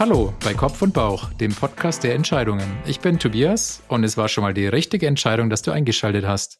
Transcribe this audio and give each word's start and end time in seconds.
Hallo 0.00 0.32
bei 0.42 0.54
Kopf 0.54 0.80
und 0.80 0.94
Bauch, 0.94 1.30
dem 1.34 1.54
Podcast 1.54 2.04
der 2.04 2.14
Entscheidungen. 2.14 2.64
Ich 2.86 3.00
bin 3.00 3.18
Tobias 3.18 3.82
und 3.86 4.02
es 4.02 4.16
war 4.16 4.28
schon 4.28 4.40
mal 4.40 4.54
die 4.54 4.66
richtige 4.66 5.06
Entscheidung, 5.06 5.50
dass 5.50 5.60
du 5.60 5.72
eingeschaltet 5.72 6.26
hast. 6.26 6.58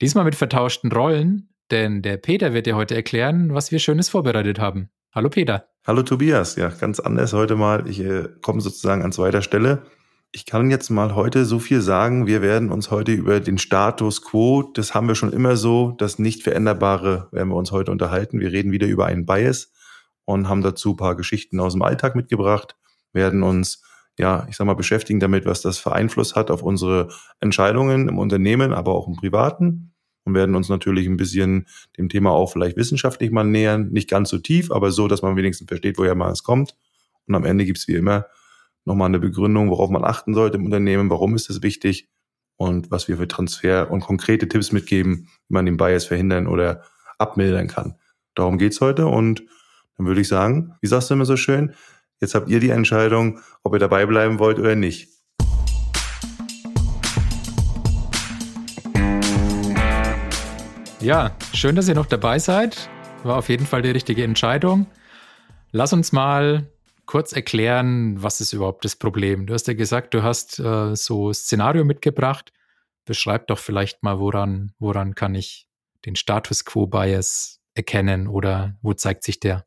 Diesmal 0.00 0.24
mit 0.24 0.36
vertauschten 0.36 0.90
Rollen, 0.90 1.50
denn 1.70 2.00
der 2.00 2.16
Peter 2.16 2.54
wird 2.54 2.64
dir 2.64 2.74
heute 2.74 2.94
erklären, 2.94 3.52
was 3.52 3.72
wir 3.72 3.78
Schönes 3.78 4.08
vorbereitet 4.08 4.58
haben. 4.58 4.88
Hallo 5.14 5.28
Peter. 5.28 5.66
Hallo 5.86 6.02
Tobias, 6.02 6.56
ja, 6.56 6.68
ganz 6.70 6.98
anders 6.98 7.34
heute 7.34 7.56
mal. 7.56 7.86
Ich 7.90 8.00
äh, 8.00 8.30
komme 8.40 8.62
sozusagen 8.62 9.02
an 9.02 9.12
zweiter 9.12 9.42
Stelle. 9.42 9.82
Ich 10.30 10.46
kann 10.46 10.70
jetzt 10.70 10.88
mal 10.88 11.14
heute 11.14 11.44
so 11.44 11.58
viel 11.58 11.82
sagen. 11.82 12.26
Wir 12.26 12.40
werden 12.40 12.70
uns 12.70 12.90
heute 12.90 13.12
über 13.12 13.40
den 13.40 13.58
Status 13.58 14.22
quo, 14.22 14.62
das 14.62 14.94
haben 14.94 15.08
wir 15.08 15.14
schon 15.14 15.34
immer 15.34 15.56
so, 15.56 15.90
das 15.98 16.18
nicht 16.18 16.42
veränderbare, 16.42 17.28
werden 17.32 17.50
wir 17.50 17.56
uns 17.56 17.70
heute 17.70 17.90
unterhalten. 17.90 18.40
Wir 18.40 18.50
reden 18.50 18.72
wieder 18.72 18.86
über 18.86 19.04
einen 19.04 19.26
Bias 19.26 19.71
und 20.24 20.48
haben 20.48 20.62
dazu 20.62 20.94
paar 20.94 21.16
Geschichten 21.16 21.60
aus 21.60 21.72
dem 21.72 21.82
Alltag 21.82 22.14
mitgebracht, 22.14 22.76
werden 23.12 23.42
uns 23.42 23.82
ja, 24.18 24.46
ich 24.48 24.56
sag 24.56 24.66
mal, 24.66 24.74
beschäftigen 24.74 25.20
damit, 25.20 25.46
was 25.46 25.62
das 25.62 25.78
für 25.78 25.92
Einfluss 25.92 26.34
hat 26.34 26.50
auf 26.50 26.62
unsere 26.62 27.08
Entscheidungen 27.40 28.08
im 28.08 28.18
Unternehmen, 28.18 28.72
aber 28.72 28.94
auch 28.94 29.08
im 29.08 29.16
Privaten 29.16 29.94
und 30.24 30.34
werden 30.34 30.54
uns 30.54 30.68
natürlich 30.68 31.06
ein 31.06 31.16
bisschen 31.16 31.66
dem 31.96 32.08
Thema 32.08 32.30
auch 32.30 32.52
vielleicht 32.52 32.76
wissenschaftlich 32.76 33.30
mal 33.30 33.44
nähern. 33.44 33.88
Nicht 33.90 34.08
ganz 34.08 34.28
so 34.28 34.38
tief, 34.38 34.70
aber 34.70 34.90
so, 34.90 35.08
dass 35.08 35.22
man 35.22 35.36
wenigstens 35.36 35.68
versteht, 35.68 35.98
woher 35.98 36.14
mal 36.14 36.30
es 36.30 36.42
kommt. 36.42 36.76
Und 37.26 37.34
am 37.34 37.44
Ende 37.44 37.64
gibt's 37.64 37.88
wie 37.88 37.94
immer 37.94 38.26
nochmal 38.84 39.06
eine 39.06 39.20
Begründung, 39.20 39.70
worauf 39.70 39.90
man 39.90 40.04
achten 40.04 40.34
sollte 40.34 40.58
im 40.58 40.64
Unternehmen, 40.64 41.08
warum 41.08 41.34
ist 41.34 41.48
es 41.48 41.62
wichtig 41.62 42.08
und 42.56 42.90
was 42.90 43.08
wir 43.08 43.16
für 43.16 43.28
Transfer 43.28 43.90
und 43.90 44.00
konkrete 44.00 44.48
Tipps 44.48 44.72
mitgeben, 44.72 45.28
wie 45.48 45.54
man 45.54 45.66
den 45.66 45.76
Bias 45.76 46.04
verhindern 46.04 46.46
oder 46.46 46.82
abmildern 47.18 47.68
kann. 47.68 47.94
Darum 48.34 48.58
geht's 48.58 48.80
heute 48.80 49.06
und 49.06 49.44
dann 50.02 50.08
würde 50.08 50.20
ich 50.20 50.28
sagen, 50.28 50.74
wie 50.80 50.88
sagst 50.88 51.10
du 51.10 51.14
immer 51.14 51.24
so 51.24 51.36
schön, 51.36 51.74
jetzt 52.20 52.34
habt 52.34 52.48
ihr 52.48 52.58
die 52.58 52.70
Entscheidung, 52.70 53.38
ob 53.62 53.72
ihr 53.74 53.78
dabei 53.78 54.04
bleiben 54.04 54.40
wollt 54.40 54.58
oder 54.58 54.74
nicht. 54.74 55.08
Ja, 61.00 61.36
schön, 61.52 61.76
dass 61.76 61.88
ihr 61.88 61.94
noch 61.94 62.06
dabei 62.06 62.38
seid. 62.38 62.88
War 63.22 63.36
auf 63.36 63.48
jeden 63.48 63.66
Fall 63.66 63.82
die 63.82 63.90
richtige 63.90 64.24
Entscheidung. 64.24 64.86
Lass 65.70 65.92
uns 65.92 66.12
mal 66.12 66.68
kurz 67.06 67.32
erklären, 67.32 68.20
was 68.22 68.40
ist 68.40 68.52
überhaupt 68.52 68.84
das 68.84 68.96
Problem? 68.96 69.46
Du 69.46 69.54
hast 69.54 69.68
ja 69.68 69.74
gesagt, 69.74 70.14
du 70.14 70.22
hast 70.22 70.58
äh, 70.58 70.96
so 70.96 71.32
Szenario 71.32 71.84
mitgebracht. 71.84 72.52
Beschreib 73.04 73.46
doch 73.48 73.58
vielleicht 73.58 74.02
mal, 74.02 74.18
woran, 74.18 74.72
woran 74.78 75.14
kann 75.14 75.34
ich 75.34 75.66
den 76.06 76.16
Status 76.16 76.64
Quo 76.64 76.86
Bias 76.86 77.60
erkennen 77.74 78.26
oder 78.28 78.76
wo 78.82 78.92
zeigt 78.94 79.24
sich 79.24 79.40
der? 79.40 79.64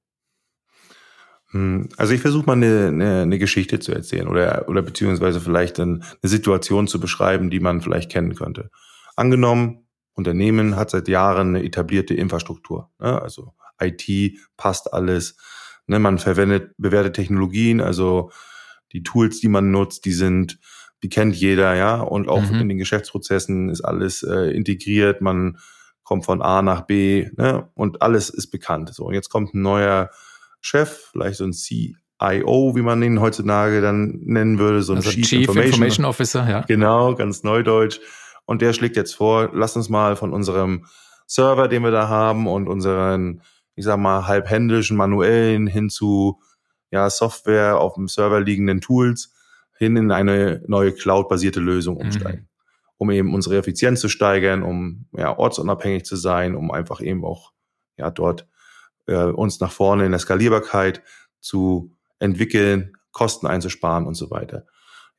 Hm, 1.55 1.87
also 1.95 2.13
ich 2.13 2.19
versuche 2.19 2.45
mal 2.45 2.53
eine, 2.53 2.87
eine, 2.87 3.21
eine 3.21 3.39
Geschichte 3.39 3.79
zu 3.79 3.93
erzählen 3.93 4.27
oder, 4.27 4.67
oder 4.67 4.81
beziehungsweise 4.81 5.39
vielleicht 5.39 5.79
eine 5.79 6.01
Situation 6.21 6.87
zu 6.87 6.99
beschreiben, 6.99 7.49
die 7.49 7.61
man 7.61 7.81
vielleicht 7.81 8.11
kennen 8.11 8.35
könnte. 8.35 8.69
Angenommen, 9.15 9.87
Unternehmen 10.15 10.75
hat 10.75 10.89
seit 10.89 11.07
Jahren 11.07 11.55
eine 11.55 11.63
etablierte 11.63 12.13
Infrastruktur. 12.13 12.91
Ne? 12.99 13.21
Also 13.21 13.53
IT 13.79 14.37
passt 14.57 14.93
alles. 14.93 15.37
Ne? 15.87 15.99
Man 15.99 16.17
verwendet 16.17 16.73
bewährte 16.77 17.13
Technologien, 17.13 17.79
also 17.79 18.31
die 18.91 19.03
Tools, 19.03 19.39
die 19.39 19.47
man 19.47 19.71
nutzt, 19.71 20.03
die 20.03 20.13
sind, 20.13 20.59
die 21.03 21.09
kennt 21.09 21.35
jeder, 21.37 21.73
ja. 21.75 22.01
Und 22.01 22.27
auch 22.27 22.49
mhm. 22.49 22.61
in 22.61 22.69
den 22.69 22.77
Geschäftsprozessen 22.77 23.69
ist 23.69 23.81
alles 23.81 24.23
äh, 24.23 24.51
integriert. 24.51 25.21
Man 25.21 25.57
kommt 26.03 26.25
von 26.25 26.41
A 26.41 26.61
nach 26.61 26.81
B, 26.81 27.29
ne? 27.37 27.69
Und 27.75 28.01
alles 28.01 28.29
ist 28.29 28.47
bekannt. 28.47 28.93
So, 28.93 29.05
und 29.05 29.13
jetzt 29.13 29.29
kommt 29.29 29.53
ein 29.53 29.61
neuer 29.61 30.09
Chef, 30.66 31.09
vielleicht 31.11 31.38
so 31.38 31.45
ein 31.45 31.53
CIO, 31.53 32.75
wie 32.75 32.81
man 32.81 33.03
ihn 33.03 33.21
heutzutage 33.21 33.81
dann 33.81 34.19
nennen 34.23 34.58
würde, 34.58 34.81
so 34.81 34.94
ein 34.94 34.97
also 34.97 35.12
Chief, 35.12 35.28
Chief 35.28 35.39
Information, 35.41 35.73
Information 35.73 36.06
Officer, 36.06 36.50
ja. 36.50 36.62
Genau, 36.62 37.13
ganz 37.16 37.44
neudeutsch. 37.44 38.00
Und 38.45 38.62
der 38.62 38.73
schlägt 38.73 38.95
jetzt 38.95 39.13
vor, 39.13 39.51
lass 39.53 39.75
uns 39.75 39.89
mal 39.89 40.16
von 40.16 40.34
unserem 40.34 40.85
Server, 41.28 41.67
den 41.67 41.84
wir 41.84 41.91
da 41.91 42.07
haben 42.07 42.47
und 42.47 42.67
unseren, 42.67 43.41
ich 43.75 43.85
sag 43.85 43.97
mal, 43.97 44.28
halbhändischen, 44.28 44.97
manuellen 44.97 45.67
hin 45.67 45.89
zu 45.89 46.41
ja, 46.91 47.09
Software 47.09 47.79
auf 47.79 47.94
dem 47.94 48.07
Server 48.07 48.41
liegenden 48.41 48.81
Tools 48.81 49.34
hin 49.78 49.95
in 49.97 50.12
eine 50.12 50.63
neue 50.68 50.94
Cloud-basierte 50.94 51.59
Lösung 51.59 51.95
mhm. 51.95 52.01
umsteigen. 52.01 52.41
Mhm. 52.41 52.47
Um 52.97 53.12
eben 53.12 53.34
unsere 53.35 53.57
Effizienz 53.57 54.00
zu 54.00 54.09
steigern, 54.09 54.63
um 54.63 55.06
ja, 55.12 55.38
ortsunabhängig 55.38 56.06
zu 56.06 56.16
sein, 56.16 56.56
um 56.56 56.72
einfach 56.72 57.01
eben 57.01 57.23
auch 57.23 57.51
ja, 57.97 58.09
dort 58.09 58.47
äh, 59.07 59.25
uns 59.25 59.59
nach 59.59 59.71
vorne 59.71 60.05
in 60.05 60.11
der 60.11 60.19
Skalierbarkeit 60.19 61.01
zu 61.39 61.91
entwickeln, 62.19 62.97
Kosten 63.11 63.47
einzusparen 63.47 64.05
und 64.05 64.16
so 64.16 64.29
weiter. 64.29 64.66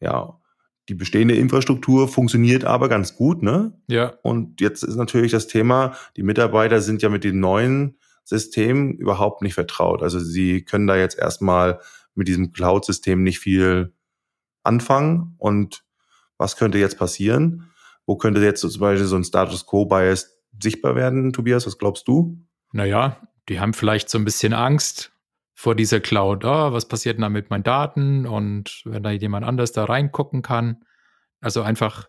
Ja, 0.01 0.39
die 0.89 0.95
bestehende 0.95 1.35
Infrastruktur 1.35 2.09
funktioniert 2.09 2.65
aber 2.65 2.89
ganz 2.89 3.17
gut, 3.17 3.43
ne? 3.43 3.73
Ja. 3.89 4.15
Und 4.23 4.61
jetzt 4.61 4.85
ist 4.85 4.97
natürlich 4.97 5.33
das 5.33 5.49
Thema, 5.49 5.97
die 6.17 6.23
Mitarbeiter 6.23 6.81
sind 6.81 7.03
ja 7.03 7.09
mit 7.09 7.25
den 7.25 7.41
neuen 7.41 7.99
Systemen 8.25 8.95
überhaupt 8.95 9.43
nicht 9.43 9.55
vertraut. 9.55 10.03
Also 10.03 10.19
sie 10.19 10.65
können 10.65 10.87
da 10.87 10.97
jetzt 10.97 11.19
erstmal 11.19 11.81
mit 12.15 12.29
diesem 12.29 12.53
Cloud-System 12.53 13.23
nicht 13.23 13.39
viel 13.39 13.95
anfangen. 14.63 15.35
Und 15.39 15.85
was 16.39 16.57
könnte 16.57 16.79
jetzt 16.79 16.99
passieren? 16.99 17.71
Wo 18.05 18.17
könnte 18.17 18.41
jetzt 18.41 18.61
zum 18.61 18.81
Beispiel 18.81 19.07
so 19.07 19.17
ein 19.17 19.25
Status 19.25 19.67
Quo-Bias 19.67 20.39
sichtbar 20.63 20.95
werden, 20.95 21.33
Tobias? 21.33 21.67
Was 21.67 21.79
glaubst 21.79 22.07
du? 22.07 22.39
Naja, 22.73 23.21
die 23.49 23.61
haben 23.61 23.75
vielleicht 23.75 24.09
so 24.09 24.19
ein 24.19 24.25
bisschen 24.25 24.53
Angst 24.53 25.13
vor 25.55 25.75
dieser 25.75 26.01
Cloud. 26.01 26.45
Oh, 26.45 26.73
was 26.73 26.87
passiert 26.87 27.17
denn 27.17 27.23
da 27.23 27.29
mit 27.29 27.51
meinen 27.51 27.63
Daten? 27.63 28.27
Und 28.27 28.83
wenn 28.85 29.03
da 29.03 29.11
jemand 29.11 29.47
anders 29.47 29.73
da 29.73 29.85
reingucken 29.85 30.43
kann. 30.43 30.85
Also 31.41 31.63
einfach, 31.63 32.09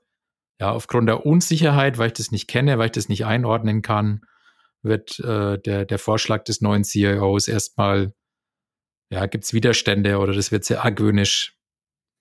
ja, 0.60 0.72
aufgrund 0.72 1.08
der 1.08 1.26
Unsicherheit, 1.26 1.98
weil 1.98 2.08
ich 2.08 2.14
das 2.14 2.32
nicht 2.32 2.48
kenne, 2.48 2.78
weil 2.78 2.88
ich 2.88 2.92
das 2.92 3.10
nicht 3.10 3.26
einordnen 3.26 3.82
kann, 3.82 4.22
wird 4.82 5.20
äh, 5.20 5.58
der, 5.60 5.86
der 5.86 6.00
Vorschlag 6.00 6.44
des 6.44 6.62
neuen 6.62 6.84
CIOs 6.84 7.48
erstmal, 7.48 8.14
ja, 9.10 9.26
gibt 9.26 9.46
es 9.46 9.54
Widerstände 9.54 10.18
oder 10.18 10.34
das 10.34 10.52
wird 10.52 10.66
sehr 10.66 10.84
argwöhnisch 10.84 11.56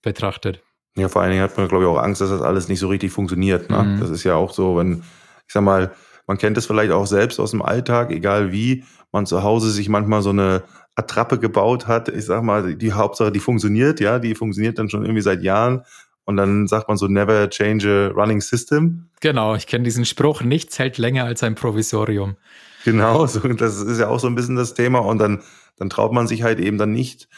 betrachtet. 0.03 0.63
Ja, 0.97 1.09
vor 1.09 1.23
allen 1.23 1.33
Dingen 1.33 1.43
hat 1.43 1.57
man, 1.57 1.69
glaube 1.69 1.85
ich, 1.85 1.91
auch 1.91 1.99
Angst, 1.99 2.21
dass 2.21 2.31
das 2.31 2.41
alles 2.41 2.69
nicht 2.69 2.79
so 2.79 2.89
richtig 2.89 3.13
funktioniert. 3.13 3.69
Ne? 3.69 3.83
Mhm. 3.83 4.01
Das 4.01 4.11
ist 4.11 4.25
ja 4.25 4.35
auch 4.35 4.53
so, 4.53 4.77
wenn, 4.77 5.03
ich 5.47 5.53
sag 5.53 5.63
mal, 5.63 5.95
man 6.27 6.39
kennt 6.39 6.57
es 6.59 6.67
vielleicht 6.67 6.93
auch 6.93 7.07
selbst 7.07 7.39
aus 7.39 7.53
dem 7.53 7.63
Alltag, 7.63 8.11
egal 8.11 8.53
wie 8.53 8.85
man 9.13 9.27
zu 9.27 9.43
Hause 9.43 9.71
sich 9.71 9.89
manchmal 9.89 10.23
so 10.23 10.31
eine 10.31 10.65
Attrappe 10.95 11.39
gebaut 11.39 11.87
hat. 11.87 12.09
Ich 12.09 12.25
sag 12.25 12.43
mal, 12.43 12.75
die 12.75 12.93
Hauptsache, 12.93 13.31
die 13.31 13.41
funktioniert, 13.41 14.01
ja, 14.01 14.19
die 14.19 14.35
funktioniert 14.35 14.79
dann 14.79 14.89
schon 14.89 15.03
irgendwie 15.03 15.23
seit 15.23 15.43
Jahren. 15.43 15.83
Und 16.25 16.37
dann 16.37 16.67
sagt 16.67 16.89
man 16.89 16.97
so, 16.97 17.07
never 17.07 17.49
change 17.51 17.89
a 17.89 18.21
running 18.21 18.41
system. 18.41 19.09
Genau, 19.21 19.55
ich 19.55 19.69
kenne 19.69 19.85
diesen 19.85 20.05
Spruch, 20.05 20.43
nichts 20.43 20.79
hält 20.79 20.99
länger 20.99 21.25
als 21.25 21.43
ein 21.45 21.55
Provisorium. 21.55 22.37
Genau, 22.85 23.27
so, 23.27 23.41
das 23.41 23.81
ist 23.81 24.01
ja 24.01 24.09
auch 24.09 24.19
so 24.19 24.27
ein 24.27 24.35
bisschen 24.35 24.57
das 24.57 24.75
Thema. 24.75 24.99
Und 24.99 25.19
dann, 25.19 25.43
dann 25.77 25.89
traut 25.89 26.13
man 26.13 26.27
sich 26.27 26.43
halt 26.43 26.59
eben 26.59 26.79
dann 26.79 26.93
nicht, 26.93 27.29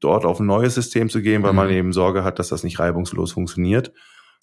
dort 0.00 0.26
auf 0.26 0.38
ein 0.38 0.46
neues 0.46 0.74
System 0.74 1.08
zu 1.08 1.22
gehen, 1.22 1.42
weil 1.42 1.52
mhm. 1.52 1.56
man 1.56 1.70
eben 1.70 1.92
Sorge 1.92 2.24
hat, 2.24 2.38
dass 2.38 2.48
das 2.48 2.62
nicht 2.62 2.78
reibungslos 2.78 3.32
funktioniert. 3.32 3.92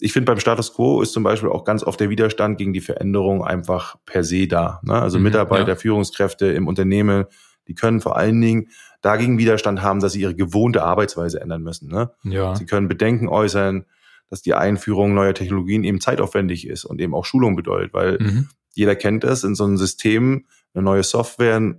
Ich 0.02 0.12
finde, 0.12 0.26
beim 0.26 0.40
Status 0.40 0.74
quo 0.74 1.00
ist 1.00 1.12
zum 1.12 1.22
Beispiel 1.22 1.48
auch 1.48 1.64
ganz 1.64 1.84
oft 1.84 2.00
der 2.00 2.10
Widerstand 2.10 2.58
gegen 2.58 2.72
die 2.72 2.80
Veränderung 2.80 3.44
einfach 3.44 3.96
per 4.04 4.24
se 4.24 4.48
da. 4.48 4.80
Ne? 4.82 4.94
Also 4.94 5.18
mhm, 5.18 5.24
Mitarbeiter, 5.24 5.68
ja. 5.68 5.76
Führungskräfte 5.76 6.46
im 6.46 6.66
Unternehmen, 6.66 7.26
die 7.68 7.74
können 7.74 8.00
vor 8.00 8.16
allen 8.16 8.40
Dingen 8.40 8.68
dagegen 9.00 9.38
Widerstand 9.38 9.80
haben, 9.80 10.00
dass 10.00 10.14
sie 10.14 10.20
ihre 10.20 10.34
gewohnte 10.34 10.82
Arbeitsweise 10.82 11.40
ändern 11.40 11.62
müssen. 11.62 11.88
Ne? 11.88 12.10
Ja. 12.24 12.56
Sie 12.56 12.66
können 12.66 12.88
Bedenken 12.88 13.28
äußern, 13.28 13.84
dass 14.28 14.42
die 14.42 14.54
Einführung 14.54 15.14
neuer 15.14 15.34
Technologien 15.34 15.84
eben 15.84 16.00
zeitaufwendig 16.00 16.66
ist 16.66 16.84
und 16.84 17.00
eben 17.00 17.14
auch 17.14 17.24
Schulung 17.24 17.54
bedeutet, 17.54 17.94
weil 17.94 18.18
mhm. 18.18 18.48
Jeder 18.72 18.96
kennt 18.96 19.24
es, 19.24 19.44
in 19.44 19.54
so 19.54 19.64
einem 19.64 19.76
System 19.76 20.46
eine 20.74 20.82
neue 20.82 21.02
Software, 21.02 21.74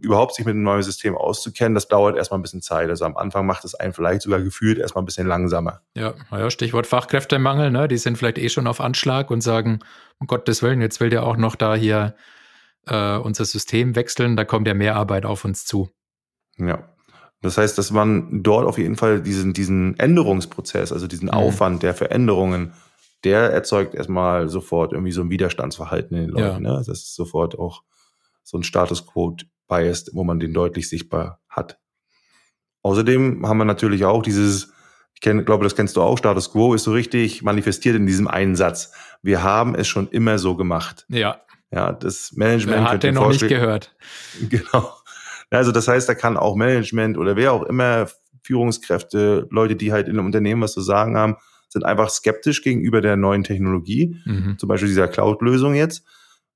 überhaupt 0.00 0.34
sich 0.34 0.44
mit 0.44 0.52
einem 0.52 0.62
neuen 0.62 0.82
System 0.82 1.16
auszukennen, 1.16 1.74
das 1.74 1.88
dauert 1.88 2.16
erstmal 2.16 2.38
ein 2.38 2.42
bisschen 2.42 2.62
Zeit. 2.62 2.88
Also 2.90 3.04
am 3.04 3.16
Anfang 3.16 3.44
macht 3.46 3.64
es 3.64 3.74
einen 3.74 3.92
vielleicht 3.92 4.22
sogar 4.22 4.40
gefühlt 4.40 4.78
erstmal 4.78 5.02
ein 5.02 5.06
bisschen 5.06 5.26
langsamer. 5.26 5.80
Ja, 5.94 6.14
naja, 6.30 6.50
Stichwort 6.50 6.86
Fachkräftemangel, 6.86 7.70
ne? 7.70 7.88
Die 7.88 7.98
sind 7.98 8.16
vielleicht 8.16 8.38
eh 8.38 8.48
schon 8.48 8.66
auf 8.66 8.80
Anschlag 8.80 9.30
und 9.30 9.40
sagen, 9.40 9.80
um 10.18 10.26
Gottes 10.26 10.62
Willen, 10.62 10.80
jetzt 10.80 11.00
will 11.00 11.10
der 11.10 11.24
auch 11.24 11.36
noch 11.36 11.56
da 11.56 11.74
hier 11.74 12.14
äh, 12.86 13.16
unser 13.16 13.44
System 13.44 13.96
wechseln, 13.96 14.36
da 14.36 14.44
kommt 14.44 14.68
ja 14.68 14.74
mehr 14.74 14.96
Arbeit 14.96 15.26
auf 15.26 15.44
uns 15.44 15.64
zu. 15.64 15.90
Ja. 16.56 16.88
Das 17.42 17.58
heißt, 17.58 17.76
dass 17.76 17.90
man 17.90 18.42
dort 18.42 18.66
auf 18.66 18.78
jeden 18.78 18.96
Fall 18.96 19.20
diesen, 19.20 19.52
diesen 19.52 19.98
Änderungsprozess, 19.98 20.92
also 20.92 21.06
diesen 21.06 21.26
mhm. 21.26 21.34
Aufwand 21.34 21.82
der 21.82 21.94
Veränderungen, 21.94 22.72
der 23.26 23.50
erzeugt 23.50 23.96
erstmal 23.96 24.48
sofort 24.48 24.92
irgendwie 24.92 25.10
so 25.10 25.20
ein 25.20 25.30
Widerstandsverhalten 25.30 26.16
in 26.16 26.22
den 26.26 26.30
Leuten. 26.30 26.64
Ja. 26.64 26.72
Ne? 26.72 26.76
Das 26.78 26.86
ist 26.86 27.16
sofort 27.16 27.58
auch 27.58 27.82
so 28.44 28.56
ein 28.56 28.62
Status 28.62 29.04
Quo 29.04 29.36
Bias, 29.66 30.06
wo 30.12 30.22
man 30.22 30.38
den 30.38 30.54
deutlich 30.54 30.88
sichtbar 30.88 31.40
hat. 31.48 31.80
Außerdem 32.82 33.44
haben 33.44 33.58
wir 33.58 33.64
natürlich 33.64 34.04
auch 34.04 34.22
dieses, 34.22 34.72
ich 35.12 35.20
kenn, 35.20 35.44
glaube, 35.44 35.64
das 35.64 35.74
kennst 35.74 35.96
du 35.96 36.02
auch, 36.02 36.16
Status 36.18 36.52
Quo 36.52 36.72
ist 36.72 36.84
so 36.84 36.92
richtig 36.92 37.42
manifestiert 37.42 37.96
in 37.96 38.06
diesem 38.06 38.28
einen 38.28 38.54
Satz. 38.54 38.92
Wir 39.22 39.42
haben 39.42 39.74
es 39.74 39.88
schon 39.88 40.06
immer 40.08 40.38
so 40.38 40.54
gemacht. 40.54 41.04
Ja. 41.08 41.40
Ja, 41.72 41.92
das 41.92 42.32
Management. 42.34 42.84
Wer 42.84 42.90
hat 42.90 43.02
den 43.02 43.16
noch 43.16 43.28
nicht 43.28 43.48
gehört. 43.48 43.92
Genau. 44.48 44.92
Also 45.50 45.72
das 45.72 45.88
heißt, 45.88 46.08
da 46.08 46.14
kann 46.14 46.36
auch 46.36 46.54
Management 46.54 47.18
oder 47.18 47.34
wer 47.34 47.52
auch 47.52 47.64
immer 47.64 48.06
Führungskräfte, 48.42 49.48
Leute, 49.50 49.74
die 49.74 49.92
halt 49.92 50.06
in 50.06 50.16
einem 50.16 50.26
Unternehmen 50.26 50.62
was 50.62 50.74
zu 50.74 50.80
sagen 50.80 51.16
haben, 51.16 51.36
sind 51.68 51.84
einfach 51.84 52.10
skeptisch 52.10 52.62
gegenüber 52.62 53.00
der 53.00 53.16
neuen 53.16 53.44
Technologie, 53.44 54.16
mhm. 54.24 54.58
zum 54.58 54.68
Beispiel 54.68 54.88
dieser 54.88 55.08
Cloud-Lösung 55.08 55.74
jetzt, 55.74 56.04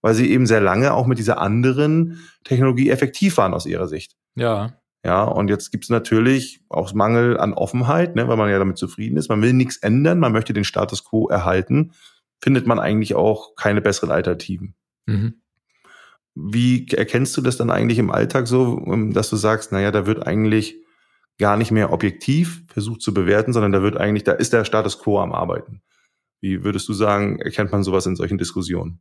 weil 0.00 0.14
sie 0.14 0.30
eben 0.30 0.46
sehr 0.46 0.60
lange 0.60 0.94
auch 0.94 1.06
mit 1.06 1.18
dieser 1.18 1.40
anderen 1.40 2.20
Technologie 2.44 2.90
effektiv 2.90 3.36
waren 3.36 3.54
aus 3.54 3.66
ihrer 3.66 3.88
Sicht. 3.88 4.16
Ja. 4.34 4.76
Ja, 5.04 5.24
und 5.24 5.48
jetzt 5.48 5.70
gibt 5.70 5.84
es 5.84 5.90
natürlich 5.90 6.60
auch 6.68 6.92
Mangel 6.92 7.38
an 7.38 7.54
Offenheit, 7.54 8.16
ne, 8.16 8.28
weil 8.28 8.36
man 8.36 8.50
ja 8.50 8.58
damit 8.58 8.76
zufrieden 8.76 9.16
ist. 9.16 9.30
Man 9.30 9.40
will 9.40 9.54
nichts 9.54 9.78
ändern, 9.78 10.18
man 10.18 10.32
möchte 10.32 10.52
den 10.52 10.64
Status 10.64 11.04
quo 11.04 11.28
erhalten, 11.28 11.92
findet 12.42 12.66
man 12.66 12.78
eigentlich 12.78 13.14
auch 13.14 13.54
keine 13.56 13.80
besseren 13.80 14.10
Alternativen. 14.10 14.74
Mhm. 15.06 15.40
Wie 16.34 16.86
erkennst 16.88 17.36
du 17.36 17.40
das 17.40 17.56
dann 17.56 17.70
eigentlich 17.70 17.98
im 17.98 18.10
Alltag 18.10 18.46
so, 18.46 18.82
ähm, 18.86 19.12
dass 19.14 19.30
du 19.30 19.36
sagst, 19.36 19.72
naja, 19.72 19.90
da 19.90 20.06
wird 20.06 20.26
eigentlich 20.26 20.76
gar 21.40 21.56
nicht 21.56 21.72
mehr 21.72 21.92
objektiv 21.92 22.62
versucht 22.68 23.02
zu 23.02 23.12
bewerten, 23.12 23.52
sondern 23.52 23.72
da 23.72 23.82
wird 23.82 23.96
eigentlich, 23.96 24.22
da 24.22 24.32
ist 24.32 24.52
der 24.52 24.64
Status 24.64 25.00
quo 25.00 25.18
am 25.18 25.32
Arbeiten. 25.32 25.82
Wie 26.40 26.62
würdest 26.62 26.88
du 26.88 26.92
sagen, 26.92 27.40
erkennt 27.40 27.72
man 27.72 27.82
sowas 27.82 28.06
in 28.06 28.14
solchen 28.14 28.38
Diskussionen? 28.38 29.00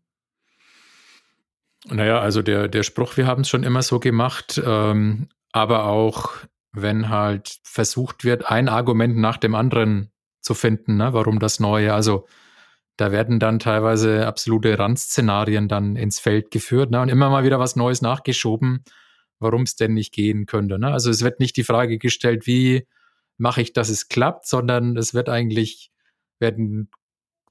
Naja, 1.86 2.19
also 2.19 2.41
der, 2.41 2.68
der 2.68 2.83
Spruch, 2.83 3.15
wir 3.15 3.27
haben 3.27 3.41
es 3.41 3.50
schon 3.50 3.63
immer 3.63 3.81
so 3.81 4.00
gemacht, 4.00 4.62
ähm, 4.65 5.30
aber 5.51 5.86
auch 5.86 6.31
wenn 6.71 7.09
halt 7.09 7.59
versucht 7.63 8.24
wird, 8.24 8.50
ein 8.50 8.69
Argument 8.69 9.18
nach 9.18 9.38
dem 9.38 9.56
anderen 9.56 10.12
zu 10.41 10.53
finden, 10.53 10.97
ne, 10.97 11.13
warum 11.13 11.39
das 11.39 11.59
Neue, 11.59 11.94
also 11.94 12.27
da 12.97 13.12
werden 13.12 13.39
dann 13.39 13.59
teilweise 13.59 14.27
absolute 14.27 14.77
Randszenarien 14.77 15.68
dann 15.68 15.95
ins 15.95 16.19
Feld 16.19 16.51
geführt 16.51 16.91
ne, 16.91 17.01
und 17.01 17.09
immer 17.09 17.30
mal 17.30 17.44
wieder 17.44 17.59
was 17.59 17.75
Neues 17.75 18.01
nachgeschoben, 18.01 18.83
warum 19.39 19.63
es 19.63 19.75
denn 19.75 19.94
nicht 19.94 20.13
gehen 20.13 20.45
könnte. 20.45 20.80
Ne? 20.80 20.91
Also 20.91 21.09
es 21.09 21.24
wird 21.24 21.39
nicht 21.39 21.57
die 21.57 21.63
Frage 21.63 21.97
gestellt, 21.97 22.45
wie 22.47 22.88
mache 23.38 23.62
ich, 23.62 23.74
dass 23.74 23.89
es 23.89 24.09
klappt, 24.09 24.47
sondern 24.47 24.97
es 24.97 25.13
wird 25.13 25.30
eigentlich, 25.30 25.91
werden 26.39 26.89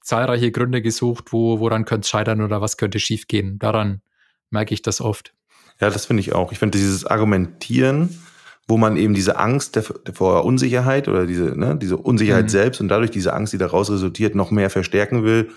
zahlreiche 0.01 0.51
Gründe 0.51 0.81
gesucht, 0.81 1.31
wo, 1.31 1.59
woran 1.59 1.85
könnte 1.85 2.05
es 2.05 2.09
scheitern 2.09 2.41
oder 2.41 2.61
was 2.61 2.77
könnte 2.77 2.99
schiefgehen. 2.99 3.59
Daran 3.59 4.01
merke 4.49 4.73
ich 4.73 4.81
das 4.81 5.01
oft. 5.01 5.33
Ja, 5.79 5.89
das 5.89 6.05
finde 6.05 6.21
ich 6.21 6.33
auch. 6.33 6.51
Ich 6.51 6.59
finde 6.59 6.77
dieses 6.77 7.05
Argumentieren, 7.05 8.19
wo 8.67 8.77
man 8.77 8.97
eben 8.97 9.13
diese 9.13 9.37
Angst 9.37 9.75
der, 9.75 9.83
der 10.05 10.13
vor 10.13 10.45
Unsicherheit 10.45 11.07
oder 11.07 11.25
diese, 11.25 11.57
ne, 11.57 11.77
diese 11.77 11.97
Unsicherheit 11.97 12.45
mhm. 12.45 12.49
selbst 12.49 12.81
und 12.81 12.87
dadurch 12.87 13.11
diese 13.11 13.33
Angst, 13.33 13.53
die 13.53 13.57
daraus 13.57 13.89
resultiert, 13.89 14.35
noch 14.35 14.51
mehr 14.51 14.69
verstärken 14.69 15.23
will, 15.23 15.49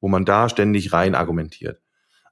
wo 0.00 0.08
man 0.08 0.24
da 0.24 0.48
ständig 0.48 0.92
rein 0.92 1.14
argumentiert. 1.14 1.80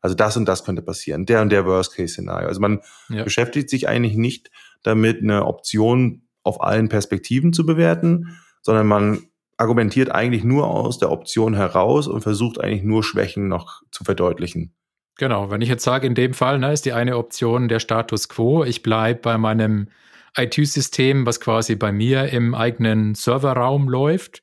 Also 0.00 0.14
das 0.14 0.36
und 0.36 0.46
das 0.46 0.64
könnte 0.64 0.82
passieren, 0.82 1.26
der 1.26 1.42
und 1.42 1.50
der 1.50 1.66
Worst-Case-Szenario. 1.66 2.48
Also 2.48 2.60
man 2.60 2.80
ja. 3.08 3.24
beschäftigt 3.24 3.70
sich 3.70 3.88
eigentlich 3.88 4.16
nicht 4.16 4.50
damit, 4.82 5.22
eine 5.22 5.46
Option 5.46 6.22
auf 6.42 6.62
allen 6.62 6.88
Perspektiven 6.88 7.52
zu 7.52 7.66
bewerten, 7.66 8.38
sondern 8.62 8.86
man 8.86 9.26
argumentiert 9.56 10.10
eigentlich 10.10 10.44
nur 10.44 10.68
aus 10.68 10.98
der 10.98 11.10
Option 11.10 11.54
heraus 11.54 12.06
und 12.06 12.20
versucht 12.20 12.60
eigentlich 12.60 12.82
nur 12.82 13.02
Schwächen 13.02 13.48
noch 13.48 13.82
zu 13.90 14.04
verdeutlichen. 14.04 14.74
Genau, 15.18 15.50
wenn 15.50 15.62
ich 15.62 15.68
jetzt 15.68 15.84
sage, 15.84 16.06
in 16.06 16.14
dem 16.14 16.34
Fall 16.34 16.58
ne, 16.58 16.72
ist 16.72 16.84
die 16.84 16.92
eine 16.92 17.16
Option 17.16 17.68
der 17.68 17.80
Status 17.80 18.28
quo, 18.28 18.64
ich 18.64 18.82
bleibe 18.82 19.20
bei 19.20 19.38
meinem 19.38 19.88
IT-System, 20.36 21.24
was 21.24 21.40
quasi 21.40 21.74
bei 21.74 21.90
mir 21.90 22.28
im 22.28 22.54
eigenen 22.54 23.14
Serverraum 23.14 23.88
läuft 23.88 24.42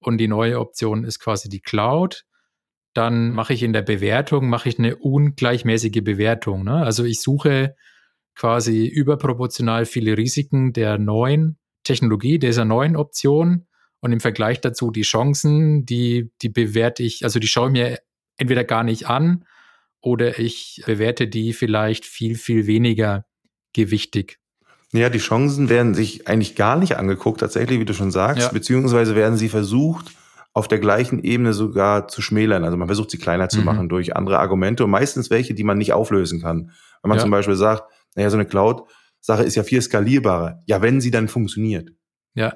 und 0.00 0.18
die 0.18 0.26
neue 0.26 0.58
Option 0.58 1.04
ist 1.04 1.20
quasi 1.20 1.48
die 1.48 1.60
Cloud, 1.60 2.24
dann 2.94 3.30
mache 3.32 3.52
ich 3.52 3.62
in 3.62 3.72
der 3.72 3.82
Bewertung, 3.82 4.48
mache 4.48 4.68
ich 4.68 4.78
eine 4.78 4.96
ungleichmäßige 4.96 6.02
Bewertung. 6.02 6.64
Ne? 6.64 6.74
Also 6.74 7.04
ich 7.04 7.20
suche 7.20 7.76
quasi 8.34 8.86
überproportional 8.86 9.86
viele 9.86 10.16
Risiken 10.16 10.72
der 10.72 10.98
neuen 10.98 11.58
Technologie, 11.84 12.38
dieser 12.38 12.64
neuen 12.64 12.96
Option 12.96 13.66
und 14.00 14.12
im 14.12 14.20
Vergleich 14.20 14.60
dazu 14.60 14.90
die 14.90 15.02
Chancen, 15.02 15.84
die, 15.84 16.30
die 16.42 16.48
bewerte 16.48 17.02
ich, 17.02 17.24
also 17.24 17.38
die 17.38 17.46
schaue 17.46 17.68
ich 17.68 17.72
mir 17.72 17.98
entweder 18.36 18.64
gar 18.64 18.82
nicht 18.82 19.06
an 19.06 19.44
oder 20.00 20.38
ich 20.38 20.82
bewerte 20.86 21.28
die 21.28 21.52
vielleicht 21.52 22.06
viel, 22.06 22.36
viel 22.36 22.66
weniger 22.66 23.26
gewichtig. 23.72 24.38
Ja, 24.92 25.08
die 25.08 25.18
Chancen 25.18 25.68
werden 25.68 25.94
sich 25.94 26.26
eigentlich 26.26 26.56
gar 26.56 26.76
nicht 26.76 26.96
angeguckt, 26.96 27.40
tatsächlich, 27.40 27.78
wie 27.78 27.84
du 27.84 27.94
schon 27.94 28.10
sagst, 28.10 28.42
ja. 28.42 28.52
beziehungsweise 28.52 29.14
werden 29.14 29.36
sie 29.36 29.48
versucht, 29.48 30.10
auf 30.52 30.68
der 30.68 30.78
gleichen 30.78 31.22
Ebene 31.22 31.52
sogar 31.52 32.08
zu 32.08 32.22
schmälern. 32.22 32.64
Also 32.64 32.76
man 32.76 32.88
versucht 32.88 33.10
sie 33.10 33.18
kleiner 33.18 33.48
zu 33.48 33.60
mhm. 33.60 33.64
machen 33.64 33.88
durch 33.88 34.16
andere 34.16 34.38
Argumente 34.38 34.84
und 34.84 34.90
meistens 34.90 35.30
welche, 35.30 35.54
die 35.54 35.64
man 35.64 35.78
nicht 35.78 35.92
auflösen 35.92 36.40
kann. 36.40 36.72
Wenn 37.02 37.08
man 37.08 37.18
ja. 37.18 37.22
zum 37.22 37.30
Beispiel 37.30 37.54
sagt, 37.54 37.84
naja, 38.16 38.30
so 38.30 38.36
eine 38.36 38.46
Cloud-Sache 38.46 39.44
ist 39.44 39.54
ja 39.54 39.62
viel 39.62 39.80
skalierbarer. 39.80 40.62
Ja, 40.66 40.82
wenn 40.82 41.00
sie 41.00 41.10
dann 41.10 41.28
funktioniert. 41.28 41.90
Ja. 42.34 42.54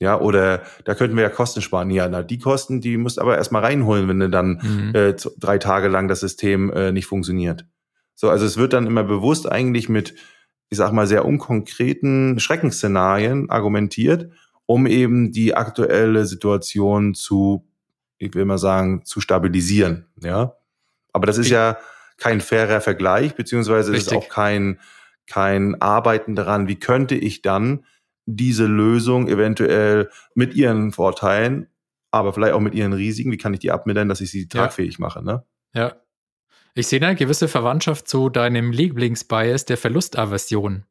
Ja, 0.00 0.20
oder 0.20 0.62
da 0.84 0.94
könnten 0.94 1.16
wir 1.16 1.22
ja 1.22 1.30
Kosten 1.30 1.62
sparen. 1.62 1.90
Ja, 1.90 2.08
na, 2.08 2.22
die 2.22 2.38
Kosten, 2.38 2.80
die 2.80 2.96
musst 2.96 3.18
du 3.18 3.20
aber 3.20 3.36
erstmal 3.36 3.62
reinholen, 3.62 4.08
wenn 4.08 4.18
du 4.18 4.28
dann 4.28 4.60
mhm. 4.60 4.94
äh, 4.94 5.14
drei 5.38 5.58
Tage 5.58 5.88
lang 5.88 6.08
das 6.08 6.20
System 6.20 6.72
äh, 6.72 6.92
nicht 6.92 7.06
funktioniert. 7.06 7.66
So, 8.14 8.28
also 8.28 8.44
es 8.44 8.56
wird 8.56 8.72
dann 8.72 8.86
immer 8.86 9.04
bewusst 9.04 9.50
eigentlich 9.50 9.88
mit, 9.88 10.14
ich 10.68 10.78
sag 10.78 10.92
mal, 10.92 11.06
sehr 11.06 11.24
unkonkreten 11.24 12.38
Schreckensszenarien 12.38 13.50
argumentiert, 13.50 14.30
um 14.66 14.86
eben 14.86 15.32
die 15.32 15.54
aktuelle 15.54 16.26
Situation 16.26 17.14
zu, 17.14 17.66
ich 18.18 18.34
will 18.34 18.44
mal 18.44 18.58
sagen, 18.58 19.04
zu 19.04 19.20
stabilisieren. 19.20 20.06
Ja. 20.20 20.56
Aber 21.12 21.26
das 21.26 21.38
ist 21.38 21.50
ja 21.50 21.78
kein 22.16 22.40
fairer 22.40 22.80
Vergleich, 22.80 23.34
beziehungsweise 23.34 23.92
Richtig. 23.92 24.12
ist 24.12 24.18
auch 24.18 24.28
kein, 24.28 24.80
kein 25.26 25.80
Arbeiten 25.80 26.34
daran, 26.34 26.68
wie 26.68 26.78
könnte 26.78 27.14
ich 27.14 27.42
dann 27.42 27.84
diese 28.26 28.66
Lösung 28.66 29.28
eventuell 29.28 30.10
mit 30.34 30.54
ihren 30.54 30.92
Vorteilen, 30.92 31.68
aber 32.10 32.32
vielleicht 32.32 32.54
auch 32.54 32.60
mit 32.60 32.74
ihren 32.74 32.92
Risiken, 32.92 33.32
wie 33.32 33.36
kann 33.36 33.52
ich 33.52 33.60
die 33.60 33.70
abmildern, 33.70 34.08
dass 34.08 34.20
ich 34.20 34.30
sie 34.30 34.48
tragfähig 34.48 34.94
ja. 34.94 35.00
mache, 35.00 35.22
ne? 35.22 35.44
Ja. 35.74 35.96
Ich 36.76 36.88
sehe 36.88 37.00
eine 37.00 37.14
gewisse 37.14 37.46
Verwandtschaft 37.46 38.08
zu 38.08 38.30
deinem 38.30 38.72
Lieblingsbias 38.72 39.64
der 39.64 39.76
Verlustaversion, 39.76 40.84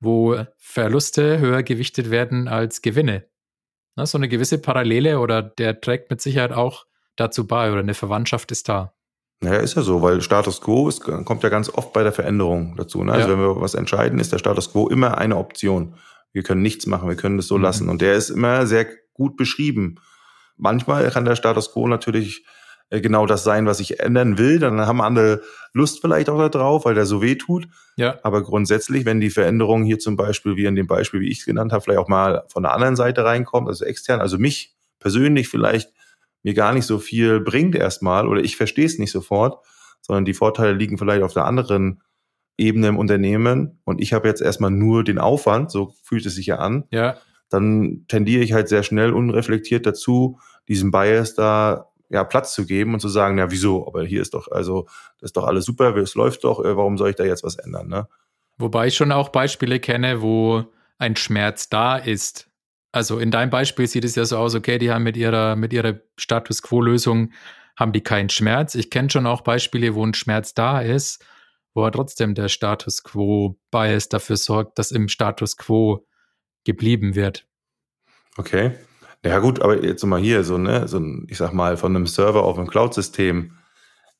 wo 0.00 0.44
Verluste 0.56 1.38
höher 1.38 1.62
gewichtet 1.62 2.10
werden 2.10 2.48
als 2.48 2.82
Gewinne. 2.82 3.24
Na, 3.96 4.06
so 4.06 4.18
eine 4.18 4.28
gewisse 4.28 4.58
Parallele 4.58 5.18
oder 5.18 5.42
der 5.42 5.80
trägt 5.80 6.10
mit 6.10 6.20
Sicherheit 6.20 6.52
auch 6.52 6.86
dazu 7.16 7.46
bei 7.46 7.70
oder 7.70 7.80
eine 7.80 7.94
Verwandtschaft 7.94 8.52
ist 8.52 8.68
da. 8.68 8.94
Naja, 9.40 9.60
ist 9.60 9.76
ja 9.76 9.82
so, 9.82 10.02
weil 10.02 10.20
Status 10.20 10.60
Quo 10.60 10.88
ist, 10.88 11.00
kommt 11.00 11.42
ja 11.42 11.48
ganz 11.48 11.68
oft 11.68 11.92
bei 11.92 12.02
der 12.02 12.12
Veränderung 12.12 12.76
dazu. 12.76 13.02
Ne? 13.04 13.12
Also 13.12 13.28
ja. 13.28 13.34
wenn 13.34 13.40
wir 13.40 13.60
was 13.60 13.74
entscheiden, 13.74 14.18
ist 14.18 14.32
der 14.32 14.38
Status 14.38 14.72
Quo 14.72 14.88
immer 14.88 15.18
eine 15.18 15.36
Option 15.36 15.94
wir 16.32 16.42
können 16.42 16.62
nichts 16.62 16.86
machen, 16.86 17.08
wir 17.08 17.16
können 17.16 17.36
das 17.36 17.46
so 17.46 17.56
mhm. 17.56 17.62
lassen. 17.62 17.88
Und 17.88 18.02
der 18.02 18.14
ist 18.14 18.30
immer 18.30 18.66
sehr 18.66 18.86
gut 19.14 19.36
beschrieben. 19.36 19.96
Manchmal 20.56 21.10
kann 21.10 21.24
der 21.24 21.36
Status 21.36 21.72
quo 21.72 21.86
natürlich 21.86 22.44
genau 22.90 23.26
das 23.26 23.44
sein, 23.44 23.66
was 23.66 23.80
ich 23.80 24.00
ändern 24.00 24.38
will. 24.38 24.58
Dann 24.58 24.80
haben 24.80 25.00
andere 25.00 25.42
Lust 25.72 26.00
vielleicht 26.00 26.30
auch 26.30 26.48
darauf, 26.48 26.84
weil 26.84 26.94
der 26.94 27.06
so 27.06 27.20
weh 27.22 27.34
tut. 27.34 27.68
Ja. 27.96 28.18
Aber 28.22 28.42
grundsätzlich, 28.42 29.04
wenn 29.04 29.20
die 29.20 29.30
Veränderung 29.30 29.84
hier 29.84 29.98
zum 29.98 30.16
Beispiel, 30.16 30.56
wie 30.56 30.64
in 30.64 30.76
dem 30.76 30.86
Beispiel, 30.86 31.20
wie 31.20 31.28
ich 31.28 31.40
es 31.40 31.44
genannt 31.44 31.72
habe, 31.72 31.82
vielleicht 31.82 32.00
auch 32.00 32.08
mal 32.08 32.44
von 32.48 32.62
der 32.62 32.72
anderen 32.72 32.96
Seite 32.96 33.24
reinkommt, 33.24 33.68
also 33.68 33.84
extern, 33.84 34.20
also 34.20 34.38
mich 34.38 34.74
persönlich 34.98 35.48
vielleicht 35.48 35.92
mir 36.42 36.54
gar 36.54 36.72
nicht 36.72 36.86
so 36.86 36.98
viel 36.98 37.40
bringt 37.40 37.74
erstmal 37.74 38.26
oder 38.26 38.40
ich 38.40 38.56
verstehe 38.56 38.86
es 38.86 38.98
nicht 38.98 39.10
sofort, 39.10 39.64
sondern 40.00 40.24
die 40.24 40.34
Vorteile 40.34 40.72
liegen 40.72 40.98
vielleicht 40.98 41.22
auf 41.22 41.34
der 41.34 41.44
anderen 41.44 42.02
Ebene 42.56 42.88
im 42.88 42.96
Unternehmen 42.96 43.80
und 43.84 44.00
ich 44.00 44.12
habe 44.12 44.28
jetzt 44.28 44.40
erstmal 44.40 44.70
nur 44.70 45.04
den 45.04 45.18
Aufwand, 45.18 45.70
so 45.70 45.94
fühlt 46.02 46.26
es 46.26 46.34
sich 46.34 46.46
ja 46.46 46.56
an, 46.56 46.84
ja. 46.90 47.16
dann 47.50 48.04
tendiere 48.08 48.42
ich 48.42 48.52
halt 48.52 48.68
sehr 48.68 48.82
schnell 48.82 49.12
unreflektiert 49.12 49.86
dazu, 49.86 50.40
diesem 50.68 50.90
Bias 50.90 51.34
da 51.34 51.87
ja 52.08 52.24
Platz 52.24 52.54
zu 52.54 52.66
geben 52.66 52.94
und 52.94 53.00
zu 53.00 53.08
sagen, 53.08 53.38
ja, 53.38 53.50
wieso? 53.50 53.86
Aber 53.86 54.04
hier 54.04 54.22
ist 54.22 54.34
doch, 54.34 54.48
also, 54.50 54.84
das 55.20 55.28
ist 55.28 55.36
doch 55.36 55.44
alles 55.44 55.64
super, 55.64 55.96
es 55.96 56.14
läuft 56.14 56.44
doch, 56.44 56.64
äh, 56.64 56.76
warum 56.76 56.98
soll 56.98 57.10
ich 57.10 57.16
da 57.16 57.24
jetzt 57.24 57.44
was 57.44 57.56
ändern, 57.56 57.88
ne? 57.88 58.08
Wobei 58.56 58.88
ich 58.88 58.96
schon 58.96 59.12
auch 59.12 59.28
Beispiele 59.28 59.78
kenne, 59.78 60.20
wo 60.20 60.64
ein 60.98 61.14
Schmerz 61.14 61.68
da 61.68 61.96
ist. 61.96 62.50
Also 62.90 63.18
in 63.18 63.30
deinem 63.30 63.50
Beispiel 63.50 63.86
sieht 63.86 64.04
es 64.04 64.16
ja 64.16 64.24
so 64.24 64.36
aus, 64.36 64.54
okay, 64.54 64.78
die 64.78 64.90
haben 64.90 65.04
mit 65.04 65.16
ihrer, 65.16 65.54
mit 65.54 65.72
ihrer 65.72 66.00
Status 66.16 66.62
Quo-Lösung 66.62 67.32
haben 67.76 67.92
die 67.92 68.00
keinen 68.00 68.30
Schmerz. 68.30 68.74
Ich 68.74 68.90
kenne 68.90 69.10
schon 69.10 69.26
auch 69.26 69.42
Beispiele, 69.42 69.94
wo 69.94 70.04
ein 70.04 70.14
Schmerz 70.14 70.54
da 70.54 70.80
ist 70.80 71.24
wo 71.78 71.84
er 71.84 71.92
trotzdem 71.92 72.34
der 72.34 72.48
Status 72.48 73.04
Quo 73.04 73.56
Bias 73.70 74.08
dafür 74.08 74.36
sorgt, 74.36 74.80
dass 74.80 74.90
im 74.90 75.08
Status 75.08 75.56
Quo 75.56 76.04
geblieben 76.64 77.14
wird. 77.14 77.46
Okay. 78.36 78.72
Ja 79.24 79.38
gut, 79.40 79.60
aber 79.62 79.84
jetzt 79.84 80.04
mal 80.04 80.20
hier 80.20 80.44
so, 80.44 80.58
ne, 80.58 80.86
so 80.86 80.98
ein, 80.98 81.26
ich 81.28 81.38
sag 81.38 81.52
mal, 81.52 81.76
von 81.76 81.94
einem 81.94 82.06
Server 82.06 82.44
auf 82.44 82.56
einem 82.56 82.68
Cloud-System, 82.68 83.52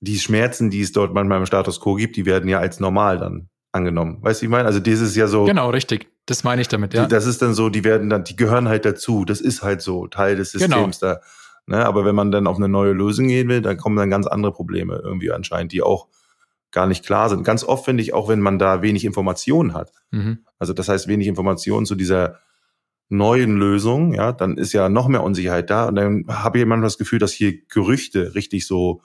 die 0.00 0.18
Schmerzen, 0.18 0.70
die 0.70 0.80
es 0.80 0.92
dort 0.92 1.14
manchmal 1.14 1.38
im 1.38 1.46
Status 1.46 1.80
Quo 1.80 1.94
gibt, 1.94 2.16
die 2.16 2.26
werden 2.26 2.48
ja 2.48 2.58
als 2.58 2.80
normal 2.80 3.18
dann 3.18 3.48
angenommen. 3.72 4.18
Weißt 4.22 4.40
du, 4.40 4.46
ich 4.46 4.50
meine? 4.50 4.66
Also 4.66 4.80
dieses 4.80 5.10
ist 5.10 5.16
ja 5.16 5.26
so. 5.26 5.44
Genau, 5.44 5.70
richtig. 5.70 6.08
Das 6.26 6.44
meine 6.44 6.60
ich 6.60 6.68
damit, 6.68 6.94
ja. 6.94 7.04
Die, 7.04 7.08
das 7.08 7.26
ist 7.26 7.42
dann 7.42 7.54
so, 7.54 7.68
die 7.68 7.84
werden 7.84 8.10
dann, 8.10 8.24
die 8.24 8.36
gehören 8.36 8.68
halt 8.68 8.84
dazu. 8.84 9.24
Das 9.24 9.40
ist 9.40 9.62
halt 9.62 9.80
so 9.80 10.06
Teil 10.06 10.36
des 10.36 10.52
genau. 10.52 10.64
Systems 10.64 11.00
genau. 11.00 11.14
da. 11.14 11.20
Ne? 11.66 11.86
Aber 11.86 12.04
wenn 12.04 12.14
man 12.14 12.30
dann 12.30 12.46
auf 12.46 12.56
eine 12.56 12.68
neue 12.68 12.92
Lösung 12.92 13.28
gehen 13.28 13.48
will, 13.48 13.60
dann 13.60 13.76
kommen 13.76 13.96
dann 13.96 14.10
ganz 14.10 14.26
andere 14.26 14.52
Probleme 14.52 15.00
irgendwie 15.02 15.30
anscheinend, 15.30 15.72
die 15.72 15.82
auch 15.82 16.08
gar 16.70 16.86
nicht 16.86 17.04
klar 17.04 17.28
sind. 17.28 17.44
Ganz 17.44 17.64
oft 17.64 17.84
finde 17.84 18.02
ich 18.02 18.12
auch, 18.14 18.28
wenn 18.28 18.40
man 18.40 18.58
da 18.58 18.82
wenig 18.82 19.04
Informationen 19.04 19.74
hat. 19.74 19.92
Mhm. 20.10 20.44
Also 20.58 20.72
das 20.72 20.88
heißt 20.88 21.08
wenig 21.08 21.26
Informationen 21.26 21.86
zu 21.86 21.94
dieser 21.94 22.40
neuen 23.08 23.56
Lösung, 23.56 24.12
ja, 24.12 24.32
dann 24.32 24.58
ist 24.58 24.72
ja 24.72 24.88
noch 24.88 25.08
mehr 25.08 25.22
Unsicherheit 25.22 25.70
da. 25.70 25.86
Und 25.86 25.94
dann 25.96 26.24
habe 26.28 26.58
ich 26.58 26.66
manchmal 26.66 26.86
das 26.86 26.98
Gefühl, 26.98 27.18
dass 27.18 27.32
hier 27.32 27.54
Gerüchte 27.68 28.34
richtig 28.34 28.66
so, 28.66 29.00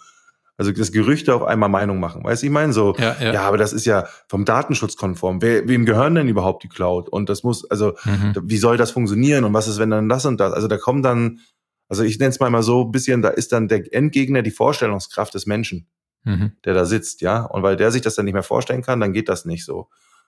also 0.57 0.72
dass 0.72 0.91
Gerüchte 0.91 1.33
auf 1.33 1.43
einmal 1.43 1.69
Meinung 1.69 2.00
machen. 2.00 2.24
Weißt 2.24 2.43
du, 2.43 2.48
ich 2.48 2.51
meine 2.51 2.74
so, 2.74 2.95
ja, 2.98 3.15
ja. 3.19 3.33
ja, 3.33 3.41
aber 3.48 3.57
das 3.57 3.72
ist 3.72 3.86
ja 3.86 4.05
vom 4.27 4.45
Datenschutz 4.45 4.98
konform. 4.98 5.41
Wer, 5.41 5.67
wem 5.67 5.86
gehören 5.86 6.15
denn 6.15 6.27
überhaupt 6.27 6.63
die 6.63 6.69
Cloud? 6.69 7.07
Und 7.10 7.29
das 7.29 7.43
muss, 7.43 7.69
also 7.69 7.93
mhm. 8.03 8.33
wie 8.43 8.57
soll 8.57 8.77
das 8.77 8.91
funktionieren? 8.91 9.45
Und 9.45 9.53
was 9.53 9.67
ist, 9.67 9.79
wenn 9.79 9.89
dann 9.89 10.10
das 10.10 10.25
und 10.25 10.39
das? 10.39 10.53
Also 10.53 10.67
da 10.67 10.77
kommen 10.77 11.01
dann, 11.01 11.39
also 11.88 12.03
ich 12.03 12.19
nenne 12.19 12.31
es 12.31 12.39
mal 12.39 12.63
so 12.63 12.83
ein 12.83 12.91
bisschen, 12.91 13.22
da 13.22 13.29
ist 13.29 13.53
dann 13.53 13.69
der 13.69 13.93
Endgegner 13.93 14.41
die 14.41 14.51
Vorstellungskraft 14.51 15.33
des 15.33 15.45
Menschen, 15.45 15.88
mhm. 16.25 16.51
der 16.65 16.74
da 16.74 16.86
sitzt, 16.86 17.22
ja. 17.22 17.43
Und 17.45 17.63
weil 17.63 17.77
der 17.77 17.91
sich 17.91 18.01
das 18.01 18.15
dann 18.15 18.25
nicht 18.25 18.33
mehr 18.33 18.43
vorstellen 18.43 18.81
kann, 18.81 19.00
dann 19.00 19.13
geht 19.13 19.29
das 19.29 19.45
nicht 19.45 19.63
so. 19.63 19.88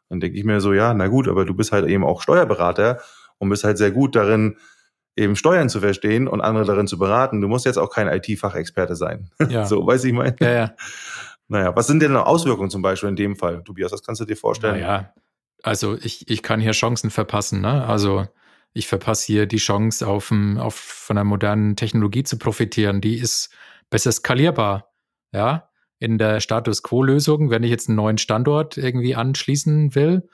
Dann 0.10 0.20
denke 0.20 0.38
ich 0.38 0.46
mir 0.46 0.62
so, 0.62 0.74
ja, 0.74 0.94
na 0.94 1.08
gut, 1.08 1.28
aber 1.28 1.46
du 1.46 1.54
bist 1.54 1.72
halt 1.72 1.88
eben 1.88 2.04
auch 2.06 2.22
Steuerberater 2.22 3.00
und 3.38 3.50
bist 3.50 3.64
halt 3.64 3.78
sehr 3.78 3.92
gut 3.92 4.16
darin, 4.16 4.58
eben 5.16 5.36
Steuern 5.36 5.70
zu 5.70 5.80
verstehen 5.80 6.28
und 6.28 6.42
andere 6.42 6.66
darin 6.66 6.88
zu 6.88 6.98
beraten. 6.98 7.42
Du 7.42 7.48
musst 7.48 7.66
jetzt 7.66 7.78
auch 7.78 7.90
kein 7.90 8.08
IT-Fachexperte 8.08 8.96
sein. 8.96 9.30
Ja. 9.50 9.66
so, 9.66 9.86
weiß 9.86 10.04
ich 10.06 10.14
mein. 10.14 10.36
Ja, 10.40 10.52
ja. 10.52 10.76
Naja, 11.48 11.76
was 11.76 11.86
sind 11.86 12.02
denn 12.02 12.12
noch 12.12 12.26
Auswirkungen 12.26 12.72
zum 12.72 12.82
Beispiel 12.82 13.08
in 13.08 13.16
dem 13.16 13.36
Fall, 13.36 13.64
Tobias? 13.64 13.92
Was 13.92 14.02
kannst 14.02 14.20
du 14.20 14.26
dir 14.26 14.36
vorstellen? 14.36 14.80
Naja, 14.80 15.14
also 15.62 15.96
ich, 16.02 16.28
ich 16.28 16.42
kann 16.42 16.60
hier 16.60 16.72
Chancen 16.72 17.12
verpassen. 17.12 17.62
Ne? 17.62 17.86
Also 17.86 18.26
ich 18.74 18.88
verpasse 18.88 19.28
hier 19.28 19.46
die 19.46 19.58
Chance, 19.58 20.08
auf, 20.08 20.32
auf 20.58 20.74
von 20.74 21.18
einer 21.20 21.24
modernen 21.24 21.76
Technologie 21.76 22.24
zu 22.24 22.40
profitieren. 22.40 23.00
Die 23.00 23.20
ist 23.20 23.52
besser 23.92 24.12
skalierbar. 24.12 24.92
Ja, 25.32 25.70
in 26.00 26.18
der 26.18 26.40
Status 26.40 26.84
Quo-Lösung, 26.84 27.50
wenn 27.50 27.64
ich 27.64 27.70
jetzt 27.70 27.90
einen 27.90 27.96
neuen 27.96 28.18
Standort 28.18 28.78
irgendwie 28.78 29.16
anschließen 29.16 29.96
will, 29.96 30.28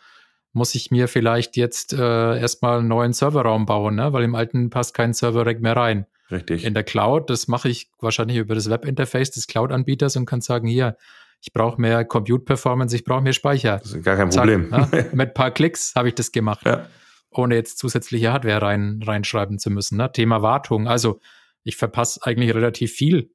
muss 0.53 0.75
ich 0.75 0.91
mir 0.91 1.07
vielleicht 1.07 1.55
jetzt 1.57 1.93
äh, 1.93 2.39
erstmal 2.39 2.79
einen 2.79 2.87
neuen 2.87 3.13
Serverraum 3.13 3.65
bauen, 3.65 3.95
ne? 3.95 4.11
weil 4.13 4.23
im 4.23 4.35
alten 4.35 4.69
passt 4.69 4.93
kein 4.93 5.13
Server-Rack 5.13 5.61
mehr 5.61 5.75
rein. 5.75 6.05
Richtig. 6.29 6.63
In 6.63 6.73
der 6.73 6.83
Cloud, 6.83 7.29
das 7.29 7.47
mache 7.47 7.69
ich 7.69 7.89
wahrscheinlich 7.99 8.37
über 8.37 8.55
das 8.55 8.69
Webinterface 8.69 9.31
des 9.31 9.47
Cloud-Anbieters 9.47 10.15
und 10.15 10.25
kann 10.25 10.41
sagen, 10.41 10.67
hier, 10.67 10.97
ich 11.41 11.53
brauche 11.53 11.79
mehr 11.79 12.05
Compute-Performance, 12.05 12.95
ich 12.95 13.03
brauche 13.03 13.21
mehr 13.21 13.33
Speicher. 13.33 13.79
Das 13.79 13.93
ist 13.93 14.03
gar 14.03 14.15
kein 14.15 14.29
Problem. 14.29 14.69
Zack, 14.69 14.93
ne? 14.93 15.09
Mit 15.13 15.29
ein 15.29 15.33
paar 15.33 15.51
Klicks 15.51 15.93
habe 15.95 16.07
ich 16.07 16.15
das 16.15 16.31
gemacht, 16.31 16.65
ja. 16.65 16.87
ohne 17.31 17.55
jetzt 17.55 17.79
zusätzliche 17.79 18.31
Hardware 18.31 18.61
rein, 18.61 19.01
reinschreiben 19.03 19.59
zu 19.59 19.69
müssen. 19.69 19.97
Ne? 19.97 20.11
Thema 20.11 20.41
Wartung. 20.41 20.87
Also 20.87 21.19
ich 21.63 21.75
verpasse 21.75 22.21
eigentlich 22.23 22.53
relativ 22.53 22.91
viel 22.91 23.31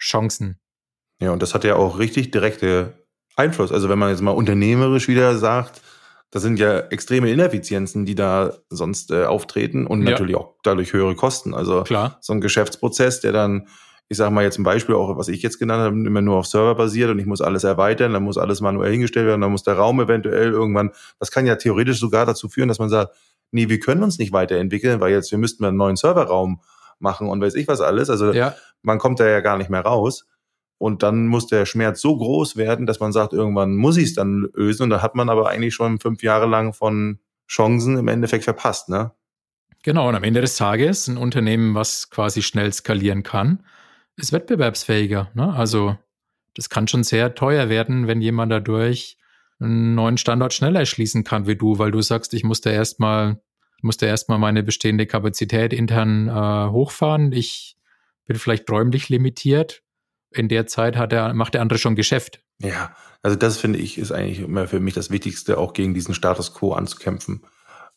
Chancen. 0.00 0.58
Ja, 1.20 1.32
und 1.32 1.42
das 1.42 1.54
hat 1.54 1.64
ja 1.64 1.74
auch 1.74 1.98
richtig 1.98 2.30
direkte 2.30 3.04
Einfluss. 3.36 3.72
Also 3.72 3.88
wenn 3.88 3.98
man 3.98 4.10
jetzt 4.10 4.22
mal 4.22 4.30
unternehmerisch 4.30 5.08
wieder 5.08 5.36
sagt, 5.36 5.82
das 6.30 6.42
sind 6.42 6.58
ja 6.58 6.78
extreme 6.78 7.30
Ineffizienzen, 7.30 8.04
die 8.04 8.14
da 8.14 8.52
sonst 8.68 9.10
äh, 9.10 9.24
auftreten 9.24 9.86
und 9.86 10.02
ja. 10.02 10.10
natürlich 10.10 10.36
auch 10.36 10.54
dadurch 10.62 10.92
höhere 10.92 11.14
Kosten. 11.14 11.54
Also 11.54 11.82
Klar. 11.84 12.18
so 12.20 12.34
ein 12.34 12.40
Geschäftsprozess, 12.40 13.20
der 13.20 13.32
dann, 13.32 13.68
ich 14.08 14.18
sage 14.18 14.32
mal 14.32 14.44
jetzt 14.44 14.58
ein 14.58 14.64
Beispiel, 14.64 14.94
auch 14.94 15.16
was 15.16 15.28
ich 15.28 15.42
jetzt 15.42 15.58
genannt 15.58 15.82
habe, 15.82 15.96
immer 15.96 16.20
nur 16.20 16.36
auf 16.36 16.46
Server 16.46 16.74
basiert 16.74 17.10
und 17.10 17.18
ich 17.18 17.26
muss 17.26 17.40
alles 17.40 17.64
erweitern, 17.64 18.12
dann 18.12 18.22
muss 18.22 18.36
alles 18.36 18.60
manuell 18.60 18.92
hingestellt 18.92 19.26
werden, 19.26 19.40
dann 19.40 19.52
muss 19.52 19.62
der 19.62 19.74
Raum 19.74 20.00
eventuell 20.00 20.50
irgendwann, 20.50 20.90
das 21.18 21.30
kann 21.30 21.46
ja 21.46 21.56
theoretisch 21.56 21.98
sogar 21.98 22.26
dazu 22.26 22.48
führen, 22.48 22.68
dass 22.68 22.78
man 22.78 22.90
sagt, 22.90 23.14
nee, 23.50 23.70
wir 23.70 23.80
können 23.80 24.02
uns 24.02 24.18
nicht 24.18 24.32
weiterentwickeln, 24.32 25.00
weil 25.00 25.12
jetzt 25.12 25.30
wir 25.30 25.38
müssten 25.38 25.64
einen 25.64 25.78
neuen 25.78 25.96
Serverraum 25.96 26.60
machen 26.98 27.28
und 27.28 27.40
weiß 27.40 27.54
ich 27.54 27.68
was 27.68 27.80
alles. 27.80 28.10
Also 28.10 28.32
ja. 28.32 28.54
man 28.82 28.98
kommt 28.98 29.20
da 29.20 29.26
ja 29.26 29.40
gar 29.40 29.56
nicht 29.56 29.70
mehr 29.70 29.80
raus. 29.80 30.26
Und 30.78 31.02
dann 31.02 31.26
muss 31.26 31.48
der 31.48 31.66
Schmerz 31.66 32.00
so 32.00 32.16
groß 32.16 32.56
werden, 32.56 32.86
dass 32.86 33.00
man 33.00 33.12
sagt, 33.12 33.32
irgendwann 33.32 33.74
muss 33.74 33.96
ich 33.96 34.04
es 34.04 34.14
dann 34.14 34.48
lösen. 34.54 34.84
Und 34.84 34.90
da 34.90 35.02
hat 35.02 35.16
man 35.16 35.28
aber 35.28 35.48
eigentlich 35.48 35.74
schon 35.74 35.98
fünf 35.98 36.22
Jahre 36.22 36.46
lang 36.46 36.72
von 36.72 37.18
Chancen 37.48 37.98
im 37.98 38.08
Endeffekt 38.08 38.44
verpasst, 38.44 38.88
ne? 38.88 39.12
Genau, 39.82 40.08
und 40.08 40.14
am 40.14 40.24
Ende 40.24 40.40
des 40.40 40.56
Tages, 40.56 41.06
ein 41.06 41.16
Unternehmen, 41.16 41.74
was 41.74 42.10
quasi 42.10 42.42
schnell 42.42 42.72
skalieren 42.72 43.22
kann, 43.22 43.64
ist 44.16 44.32
wettbewerbsfähiger. 44.32 45.30
Ne? 45.34 45.54
Also 45.54 45.96
das 46.54 46.68
kann 46.68 46.88
schon 46.88 47.04
sehr 47.04 47.34
teuer 47.34 47.68
werden, 47.68 48.08
wenn 48.08 48.20
jemand 48.20 48.50
dadurch 48.50 49.18
einen 49.60 49.94
neuen 49.94 50.18
Standort 50.18 50.52
schneller 50.52 50.84
schließen 50.84 51.24
kann 51.24 51.46
wie 51.46 51.56
du, 51.56 51.78
weil 51.78 51.92
du 51.92 52.02
sagst, 52.02 52.34
ich 52.34 52.42
muss 52.42 52.60
da 52.60 52.70
erstmal, 52.70 53.40
muss 53.80 53.96
da 53.96 54.06
erstmal 54.06 54.38
meine 54.38 54.64
bestehende 54.64 55.06
Kapazität 55.06 55.72
intern 55.72 56.28
äh, 56.28 56.70
hochfahren. 56.70 57.32
Ich 57.32 57.76
bin 58.26 58.36
vielleicht 58.36 58.68
räumlich 58.70 59.08
limitiert 59.08 59.82
in 60.30 60.48
der 60.48 60.66
Zeit 60.66 60.96
hat 60.96 61.12
er, 61.12 61.32
macht 61.34 61.54
der 61.54 61.62
andere 61.62 61.78
schon 61.78 61.96
Geschäft. 61.96 62.40
Ja, 62.60 62.94
also 63.22 63.36
das 63.36 63.58
finde 63.58 63.78
ich 63.78 63.98
ist 63.98 64.12
eigentlich 64.12 64.40
immer 64.40 64.66
für 64.66 64.80
mich 64.80 64.94
das 64.94 65.10
Wichtigste, 65.10 65.58
auch 65.58 65.72
gegen 65.72 65.94
diesen 65.94 66.14
Status 66.14 66.54
quo 66.54 66.72
anzukämpfen. 66.72 67.42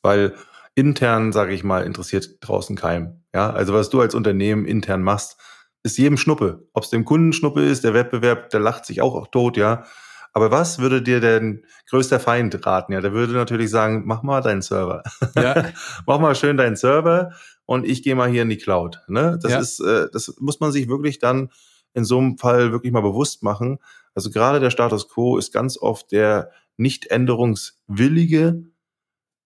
Weil 0.01 0.33
intern, 0.75 1.31
sage 1.31 1.53
ich 1.53 1.63
mal, 1.63 1.83
interessiert 1.83 2.37
draußen 2.41 2.75
keinem. 2.75 3.23
Ja, 3.33 3.51
also 3.51 3.73
was 3.73 3.89
du 3.89 4.01
als 4.01 4.15
Unternehmen 4.15 4.65
intern 4.65 5.03
machst, 5.03 5.37
ist 5.83 5.97
jedem 5.97 6.17
Schnuppe. 6.17 6.67
Ob 6.73 6.83
es 6.83 6.89
dem 6.89 7.05
Kunden 7.05 7.33
Schnuppe 7.33 7.63
ist, 7.63 7.83
der 7.83 7.93
Wettbewerb, 7.93 8.49
der 8.49 8.59
lacht 8.59 8.85
sich 8.85 9.01
auch 9.01 9.27
tot, 9.27 9.57
ja. 9.57 9.85
Aber 10.33 10.49
was 10.49 10.79
würde 10.79 11.01
dir 11.01 11.19
denn 11.19 11.65
größter 11.89 12.19
Feind 12.19 12.65
raten? 12.65 12.93
Ja, 12.93 13.01
der 13.01 13.11
würde 13.11 13.33
natürlich 13.33 13.69
sagen, 13.69 14.03
mach 14.05 14.23
mal 14.23 14.41
deinen 14.41 14.61
Server. 14.61 15.03
Ja. 15.35 15.65
mach 16.07 16.19
mal 16.19 16.35
schön 16.35 16.55
deinen 16.55 16.77
Server 16.77 17.31
und 17.65 17.85
ich 17.85 18.01
gehe 18.01 18.15
mal 18.15 18.29
hier 18.29 18.43
in 18.43 18.49
die 18.49 18.57
Cloud. 18.57 19.01
Ne? 19.07 19.37
Das 19.41 19.51
ja. 19.51 19.59
ist, 19.59 19.79
äh, 19.81 20.07
das 20.11 20.33
muss 20.39 20.59
man 20.61 20.71
sich 20.71 20.87
wirklich 20.87 21.19
dann 21.19 21.49
in 21.93 22.05
so 22.05 22.17
einem 22.17 22.37
Fall 22.37 22.71
wirklich 22.71 22.91
mal 22.91 23.01
bewusst 23.01 23.43
machen. 23.43 23.79
Also 24.13 24.29
gerade 24.29 24.59
der 24.59 24.69
Status 24.69 25.09
quo 25.09 25.37
ist 25.37 25.53
ganz 25.53 25.77
oft 25.77 26.11
der 26.11 26.51
nicht 26.77 27.07
änderungswillige, 27.07 28.63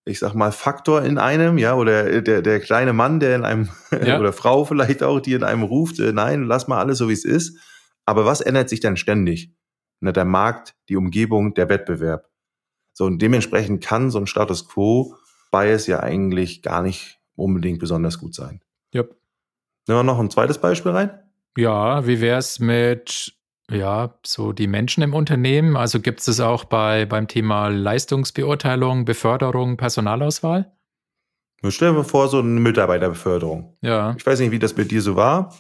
ich 0.05 0.19
sag 0.19 0.35
mal, 0.35 0.51
Faktor 0.51 1.01
in 1.03 1.17
einem, 1.17 1.57
ja, 1.57 1.75
oder 1.75 2.21
der, 2.21 2.41
der 2.41 2.59
kleine 2.59 2.93
Mann, 2.93 3.19
der 3.19 3.35
in 3.35 3.43
einem, 3.43 3.69
ja. 4.05 4.19
oder 4.19 4.33
Frau 4.33 4.65
vielleicht 4.65 5.03
auch, 5.03 5.19
die 5.19 5.33
in 5.33 5.43
einem 5.43 5.63
ruft, 5.63 5.99
äh, 5.99 6.13
nein, 6.13 6.43
lass 6.43 6.67
mal 6.67 6.79
alles 6.79 6.99
so, 6.99 7.09
wie 7.09 7.13
es 7.13 7.25
ist. 7.25 7.57
Aber 8.05 8.25
was 8.25 8.41
ändert 8.41 8.69
sich 8.69 8.79
dann 8.79 8.97
ständig? 8.97 9.51
Na, 9.99 10.11
der 10.11 10.25
Markt, 10.25 10.75
die 10.89 10.95
Umgebung, 10.95 11.55
der 11.55 11.69
Wettbewerb. 11.69 12.29
So, 12.93 13.05
und 13.05 13.21
dementsprechend 13.21 13.83
kann 13.83 14.11
so 14.11 14.19
ein 14.19 14.27
Status 14.27 14.67
quo 14.67 15.15
Bias 15.51 15.87
ja 15.87 16.01
eigentlich 16.01 16.61
gar 16.61 16.81
nicht 16.81 17.19
unbedingt 17.35 17.79
besonders 17.79 18.19
gut 18.19 18.35
sein. 18.35 18.61
Yep. 18.93 19.15
Nehmen 19.87 19.99
wir 19.99 20.03
noch 20.03 20.19
ein 20.19 20.29
zweites 20.29 20.59
Beispiel 20.59 20.91
rein? 20.91 21.24
Ja, 21.57 22.05
wie 22.05 22.21
wäre 22.21 22.39
es 22.39 22.59
mit, 22.59 23.33
ja, 23.71 24.13
so 24.25 24.51
die 24.51 24.67
Menschen 24.67 25.03
im 25.03 25.13
Unternehmen? 25.13 25.77
Also 25.77 25.99
gibt 25.99 26.19
es 26.19 26.25
das 26.25 26.39
auch 26.39 26.65
bei, 26.65 27.05
beim 27.05 27.27
Thema 27.27 27.69
Leistungsbeurteilung, 27.69 29.05
Beförderung, 29.05 29.77
Personalauswahl? 29.77 30.71
Stell 31.69 31.93
dir 31.93 32.03
vor, 32.03 32.27
so 32.27 32.39
eine 32.39 32.59
Mitarbeiterbeförderung. 32.59 33.77
Ja. 33.81 34.13
Ich 34.17 34.25
weiß 34.25 34.39
nicht, 34.39 34.51
wie 34.51 34.59
das 34.59 34.73
bei 34.73 34.83
dir 34.83 35.01
so 35.01 35.15
war, 35.15 35.55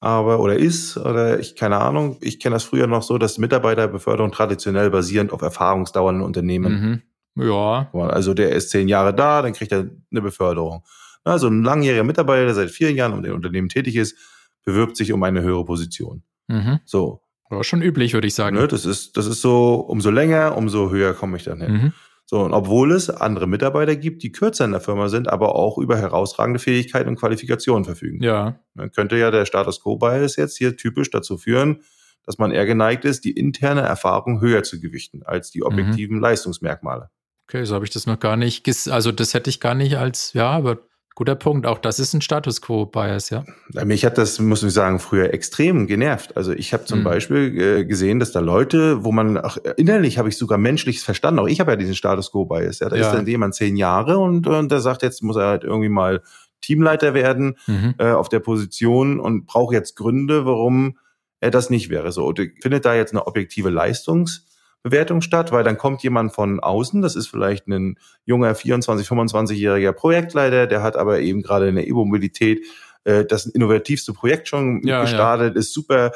aber 0.00 0.40
oder 0.40 0.56
ist, 0.56 0.96
oder 0.96 1.38
ich, 1.40 1.56
keine 1.56 1.78
Ahnung. 1.78 2.16
Ich 2.20 2.40
kenne 2.40 2.54
das 2.54 2.64
früher 2.64 2.86
noch 2.86 3.02
so, 3.02 3.18
dass 3.18 3.38
Mitarbeiterbeförderung 3.38 4.32
traditionell 4.32 4.90
basierend 4.90 5.32
auf 5.32 5.42
Erfahrungsdauer 5.42 6.10
in 6.10 6.22
Unternehmen. 6.22 7.02
Mhm. 7.34 7.44
Ja. 7.44 7.90
Also 7.92 8.34
der 8.34 8.50
ist 8.50 8.70
zehn 8.70 8.88
Jahre 8.88 9.14
da, 9.14 9.42
dann 9.42 9.52
kriegt 9.52 9.72
er 9.72 9.90
eine 10.10 10.22
Beförderung. 10.22 10.84
Also 11.24 11.48
ein 11.48 11.62
langjähriger 11.62 12.04
Mitarbeiter, 12.04 12.46
der 12.46 12.54
seit 12.54 12.70
vier 12.70 12.92
Jahren 12.92 13.12
um 13.12 13.22
den 13.22 13.32
Unternehmen 13.32 13.68
tätig 13.68 13.96
ist, 13.96 14.16
bewirbt 14.64 14.96
sich 14.96 15.12
um 15.12 15.22
eine 15.22 15.42
höhere 15.42 15.64
Position. 15.64 16.22
Mhm. 16.48 16.80
So. 16.84 17.22
War 17.50 17.64
schon 17.64 17.82
üblich, 17.82 18.14
würde 18.14 18.26
ich 18.26 18.34
sagen. 18.34 18.56
Ne, 18.56 18.66
das 18.66 18.86
ist, 18.86 19.16
das 19.16 19.26
ist 19.26 19.42
so, 19.42 19.74
umso 19.74 20.10
länger, 20.10 20.56
umso 20.56 20.90
höher 20.90 21.12
komme 21.12 21.36
ich 21.36 21.44
dann 21.44 21.60
hin. 21.60 21.72
Mhm. 21.72 21.92
So, 22.24 22.40
und 22.40 22.54
obwohl 22.54 22.92
es 22.92 23.10
andere 23.10 23.46
Mitarbeiter 23.46 23.94
gibt, 23.94 24.22
die 24.22 24.32
kürzer 24.32 24.64
in 24.64 24.70
der 24.70 24.80
Firma 24.80 25.08
sind, 25.08 25.28
aber 25.28 25.54
auch 25.54 25.76
über 25.76 25.98
herausragende 25.98 26.60
Fähigkeiten 26.60 27.10
und 27.10 27.16
Qualifikationen 27.16 27.84
verfügen. 27.84 28.22
Ja. 28.22 28.58
Dann 28.74 28.90
könnte 28.90 29.18
ja 29.18 29.30
der 29.30 29.44
Status 29.44 29.82
Quo 29.82 29.96
Bias 29.96 30.36
jetzt 30.36 30.56
hier 30.56 30.76
typisch 30.78 31.10
dazu 31.10 31.36
führen, 31.36 31.82
dass 32.24 32.38
man 32.38 32.50
eher 32.50 32.64
geneigt 32.64 33.04
ist, 33.04 33.24
die 33.24 33.32
interne 33.32 33.82
Erfahrung 33.82 34.40
höher 34.40 34.62
zu 34.62 34.80
gewichten 34.80 35.22
als 35.24 35.50
die 35.50 35.60
mhm. 35.60 35.66
objektiven 35.66 36.16
mhm. 36.16 36.22
Leistungsmerkmale. 36.22 37.10
Okay, 37.48 37.64
so 37.64 37.74
habe 37.74 37.84
ich 37.84 37.90
das 37.90 38.06
noch 38.06 38.18
gar 38.18 38.38
nicht, 38.38 38.66
also 38.88 39.12
das 39.12 39.34
hätte 39.34 39.50
ich 39.50 39.60
gar 39.60 39.74
nicht 39.74 39.98
als, 39.98 40.32
ja, 40.32 40.48
aber 40.48 40.78
Guter 41.14 41.34
Punkt. 41.34 41.66
Auch 41.66 41.78
das 41.78 41.98
ist 41.98 42.14
ein 42.14 42.22
Status 42.22 42.62
Quo-Bias, 42.62 43.30
ja. 43.30 43.44
Mich 43.84 44.04
hat 44.04 44.16
das, 44.16 44.40
muss 44.40 44.62
ich 44.62 44.72
sagen, 44.72 44.98
früher 44.98 45.32
extrem 45.34 45.86
genervt. 45.86 46.36
Also 46.36 46.52
ich 46.52 46.72
habe 46.72 46.86
zum 46.86 47.00
mhm. 47.00 47.04
Beispiel 47.04 47.60
äh, 47.60 47.84
gesehen, 47.84 48.18
dass 48.18 48.32
da 48.32 48.40
Leute, 48.40 49.04
wo 49.04 49.12
man, 49.12 49.36
ach, 49.36 49.58
innerlich 49.76 50.18
habe 50.18 50.30
ich 50.30 50.38
sogar 50.38 50.56
menschliches 50.56 51.02
verstanden. 51.02 51.40
Auch 51.40 51.48
ich 51.48 51.60
habe 51.60 51.72
ja 51.72 51.76
diesen 51.76 51.94
Status 51.94 52.32
Quo-Bias. 52.32 52.78
Ja, 52.78 52.88
da 52.88 52.96
ja. 52.96 53.06
ist 53.06 53.14
dann 53.14 53.26
jemand 53.26 53.54
zehn 53.54 53.76
Jahre 53.76 54.18
und, 54.18 54.46
und 54.46 54.72
der 54.72 54.80
sagt, 54.80 55.02
jetzt 55.02 55.22
muss 55.22 55.36
er 55.36 55.48
halt 55.48 55.64
irgendwie 55.64 55.90
mal 55.90 56.22
Teamleiter 56.62 57.12
werden 57.12 57.58
mhm. 57.66 57.94
äh, 57.98 58.12
auf 58.12 58.28
der 58.28 58.40
Position 58.40 59.20
und 59.20 59.46
braucht 59.46 59.74
jetzt 59.74 59.96
Gründe, 59.96 60.46
warum 60.46 60.96
er 61.40 61.50
das 61.50 61.70
nicht 61.70 61.90
wäre. 61.90 62.12
So, 62.12 62.32
findet 62.60 62.84
da 62.84 62.94
jetzt 62.94 63.12
eine 63.12 63.26
objektive 63.26 63.68
Leistungs- 63.68 64.46
Bewertung 64.82 65.20
statt, 65.20 65.52
weil 65.52 65.64
dann 65.64 65.78
kommt 65.78 66.02
jemand 66.02 66.32
von 66.32 66.60
außen, 66.60 67.02
das 67.02 67.14
ist 67.14 67.28
vielleicht 67.28 67.68
ein 67.68 67.98
junger 68.24 68.54
24, 68.54 69.06
25-jähriger 69.06 69.92
Projektleiter, 69.92 70.66
der 70.66 70.82
hat 70.82 70.96
aber 70.96 71.20
eben 71.20 71.42
gerade 71.42 71.68
in 71.68 71.76
der 71.76 71.86
E-Mobilität 71.86 72.64
äh, 73.04 73.24
das 73.24 73.46
innovativste 73.46 74.12
Projekt 74.12 74.48
schon 74.48 74.82
ja, 74.84 75.02
gestartet, 75.02 75.54
ja. 75.54 75.60
ist 75.60 75.72
super 75.72 76.12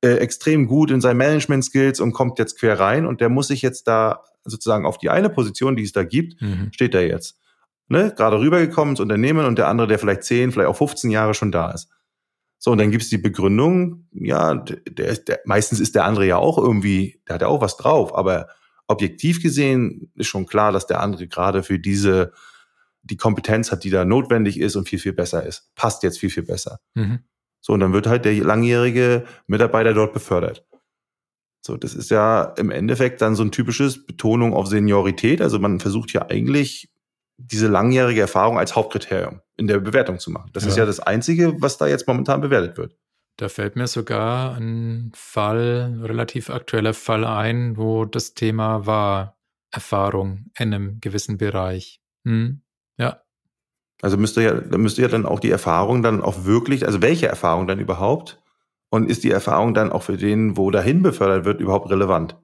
äh, 0.00 0.14
extrem 0.16 0.66
gut 0.66 0.90
in 0.90 1.00
seinen 1.00 1.16
Management-Skills 1.18 2.00
und 2.00 2.12
kommt 2.12 2.38
jetzt 2.38 2.58
quer 2.58 2.78
rein 2.78 3.06
und 3.06 3.20
der 3.20 3.28
muss 3.28 3.48
sich 3.48 3.62
jetzt 3.62 3.86
da 3.88 4.22
sozusagen 4.44 4.86
auf 4.86 4.98
die 4.98 5.10
eine 5.10 5.30
Position, 5.30 5.76
die 5.76 5.84
es 5.84 5.92
da 5.92 6.04
gibt, 6.04 6.40
mhm. 6.40 6.70
steht 6.72 6.94
er 6.94 7.06
jetzt. 7.06 7.38
ne, 7.88 8.12
gerade 8.16 8.40
rübergekommen 8.40 8.92
ins 8.92 9.00
Unternehmen 9.00 9.44
und 9.46 9.58
der 9.58 9.68
andere, 9.68 9.86
der 9.86 9.98
vielleicht 9.98 10.24
10, 10.24 10.52
vielleicht 10.52 10.68
auch 10.68 10.76
15 10.76 11.10
Jahre 11.10 11.34
schon 11.34 11.52
da 11.52 11.70
ist. 11.70 11.88
So, 12.58 12.72
und 12.72 12.78
dann 12.78 12.90
gibt's 12.90 13.08
die 13.08 13.18
Begründung, 13.18 14.08
ja, 14.12 14.54
der 14.54 15.14
der, 15.14 15.40
meistens 15.44 15.78
ist 15.78 15.94
der 15.94 16.04
andere 16.04 16.26
ja 16.26 16.36
auch 16.38 16.58
irgendwie, 16.58 17.20
der 17.28 17.34
hat 17.34 17.42
ja 17.42 17.48
auch 17.48 17.60
was 17.60 17.76
drauf, 17.76 18.14
aber 18.14 18.48
objektiv 18.88 19.42
gesehen 19.42 20.10
ist 20.14 20.26
schon 20.26 20.46
klar, 20.46 20.72
dass 20.72 20.86
der 20.86 21.00
andere 21.00 21.28
gerade 21.28 21.62
für 21.62 21.78
diese, 21.78 22.32
die 23.02 23.16
Kompetenz 23.16 23.70
hat, 23.70 23.84
die 23.84 23.90
da 23.90 24.04
notwendig 24.04 24.58
ist 24.58 24.76
und 24.76 24.88
viel, 24.88 24.98
viel 24.98 25.12
besser 25.12 25.46
ist. 25.46 25.70
Passt 25.76 26.02
jetzt 26.02 26.18
viel, 26.18 26.30
viel 26.30 26.42
besser. 26.42 26.80
Mhm. 26.94 27.20
So, 27.60 27.74
und 27.74 27.80
dann 27.80 27.92
wird 27.92 28.06
halt 28.06 28.24
der 28.24 28.34
langjährige 28.34 29.24
Mitarbeiter 29.46 29.94
dort 29.94 30.12
befördert. 30.12 30.66
So, 31.60 31.76
das 31.76 31.94
ist 31.94 32.10
ja 32.10 32.54
im 32.56 32.70
Endeffekt 32.70 33.20
dann 33.20 33.34
so 33.34 33.42
ein 33.42 33.52
typisches 33.52 34.06
Betonung 34.06 34.54
auf 34.54 34.66
Seniorität. 34.68 35.42
Also 35.42 35.58
man 35.58 35.80
versucht 35.80 36.12
ja 36.12 36.26
eigentlich 36.28 36.90
diese 37.36 37.68
langjährige 37.68 38.22
Erfahrung 38.22 38.58
als 38.58 38.74
Hauptkriterium 38.74 39.42
in 39.58 39.66
der 39.66 39.80
Bewertung 39.80 40.18
zu 40.18 40.30
machen. 40.30 40.50
Das 40.54 40.62
ja. 40.64 40.70
ist 40.70 40.76
ja 40.76 40.86
das 40.86 41.00
Einzige, 41.00 41.60
was 41.60 41.76
da 41.76 41.86
jetzt 41.86 42.06
momentan 42.06 42.40
bewertet 42.40 42.78
wird. 42.78 42.96
Da 43.36 43.48
fällt 43.48 43.76
mir 43.76 43.86
sogar 43.86 44.56
ein 44.56 45.12
Fall, 45.14 45.90
ein 45.92 46.02
relativ 46.02 46.48
aktueller 46.50 46.94
Fall 46.94 47.24
ein, 47.24 47.76
wo 47.76 48.04
das 48.04 48.34
Thema 48.34 48.86
war 48.86 49.36
Erfahrung 49.70 50.46
in 50.58 50.74
einem 50.74 51.00
gewissen 51.00 51.38
Bereich. 51.38 52.00
Hm, 52.24 52.62
ja. 52.96 53.20
Also 54.00 54.16
müsste 54.16 54.42
ja, 54.42 54.54
da 54.54 54.78
müsste 54.78 55.02
ja 55.02 55.08
dann 55.08 55.26
auch 55.26 55.40
die 55.40 55.50
Erfahrung 55.50 56.02
dann 56.02 56.22
auch 56.22 56.44
wirklich, 56.44 56.86
also 56.86 57.02
welche 57.02 57.26
Erfahrung 57.26 57.66
dann 57.66 57.80
überhaupt? 57.80 58.40
Und 58.90 59.10
ist 59.10 59.22
die 59.22 59.30
Erfahrung 59.30 59.74
dann 59.74 59.92
auch 59.92 60.02
für 60.02 60.16
den, 60.16 60.56
wo 60.56 60.70
dahin 60.70 61.02
befördert 61.02 61.44
wird, 61.44 61.60
überhaupt 61.60 61.90
relevant? 61.90 62.36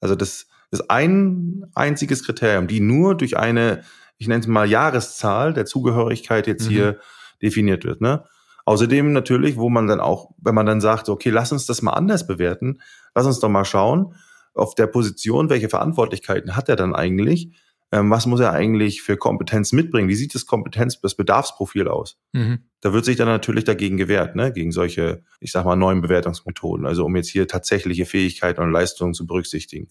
Also 0.00 0.14
das 0.14 0.46
ist 0.70 0.90
ein 0.90 1.66
einziges 1.74 2.24
Kriterium, 2.24 2.66
die 2.66 2.80
nur 2.80 3.14
durch 3.14 3.36
eine 3.36 3.82
ich 4.18 4.28
nenne 4.28 4.40
es 4.40 4.46
mal 4.46 4.68
Jahreszahl 4.68 5.52
der 5.52 5.66
Zugehörigkeit 5.66 6.46
jetzt 6.46 6.66
mhm. 6.66 6.70
hier 6.70 7.00
definiert 7.42 7.84
wird. 7.84 8.00
Ne? 8.00 8.24
Außerdem 8.64 9.12
natürlich, 9.12 9.56
wo 9.56 9.68
man 9.68 9.86
dann 9.86 10.00
auch, 10.00 10.30
wenn 10.38 10.54
man 10.54 10.66
dann 10.66 10.80
sagt, 10.80 11.08
okay, 11.08 11.30
lass 11.30 11.52
uns 11.52 11.66
das 11.66 11.82
mal 11.82 11.92
anders 11.92 12.26
bewerten, 12.26 12.80
lass 13.14 13.26
uns 13.26 13.40
doch 13.40 13.48
mal 13.48 13.64
schauen, 13.64 14.14
auf 14.54 14.74
der 14.74 14.86
Position, 14.86 15.50
welche 15.50 15.68
Verantwortlichkeiten 15.68 16.56
hat 16.56 16.68
er 16.68 16.76
dann 16.76 16.94
eigentlich? 16.94 17.52
Ähm, 17.92 18.10
was 18.10 18.26
muss 18.26 18.40
er 18.40 18.52
eigentlich 18.52 19.02
für 19.02 19.16
Kompetenz 19.16 19.72
mitbringen? 19.72 20.08
Wie 20.08 20.16
sieht 20.16 20.34
das 20.34 20.46
Kompetenz, 20.46 21.00
das 21.00 21.14
Bedarfsprofil 21.14 21.86
aus? 21.86 22.18
Mhm. 22.32 22.58
Da 22.80 22.92
wird 22.92 23.04
sich 23.04 23.16
dann 23.16 23.28
natürlich 23.28 23.64
dagegen 23.64 23.96
gewehrt, 23.96 24.34
ne? 24.34 24.52
gegen 24.52 24.72
solche, 24.72 25.22
ich 25.38 25.52
sag 25.52 25.64
mal, 25.64 25.76
neuen 25.76 26.00
Bewertungsmethoden, 26.00 26.86
also 26.86 27.04
um 27.04 27.14
jetzt 27.14 27.28
hier 27.28 27.46
tatsächliche 27.46 28.06
Fähigkeiten 28.06 28.62
und 28.62 28.72
Leistungen 28.72 29.14
zu 29.14 29.26
berücksichtigen. 29.26 29.88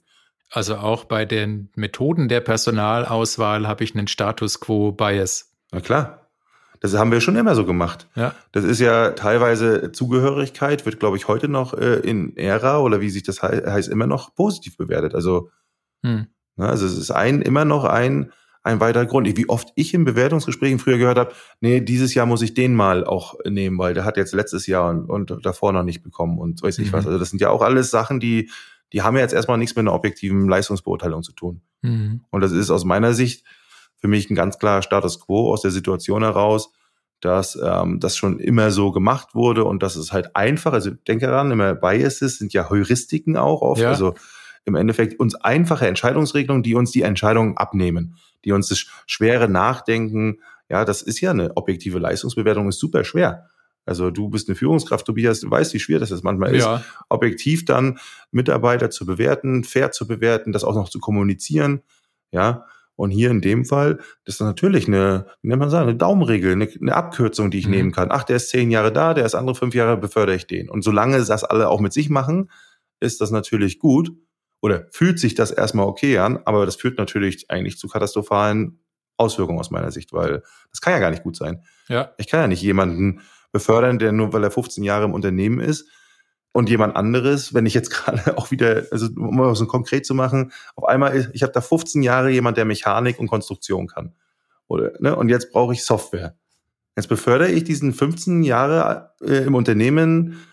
Also 0.51 0.75
auch 0.75 1.05
bei 1.05 1.25
den 1.25 1.69
Methoden 1.75 2.27
der 2.27 2.41
Personalauswahl 2.41 3.67
habe 3.67 3.83
ich 3.83 3.95
einen 3.95 4.07
Status 4.07 4.59
quo 4.59 4.91
Bias. 4.91 5.51
Na 5.71 5.81
klar. 5.81 6.21
Das 6.81 6.93
haben 6.95 7.11
wir 7.11 7.21
schon 7.21 7.35
immer 7.35 7.55
so 7.55 7.65
gemacht. 7.65 8.07
Ja. 8.15 8.35
Das 8.51 8.63
ist 8.63 8.79
ja 8.79 9.11
teilweise 9.11 9.91
Zugehörigkeit, 9.91 10.85
wird, 10.85 10.99
glaube 10.99 11.17
ich, 11.17 11.27
heute 11.27 11.47
noch 11.47 11.73
äh, 11.73 11.95
in 11.95 12.35
Ära 12.37 12.79
oder 12.79 13.01
wie 13.01 13.09
sich 13.09 13.23
das 13.23 13.41
he 13.41 13.47
heißt, 13.47 13.89
immer 13.89 14.07
noch 14.07 14.35
positiv 14.35 14.77
bewertet. 14.77 15.15
Also, 15.15 15.49
hm. 16.03 16.27
na, 16.57 16.69
also 16.69 16.85
es 16.85 16.97
ist 16.97 17.11
ein, 17.11 17.41
immer 17.41 17.65
noch 17.65 17.85
ein, 17.85 18.31
ein 18.61 18.79
weiterer 18.79 19.05
Grund. 19.05 19.35
Wie 19.37 19.49
oft 19.49 19.69
ich 19.75 19.93
in 19.93 20.05
Bewertungsgesprächen 20.05 20.79
früher 20.79 20.97
gehört 20.97 21.17
habe, 21.17 21.33
nee, 21.59 21.81
dieses 21.81 22.13
Jahr 22.13 22.25
muss 22.25 22.41
ich 22.41 22.53
den 22.53 22.75
mal 22.75 23.03
auch 23.05 23.35
nehmen, 23.47 23.77
weil 23.77 23.93
der 23.93 24.05
hat 24.05 24.17
jetzt 24.17 24.33
letztes 24.33 24.67
Jahr 24.67 24.89
und, 24.89 25.09
und 25.09 25.45
davor 25.45 25.71
noch 25.71 25.83
nicht 25.83 26.03
bekommen 26.03 26.37
und 26.37 26.61
weiß 26.61 26.79
ich 26.79 26.89
mhm. 26.89 26.93
was. 26.93 27.07
Also 27.07 27.17
das 27.17 27.29
sind 27.29 27.41
ja 27.41 27.49
auch 27.49 27.61
alles 27.61 27.89
Sachen, 27.89 28.19
die 28.19 28.51
die 28.95 29.01
haben 29.01 29.17
ja 29.17 29.23
jetzt 29.23 29.33
erstmal 29.33 29.57
nichts 29.57 29.75
mit 29.75 29.83
einer 29.83 29.93
objektiven 29.93 30.47
Leistungsbeurteilung 30.47 31.21
zu 31.21 31.33
tun. 31.33 31.59
Mhm. 31.81 32.21
Und 32.31 32.39
das 32.39 32.53
ist 32.53 32.69
aus 32.69 32.85
meiner 32.85 33.13
Sicht 33.13 33.43
für 33.97 34.07
mich 34.07 34.29
ein 34.29 34.35
ganz 34.35 34.57
klarer 34.57 34.81
Status 34.81 35.19
quo 35.19 35.51
aus 35.51 35.61
der 35.61 35.71
Situation 35.71 36.23
heraus, 36.23 36.71
dass 37.19 37.59
ähm, 37.61 37.99
das 37.99 38.15
schon 38.15 38.39
immer 38.39 38.71
so 38.71 38.93
gemacht 38.93 39.35
wurde 39.35 39.65
und 39.65 39.83
dass 39.83 39.97
es 39.97 40.13
halt 40.13 40.37
einfach, 40.37 40.71
also 40.71 40.91
denke 40.91 41.27
daran, 41.27 41.51
immer 41.51 41.75
Biases 41.75 42.37
sind 42.37 42.53
ja 42.53 42.69
Heuristiken 42.69 43.35
auch 43.35 43.61
oft, 43.61 43.81
ja. 43.81 43.89
also 43.89 44.15
im 44.63 44.75
Endeffekt 44.75 45.19
uns 45.19 45.35
einfache 45.35 45.87
Entscheidungsregelungen, 45.87 46.63
die 46.63 46.75
uns 46.75 46.91
die 46.91 47.01
Entscheidungen 47.01 47.57
abnehmen, 47.57 48.15
die 48.45 48.53
uns 48.53 48.69
das 48.69 48.85
schwere 49.07 49.49
Nachdenken, 49.49 50.39
ja, 50.69 50.85
das 50.85 51.01
ist 51.01 51.19
ja 51.19 51.31
eine 51.31 51.57
objektive 51.57 51.99
Leistungsbewertung, 51.99 52.69
ist 52.69 52.79
super 52.79 53.03
schwer. 53.03 53.49
Also 53.85 54.09
du 54.11 54.29
bist 54.29 54.49
eine 54.49 54.55
Führungskraft, 54.55 55.05
Tobias, 55.05 55.41
du 55.41 55.49
weißt, 55.49 55.73
wie 55.73 55.79
schwer 55.79 55.99
das 55.99 56.23
manchmal 56.23 56.55
ja. 56.55 56.77
ist, 56.77 56.85
objektiv 57.09 57.65
dann 57.65 57.99
Mitarbeiter 58.31 58.89
zu 58.89 59.05
bewerten, 59.05 59.63
fair 59.63 59.91
zu 59.91 60.07
bewerten, 60.07 60.51
das 60.51 60.63
auch 60.63 60.75
noch 60.75 60.89
zu 60.89 60.99
kommunizieren, 60.99 61.81
ja. 62.31 62.65
Und 62.97 63.11
hier 63.11 63.29
in 63.29 63.41
dem 63.41 63.65
Fall, 63.65 63.97
das 64.23 64.35
ist 64.35 64.41
natürlich 64.41 64.87
eine, 64.87 65.27
wie 65.41 65.49
nennt 65.49 65.59
man 65.59 65.69
sagen, 65.69 65.89
eine 65.89 65.97
Daumenregel, 65.97 66.53
eine, 66.53 66.69
eine 66.81 66.95
Abkürzung, 66.95 67.51
die 67.51 67.59
ich 67.59 67.65
mhm. 67.65 67.71
nehmen 67.71 67.91
kann. 67.91 68.07
Ach, 68.09 68.23
der 68.23 68.37
ist 68.37 68.49
zehn 68.49 68.71
Jahre 68.71 68.93
da, 68.93 69.13
der 69.13 69.25
ist 69.25 69.35
andere 69.35 69.55
fünf 69.55 69.75
Jahre, 69.75 69.97
befördere 69.97 70.35
ich 70.35 70.47
den. 70.47 70.69
Und 70.69 70.81
solange 70.81 71.17
das 71.17 71.43
alle 71.43 71.67
auch 71.67 71.81
mit 71.81 71.91
sich 71.91 72.09
machen, 72.09 72.49
ist 73.01 73.19
das 73.19 73.31
natürlich 73.31 73.79
gut 73.79 74.13
oder 74.61 74.87
fühlt 74.91 75.19
sich 75.19 75.35
das 75.35 75.51
erstmal 75.51 75.87
okay 75.87 76.19
an, 76.19 76.39
aber 76.45 76.65
das 76.65 76.77
führt 76.77 76.97
natürlich 76.97 77.51
eigentlich 77.51 77.77
zu 77.77 77.89
katastrophalen 77.89 78.79
Auswirkungen 79.17 79.59
aus 79.59 79.71
meiner 79.71 79.91
Sicht, 79.91 80.13
weil 80.13 80.43
das 80.71 80.81
kann 80.81 80.93
ja 80.93 80.99
gar 80.99 81.11
nicht 81.11 81.23
gut 81.23 81.35
sein. 81.35 81.63
Ja. 81.87 82.13
Ich 82.17 82.27
kann 82.27 82.39
ja 82.39 82.47
nicht 82.47 82.61
jemanden 82.61 83.21
befördern, 83.55 83.99
der 83.99 84.11
nur 84.11 84.33
weil 84.33 84.43
er 84.43 84.51
15 84.51 84.83
Jahre 84.83 85.05
im 85.05 85.13
Unternehmen 85.13 85.61
ist 85.61 85.87
und 86.51 86.69
jemand 86.69 86.97
anderes, 86.97 87.53
wenn 87.53 87.65
ich 87.65 87.73
jetzt 87.73 87.89
gerade 87.91 88.37
auch 88.37 88.51
wieder, 88.51 88.83
also 88.91 89.07
um 89.15 89.37
mal 89.37 89.55
so 89.55 89.65
konkret 89.65 90.05
zu 90.05 90.13
machen, 90.13 90.51
auf 90.75 90.83
einmal, 90.83 91.15
ist, 91.15 91.29
ich 91.31 91.41
habe 91.41 91.53
da 91.53 91.61
15 91.61 92.03
Jahre 92.03 92.29
jemand, 92.29 92.57
der 92.57 92.65
Mechanik 92.65 93.17
und 93.17 93.29
Konstruktion 93.29 93.87
kann. 93.87 94.13
Oder, 94.67 94.91
ne, 94.99 95.15
und 95.15 95.29
jetzt 95.29 95.53
brauche 95.53 95.71
ich 95.71 95.85
Software. 95.85 96.35
Jetzt 96.97 97.07
befördere 97.07 97.49
ich 97.49 97.63
diesen 97.63 97.93
15 97.93 98.43
Jahre 98.43 99.13
äh, 99.21 99.45
im 99.45 99.55
Unternehmen 99.55 100.45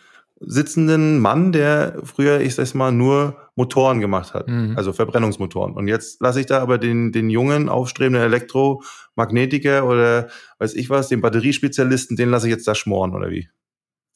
sitzenden 0.44 1.18
Mann, 1.18 1.52
der 1.52 2.00
früher, 2.04 2.40
ich 2.40 2.54
sag's 2.54 2.74
mal, 2.74 2.92
nur 2.92 3.36
Motoren 3.54 4.00
gemacht 4.00 4.34
hat, 4.34 4.48
mhm. 4.48 4.74
also 4.76 4.92
Verbrennungsmotoren. 4.92 5.74
Und 5.74 5.88
jetzt 5.88 6.20
lasse 6.20 6.40
ich 6.40 6.46
da 6.46 6.60
aber 6.60 6.78
den, 6.78 7.12
den 7.12 7.30
jungen, 7.30 7.68
aufstrebenden 7.68 8.22
Elektromagnetiker 8.22 9.86
oder 9.86 10.28
weiß 10.58 10.74
ich 10.74 10.90
was, 10.90 11.08
den 11.08 11.20
Batteriespezialisten, 11.20 12.16
den 12.16 12.30
lasse 12.30 12.46
ich 12.48 12.52
jetzt 12.52 12.66
da 12.66 12.74
schmoren 12.74 13.14
oder 13.14 13.30
wie? 13.30 13.48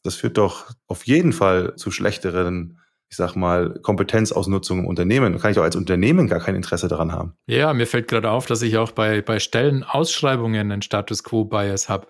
Das 0.02 0.14
führt 0.14 0.38
doch 0.38 0.70
auf 0.86 1.06
jeden 1.06 1.32
Fall 1.32 1.74
zu 1.76 1.90
schlechteren, 1.90 2.78
ich 3.08 3.16
sag 3.16 3.34
mal, 3.36 3.78
Kompetenzausnutzung 3.82 4.80
im 4.80 4.86
Unternehmen. 4.86 5.32
Da 5.32 5.38
kann 5.38 5.50
ich 5.50 5.58
auch 5.58 5.64
als 5.64 5.76
Unternehmen 5.76 6.28
gar 6.28 6.40
kein 6.40 6.54
Interesse 6.54 6.88
daran 6.88 7.12
haben. 7.12 7.34
Ja, 7.46 7.72
mir 7.74 7.86
fällt 7.86 8.08
gerade 8.08 8.30
auf, 8.30 8.46
dass 8.46 8.62
ich 8.62 8.78
auch 8.78 8.92
bei, 8.92 9.22
bei 9.22 9.38
Stellenausschreibungen 9.38 10.72
einen 10.72 10.82
Status 10.82 11.22
Quo-Bias 11.24 11.88
habe. 11.88 12.08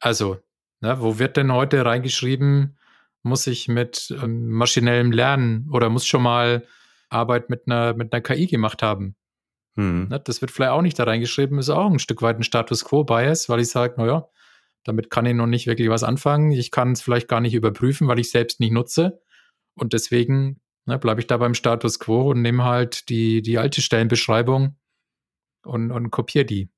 Also, 0.00 0.38
ne, 0.80 0.96
wo 1.00 1.18
wird 1.18 1.36
denn 1.36 1.52
heute 1.52 1.84
reingeschrieben, 1.84 2.78
muss 3.22 3.46
ich 3.46 3.68
mit 3.68 4.14
ähm, 4.22 4.50
maschinellem 4.50 5.12
Lernen 5.12 5.68
oder 5.70 5.88
muss 5.88 6.06
schon 6.06 6.22
mal 6.22 6.66
Arbeit 7.08 7.50
mit 7.50 7.62
einer, 7.66 7.94
mit 7.94 8.12
einer 8.12 8.22
KI 8.22 8.46
gemacht 8.46 8.82
haben. 8.82 9.16
Hm. 9.76 10.08
Ne, 10.08 10.20
das 10.20 10.40
wird 10.40 10.50
vielleicht 10.50 10.72
auch 10.72 10.82
nicht 10.82 10.98
da 10.98 11.04
reingeschrieben, 11.04 11.58
ist 11.58 11.70
auch 11.70 11.90
ein 11.90 11.98
Stück 11.98 12.22
weit 12.22 12.38
ein 12.38 12.44
Status 12.44 12.84
Quo-Bias, 12.84 13.48
weil 13.48 13.60
ich 13.60 13.68
sage, 13.68 13.94
naja, 13.98 14.28
damit 14.84 15.10
kann 15.10 15.26
ich 15.26 15.34
noch 15.34 15.46
nicht 15.46 15.66
wirklich 15.66 15.90
was 15.90 16.02
anfangen. 16.02 16.52
Ich 16.52 16.70
kann 16.70 16.92
es 16.92 17.02
vielleicht 17.02 17.28
gar 17.28 17.40
nicht 17.40 17.54
überprüfen, 17.54 18.08
weil 18.08 18.18
ich 18.18 18.30
selbst 18.30 18.60
nicht 18.60 18.72
nutze. 18.72 19.20
Und 19.74 19.92
deswegen 19.92 20.60
ne, 20.86 20.98
bleibe 20.98 21.20
ich 21.20 21.26
da 21.26 21.36
beim 21.36 21.54
Status 21.54 21.98
Quo 21.98 22.30
und 22.30 22.42
nehme 22.42 22.64
halt 22.64 23.08
die, 23.08 23.42
die 23.42 23.58
alte 23.58 23.82
Stellenbeschreibung 23.82 24.76
und, 25.62 25.90
und 25.90 26.10
kopiere 26.10 26.44
die. 26.44 26.70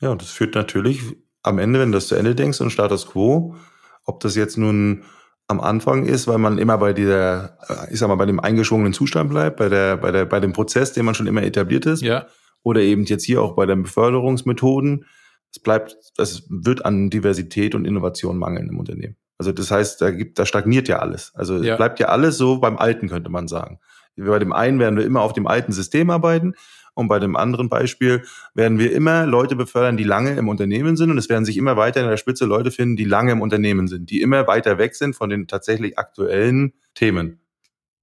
Ja, 0.00 0.10
und 0.10 0.22
das 0.22 0.30
führt 0.30 0.54
natürlich 0.54 1.02
am 1.42 1.58
Ende, 1.58 1.80
wenn 1.80 1.92
du 1.92 1.96
das 1.96 2.08
zu 2.08 2.14
Ende 2.14 2.34
denkst, 2.34 2.60
und 2.60 2.70
Status 2.70 3.06
Quo, 3.06 3.56
ob 4.04 4.20
das 4.20 4.34
jetzt 4.34 4.56
nun 4.56 5.04
am 5.50 5.60
Anfang 5.60 6.06
ist, 6.06 6.28
weil 6.28 6.38
man 6.38 6.58
immer 6.58 6.78
bei 6.78 6.92
dieser, 6.92 7.58
ich 7.90 7.98
sag 7.98 8.08
mal, 8.08 8.14
bei 8.14 8.26
dem 8.26 8.40
eingeschwungenen 8.40 8.92
Zustand 8.92 9.30
bleibt, 9.30 9.56
bei 9.56 9.68
der, 9.68 9.96
bei 9.96 10.12
der, 10.12 10.24
bei 10.24 10.40
dem 10.40 10.52
Prozess, 10.52 10.92
den 10.92 11.04
man 11.04 11.14
schon 11.14 11.26
immer 11.26 11.42
etabliert 11.42 11.86
ist. 11.86 12.02
Ja. 12.02 12.26
Oder 12.62 12.80
eben 12.80 13.04
jetzt 13.04 13.24
hier 13.24 13.42
auch 13.42 13.56
bei 13.56 13.66
den 13.66 13.82
Beförderungsmethoden. 13.82 15.06
Es 15.52 15.58
bleibt, 15.58 15.96
es 16.18 16.46
wird 16.48 16.84
an 16.84 17.10
Diversität 17.10 17.74
und 17.74 17.84
Innovation 17.84 18.38
mangeln 18.38 18.68
im 18.68 18.78
Unternehmen. 18.78 19.16
Also 19.38 19.52
das 19.52 19.70
heißt, 19.70 20.00
da 20.00 20.10
gibt, 20.10 20.38
da 20.38 20.46
stagniert 20.46 20.86
ja 20.86 21.00
alles. 21.00 21.32
Also 21.34 21.56
ja. 21.62 21.76
bleibt 21.76 21.98
ja 21.98 22.08
alles 22.08 22.36
so 22.36 22.58
beim 22.60 22.78
Alten, 22.78 23.08
könnte 23.08 23.30
man 23.30 23.48
sagen. 23.48 23.80
Bei 24.16 24.38
dem 24.38 24.52
einen 24.52 24.78
werden 24.78 24.98
wir 24.98 25.04
immer 25.04 25.22
auf 25.22 25.32
dem 25.32 25.46
alten 25.46 25.72
System 25.72 26.10
arbeiten 26.10 26.54
und 26.94 27.08
bei 27.08 27.18
dem 27.18 27.36
anderen 27.36 27.68
Beispiel 27.68 28.24
werden 28.54 28.78
wir 28.78 28.92
immer 28.92 29.26
Leute 29.26 29.56
befördern, 29.56 29.96
die 29.96 30.04
lange 30.04 30.32
im 30.36 30.48
Unternehmen 30.48 30.96
sind. 30.96 31.10
Und 31.10 31.18
es 31.18 31.28
werden 31.28 31.44
sich 31.44 31.56
immer 31.56 31.76
weiter 31.76 32.02
in 32.02 32.08
der 32.08 32.16
Spitze 32.16 32.44
Leute 32.44 32.70
finden, 32.70 32.96
die 32.96 33.04
lange 33.04 33.32
im 33.32 33.40
Unternehmen 33.40 33.88
sind, 33.88 34.10
die 34.10 34.20
immer 34.20 34.46
weiter 34.46 34.78
weg 34.78 34.94
sind 34.94 35.14
von 35.14 35.30
den 35.30 35.46
tatsächlich 35.46 35.98
aktuellen 35.98 36.72
Themen. 36.94 37.40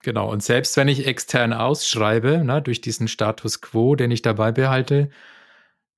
Genau. 0.04 0.32
Und 0.32 0.44
selbst 0.44 0.78
wenn 0.78 0.88
ich 0.88 1.06
extern 1.06 1.54
ausschreibe, 1.54 2.44
ne, 2.44 2.62
durch 2.62 2.82
diesen 2.82 3.08
Status 3.08 3.62
quo, 3.62 3.96
den 3.96 4.12
ich 4.12 4.22
dabei 4.22 4.52
behalte, 4.52 5.10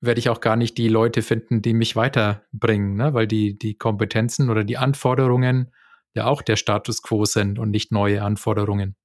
werde 0.01 0.19
ich 0.19 0.29
auch 0.29 0.39
gar 0.39 0.55
nicht 0.55 0.77
die 0.77 0.87
Leute 0.87 1.21
finden, 1.21 1.61
die 1.61 1.73
mich 1.73 1.95
weiterbringen, 1.95 2.95
ne? 2.95 3.13
weil 3.13 3.27
die, 3.27 3.57
die 3.57 3.77
Kompetenzen 3.77 4.49
oder 4.49 4.63
die 4.63 4.77
Anforderungen 4.77 5.71
ja 6.13 6.25
auch 6.25 6.41
der 6.41 6.55
Status 6.55 7.01
quo 7.01 7.25
sind 7.25 7.59
und 7.59 7.69
nicht 7.71 7.91
neue 7.91 8.23
Anforderungen. 8.23 8.95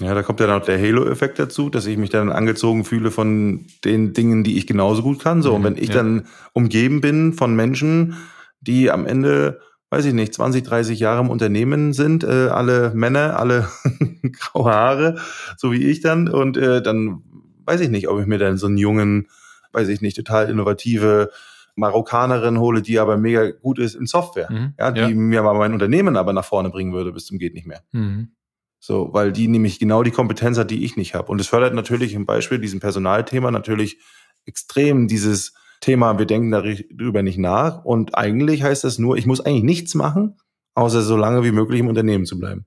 Ja, 0.00 0.14
da 0.14 0.22
kommt 0.22 0.38
ja 0.38 0.46
noch 0.46 0.64
der 0.64 0.78
Halo-Effekt 0.78 1.40
dazu, 1.40 1.70
dass 1.70 1.86
ich 1.86 1.96
mich 1.96 2.10
dann 2.10 2.30
angezogen 2.30 2.84
fühle 2.84 3.10
von 3.10 3.66
den 3.84 4.12
Dingen, 4.12 4.44
die 4.44 4.56
ich 4.56 4.68
genauso 4.68 5.02
gut 5.02 5.20
kann. 5.20 5.42
So, 5.42 5.50
mhm, 5.50 5.56
und 5.56 5.64
wenn 5.64 5.76
ich 5.76 5.88
ja. 5.88 5.96
dann 5.96 6.26
umgeben 6.52 7.00
bin 7.00 7.32
von 7.32 7.56
Menschen, 7.56 8.16
die 8.60 8.92
am 8.92 9.06
Ende, 9.06 9.60
weiß 9.90 10.04
ich 10.04 10.14
nicht, 10.14 10.34
20, 10.34 10.62
30 10.62 11.00
Jahre 11.00 11.22
im 11.22 11.30
Unternehmen 11.30 11.92
sind, 11.94 12.22
äh, 12.22 12.48
alle 12.48 12.92
Männer, 12.94 13.40
alle 13.40 13.68
graue 14.38 14.72
Haare, 14.72 15.20
so 15.56 15.72
wie 15.72 15.84
ich 15.84 16.00
dann, 16.00 16.28
und 16.28 16.56
äh, 16.56 16.80
dann 16.80 17.22
weiß 17.64 17.80
ich 17.80 17.88
nicht, 17.88 18.08
ob 18.08 18.20
ich 18.20 18.26
mir 18.26 18.38
dann 18.38 18.56
so 18.56 18.68
einen 18.68 18.78
jungen, 18.78 19.26
weiß 19.72 19.88
ich 19.88 20.00
nicht, 20.00 20.16
total 20.16 20.48
innovative 20.48 21.30
Marokkanerin 21.74 22.58
hole, 22.58 22.82
die 22.82 23.00
aber 23.00 23.16
mega 23.16 23.50
gut 23.50 23.80
ist 23.80 23.96
in 23.96 24.06
Software, 24.06 24.50
mhm, 24.50 24.74
ja, 24.78 24.92
die 24.92 25.00
ja. 25.00 25.08
mir 25.08 25.42
mal 25.42 25.54
mein 25.54 25.72
Unternehmen 25.72 26.16
aber 26.16 26.32
nach 26.32 26.44
vorne 26.44 26.70
bringen 26.70 26.92
würde 26.92 27.12
bis 27.12 27.26
zum 27.26 27.38
geht 27.38 27.54
nicht 27.54 27.66
mehr. 27.66 27.82
Mhm. 27.90 28.28
So, 28.80 29.10
weil 29.12 29.32
die 29.32 29.48
nämlich 29.48 29.78
genau 29.78 30.02
die 30.02 30.10
Kompetenz 30.10 30.56
hat, 30.56 30.70
die 30.70 30.84
ich 30.84 30.96
nicht 30.96 31.14
habe. 31.14 31.32
Und 31.32 31.40
es 31.40 31.48
fördert 31.48 31.74
natürlich 31.74 32.14
im 32.14 32.26
Beispiel 32.26 32.58
diesem 32.58 32.80
Personalthema 32.80 33.50
natürlich 33.50 33.98
extrem 34.44 35.08
dieses 35.08 35.54
Thema, 35.80 36.18
wir 36.18 36.26
denken 36.26 36.50
darüber 36.50 37.22
nicht 37.22 37.38
nach. 37.38 37.84
Und 37.84 38.16
eigentlich 38.16 38.62
heißt 38.62 38.84
das 38.84 38.98
nur, 38.98 39.16
ich 39.16 39.26
muss 39.26 39.40
eigentlich 39.40 39.64
nichts 39.64 39.94
machen, 39.94 40.36
außer 40.74 41.02
so 41.02 41.16
lange 41.16 41.44
wie 41.44 41.52
möglich 41.52 41.80
im 41.80 41.88
Unternehmen 41.88 42.24
zu 42.24 42.38
bleiben. 42.38 42.66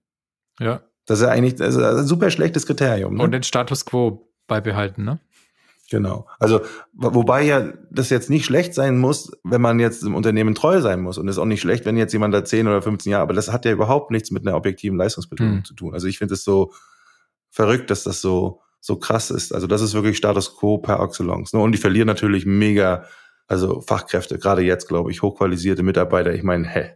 Ja. 0.60 0.82
Das 1.06 1.20
ist 1.20 1.28
eigentlich 1.28 1.56
das 1.56 1.76
ist 1.76 1.84
ein 1.84 2.06
super 2.06 2.30
schlechtes 2.30 2.66
Kriterium. 2.66 3.16
Ne? 3.16 3.24
Und 3.24 3.32
den 3.32 3.44
Status 3.44 3.86
quo 3.86 4.32
beibehalten, 4.48 5.04
ne? 5.04 5.20
Genau. 5.92 6.26
Also, 6.40 6.62
wobei 6.94 7.44
ja 7.44 7.74
das 7.90 8.10
jetzt 8.10 8.30
nicht 8.30 8.46
schlecht 8.46 8.74
sein 8.74 8.98
muss, 8.98 9.30
wenn 9.44 9.60
man 9.60 9.78
jetzt 9.78 10.04
im 10.04 10.16
Unternehmen 10.16 10.56
treu 10.56 10.80
sein 10.80 11.02
muss. 11.02 11.18
Und 11.18 11.28
es 11.28 11.36
ist 11.36 11.40
auch 11.40 11.46
nicht 11.46 11.60
schlecht, 11.60 11.86
wenn 11.86 11.98
jetzt 11.98 12.14
jemand 12.14 12.34
da 12.34 12.46
10 12.46 12.66
oder 12.66 12.82
15 12.82 13.12
Jahre, 13.12 13.24
aber 13.24 13.34
das 13.34 13.52
hat 13.52 13.66
ja 13.66 13.74
überhaupt 13.74 14.10
nichts 14.10 14.32
mit 14.32 14.48
einer 14.48 14.56
objektiven 14.56 14.98
Leistungsbetonung 14.98 15.58
hm. 15.58 15.66
zu 15.66 15.74
tun. 15.74 15.94
Also 15.94 16.08
ich 16.08 16.18
finde 16.18 16.36
es 16.36 16.46
so 16.46 16.72
verrückt, 17.50 17.90
dass 17.90 18.04
das 18.04 18.22
so, 18.22 18.62
so 18.80 19.00
krass 19.00 19.32
ist. 19.32 19.54
Also 19.54 19.68
das 19.68 19.82
ist 19.82 19.94
wirklich 19.94 20.16
Status 20.16 20.56
quo 20.56 20.78
per 20.78 21.02
excellence. 21.02 21.52
Ne? 21.52 21.60
Und 21.60 21.74
die 21.74 21.78
verlieren 21.78 22.08
natürlich 22.08 22.46
mega, 22.46 23.04
also 23.48 23.82
Fachkräfte, 23.82 24.40
gerade 24.40 24.62
jetzt, 24.62 24.88
glaube 24.88 25.12
ich, 25.12 25.22
hochqualisierte 25.22 25.84
Mitarbeiter. 25.84 26.34
Ich 26.34 26.44
meine, 26.44 26.70
hä, 26.70 26.92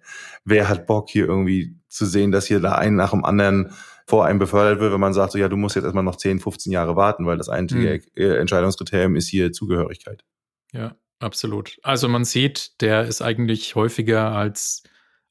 wer 0.46 0.70
hat 0.70 0.88
Bock 0.88 1.10
hier 1.10 1.26
irgendwie 1.26 1.76
zu 1.90 2.06
sehen, 2.06 2.32
dass 2.32 2.46
hier 2.46 2.62
da 2.62 2.76
einen 2.76 2.96
nach 2.96 3.12
dem 3.12 3.26
anderen 3.26 3.74
vor 4.06 4.26
einem 4.26 4.40
befördert 4.40 4.80
wird, 4.80 4.94
wenn 4.94 5.00
man 5.00 5.14
sagt, 5.14 5.32
so 5.32 5.38
ja, 5.38 5.48
du 5.48 5.58
musst 5.58 5.76
jetzt 5.76 5.86
erstmal 5.86 6.04
noch 6.04 6.16
10, 6.16 6.40
15 6.40 6.72
Jahre 6.72 6.96
warten, 6.96 7.26
weil 7.26 7.38
das 7.38 7.50
einzige 7.50 8.02
mhm. 8.16 8.32
Entscheidungskriterium 8.40 9.16
ist 9.16 9.28
hier 9.28 9.52
Zugehörigkeit. 9.52 10.24
Ja, 10.72 10.96
absolut. 11.20 11.78
Also 11.82 12.08
man 12.08 12.24
sieht, 12.24 12.82
der 12.82 13.06
ist 13.06 13.22
eigentlich 13.22 13.76
häufiger 13.76 14.32
als, 14.32 14.84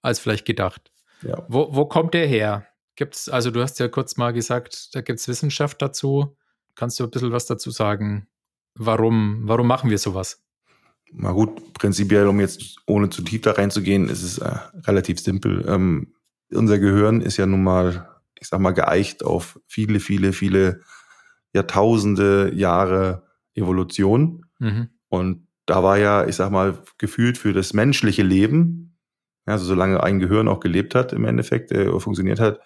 als 0.02 0.18
vielleicht 0.18 0.44
gedacht. 0.44 0.90
Ja. 1.22 1.44
Wo, 1.48 1.68
wo 1.74 1.86
kommt 1.86 2.14
der 2.14 2.26
her? 2.26 2.66
Gibt's, 2.96 3.28
also 3.28 3.50
du 3.50 3.62
hast 3.62 3.78
ja 3.78 3.88
kurz 3.88 4.16
mal 4.16 4.32
gesagt, 4.32 4.94
da 4.94 5.00
gibt 5.00 5.20
es 5.20 5.28
Wissenschaft 5.28 5.80
dazu. 5.80 6.36
Kannst 6.74 6.98
du 6.98 7.04
ein 7.04 7.10
bisschen 7.10 7.32
was 7.32 7.46
dazu 7.46 7.70
sagen? 7.70 8.26
Warum, 8.74 9.42
warum 9.44 9.68
machen 9.68 9.90
wir 9.90 9.98
sowas? 9.98 10.42
Na 11.12 11.30
gut, 11.30 11.74
prinzipiell, 11.74 12.26
um 12.26 12.40
jetzt 12.40 12.76
ohne 12.86 13.08
zu 13.08 13.22
tief 13.22 13.42
da 13.42 13.52
reinzugehen, 13.52 14.08
ist 14.08 14.22
es 14.22 14.38
äh, 14.38 14.56
relativ 14.82 15.20
simpel. 15.20 15.64
Ähm, 15.68 16.14
unser 16.50 16.78
Gehirn 16.78 17.20
ist 17.20 17.36
ja 17.36 17.46
nun 17.46 17.62
mal 17.62 18.13
ich 18.44 18.50
sag 18.50 18.60
mal, 18.60 18.72
geeicht 18.72 19.24
auf 19.24 19.58
viele, 19.66 20.00
viele, 20.00 20.34
viele 20.34 20.82
Jahrtausende 21.54 22.52
Jahre 22.54 23.26
Evolution. 23.54 24.44
Mhm. 24.58 24.90
Und 25.08 25.48
da 25.64 25.82
war 25.82 25.96
ja, 25.96 26.26
ich 26.26 26.36
sag 26.36 26.50
mal, 26.50 26.78
gefühlt 26.98 27.38
für 27.38 27.54
das 27.54 27.72
menschliche 27.72 28.22
Leben, 28.22 28.98
also 29.46 29.64
solange 29.64 30.02
ein 30.02 30.18
Gehirn 30.18 30.48
auch 30.48 30.60
gelebt 30.60 30.94
hat, 30.94 31.14
im 31.14 31.24
Endeffekt 31.24 31.72
äh, 31.72 31.98
funktioniert 31.98 32.38
hat, 32.38 32.60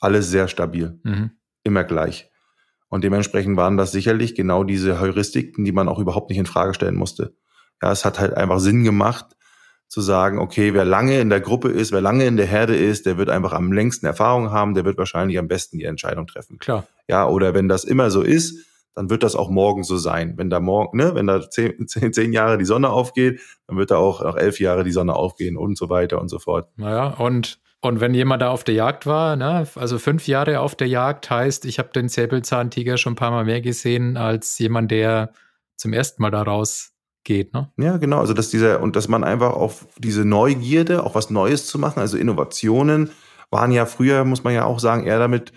alles 0.00 0.28
sehr 0.28 0.48
stabil. 0.48 0.98
Mhm. 1.04 1.30
Immer 1.62 1.84
gleich. 1.84 2.28
Und 2.88 3.04
dementsprechend 3.04 3.56
waren 3.56 3.76
das 3.76 3.92
sicherlich 3.92 4.34
genau 4.34 4.64
diese 4.64 4.98
Heuristiken, 4.98 5.64
die 5.64 5.72
man 5.72 5.88
auch 5.88 6.00
überhaupt 6.00 6.30
nicht 6.30 6.38
in 6.38 6.46
Frage 6.46 6.74
stellen 6.74 6.96
musste. 6.96 7.36
Ja, 7.80 7.92
es 7.92 8.04
hat 8.04 8.18
halt 8.18 8.34
einfach 8.34 8.58
Sinn 8.58 8.82
gemacht, 8.82 9.36
zu 9.92 10.00
sagen, 10.00 10.38
okay, 10.38 10.72
wer 10.72 10.86
lange 10.86 11.20
in 11.20 11.28
der 11.28 11.42
Gruppe 11.42 11.68
ist, 11.68 11.92
wer 11.92 12.00
lange 12.00 12.24
in 12.24 12.38
der 12.38 12.46
Herde 12.46 12.74
ist, 12.74 13.04
der 13.04 13.18
wird 13.18 13.28
einfach 13.28 13.52
am 13.52 13.72
längsten 13.72 14.06
Erfahrung 14.06 14.50
haben, 14.50 14.72
der 14.72 14.86
wird 14.86 14.96
wahrscheinlich 14.96 15.38
am 15.38 15.48
besten 15.48 15.76
die 15.76 15.84
Entscheidung 15.84 16.26
treffen. 16.26 16.58
Klar. 16.58 16.86
Ja, 17.08 17.28
oder 17.28 17.52
wenn 17.52 17.68
das 17.68 17.84
immer 17.84 18.10
so 18.10 18.22
ist, 18.22 18.66
dann 18.94 19.10
wird 19.10 19.22
das 19.22 19.36
auch 19.36 19.50
morgen 19.50 19.84
so 19.84 19.98
sein. 19.98 20.38
Wenn 20.38 20.48
da 20.48 20.60
morgen, 20.60 20.96
ne, 20.96 21.14
wenn 21.14 21.26
da 21.26 21.42
zehn, 21.50 21.86
zehn, 21.88 22.10
zehn 22.14 22.32
Jahre 22.32 22.56
die 22.56 22.64
Sonne 22.64 22.88
aufgeht, 22.88 23.42
dann 23.66 23.76
wird 23.76 23.90
da 23.90 23.98
auch 23.98 24.24
nach 24.24 24.36
elf 24.36 24.60
Jahre 24.60 24.82
die 24.82 24.92
Sonne 24.92 25.14
aufgehen 25.14 25.58
und 25.58 25.76
so 25.76 25.90
weiter 25.90 26.22
und 26.22 26.28
so 26.28 26.38
fort. 26.38 26.70
Naja, 26.76 27.08
und 27.08 27.60
und 27.82 28.00
wenn 28.00 28.14
jemand 28.14 28.40
da 28.40 28.48
auf 28.48 28.64
der 28.64 28.76
Jagd 28.76 29.04
war, 29.04 29.36
ne, 29.36 29.68
also 29.74 29.98
fünf 29.98 30.26
Jahre 30.26 30.60
auf 30.60 30.74
der 30.74 30.88
Jagd 30.88 31.28
heißt, 31.28 31.66
ich 31.66 31.78
habe 31.78 31.90
den 31.90 32.08
Säbelzahntiger 32.08 32.96
schon 32.96 33.12
ein 33.12 33.16
paar 33.16 33.30
Mal 33.30 33.44
mehr 33.44 33.60
gesehen 33.60 34.16
als 34.16 34.58
jemand, 34.58 34.90
der 34.90 35.34
zum 35.76 35.92
ersten 35.92 36.22
Mal 36.22 36.30
da 36.30 36.40
raus 36.40 36.91
geht, 37.24 37.52
ne? 37.54 37.70
Ja, 37.76 37.96
genau. 37.96 38.20
Also 38.20 38.34
dass 38.34 38.50
dieser 38.50 38.80
und 38.80 38.96
dass 38.96 39.08
man 39.08 39.24
einfach 39.24 39.52
auf 39.54 39.86
diese 39.98 40.24
Neugierde, 40.24 41.04
auch 41.04 41.14
was 41.14 41.30
Neues 41.30 41.66
zu 41.66 41.78
machen, 41.78 42.00
also 42.00 42.16
Innovationen 42.16 43.10
waren 43.50 43.70
ja 43.70 43.86
früher, 43.86 44.24
muss 44.24 44.44
man 44.44 44.54
ja 44.54 44.64
auch 44.64 44.80
sagen, 44.80 45.06
eher 45.06 45.18
damit, 45.18 45.52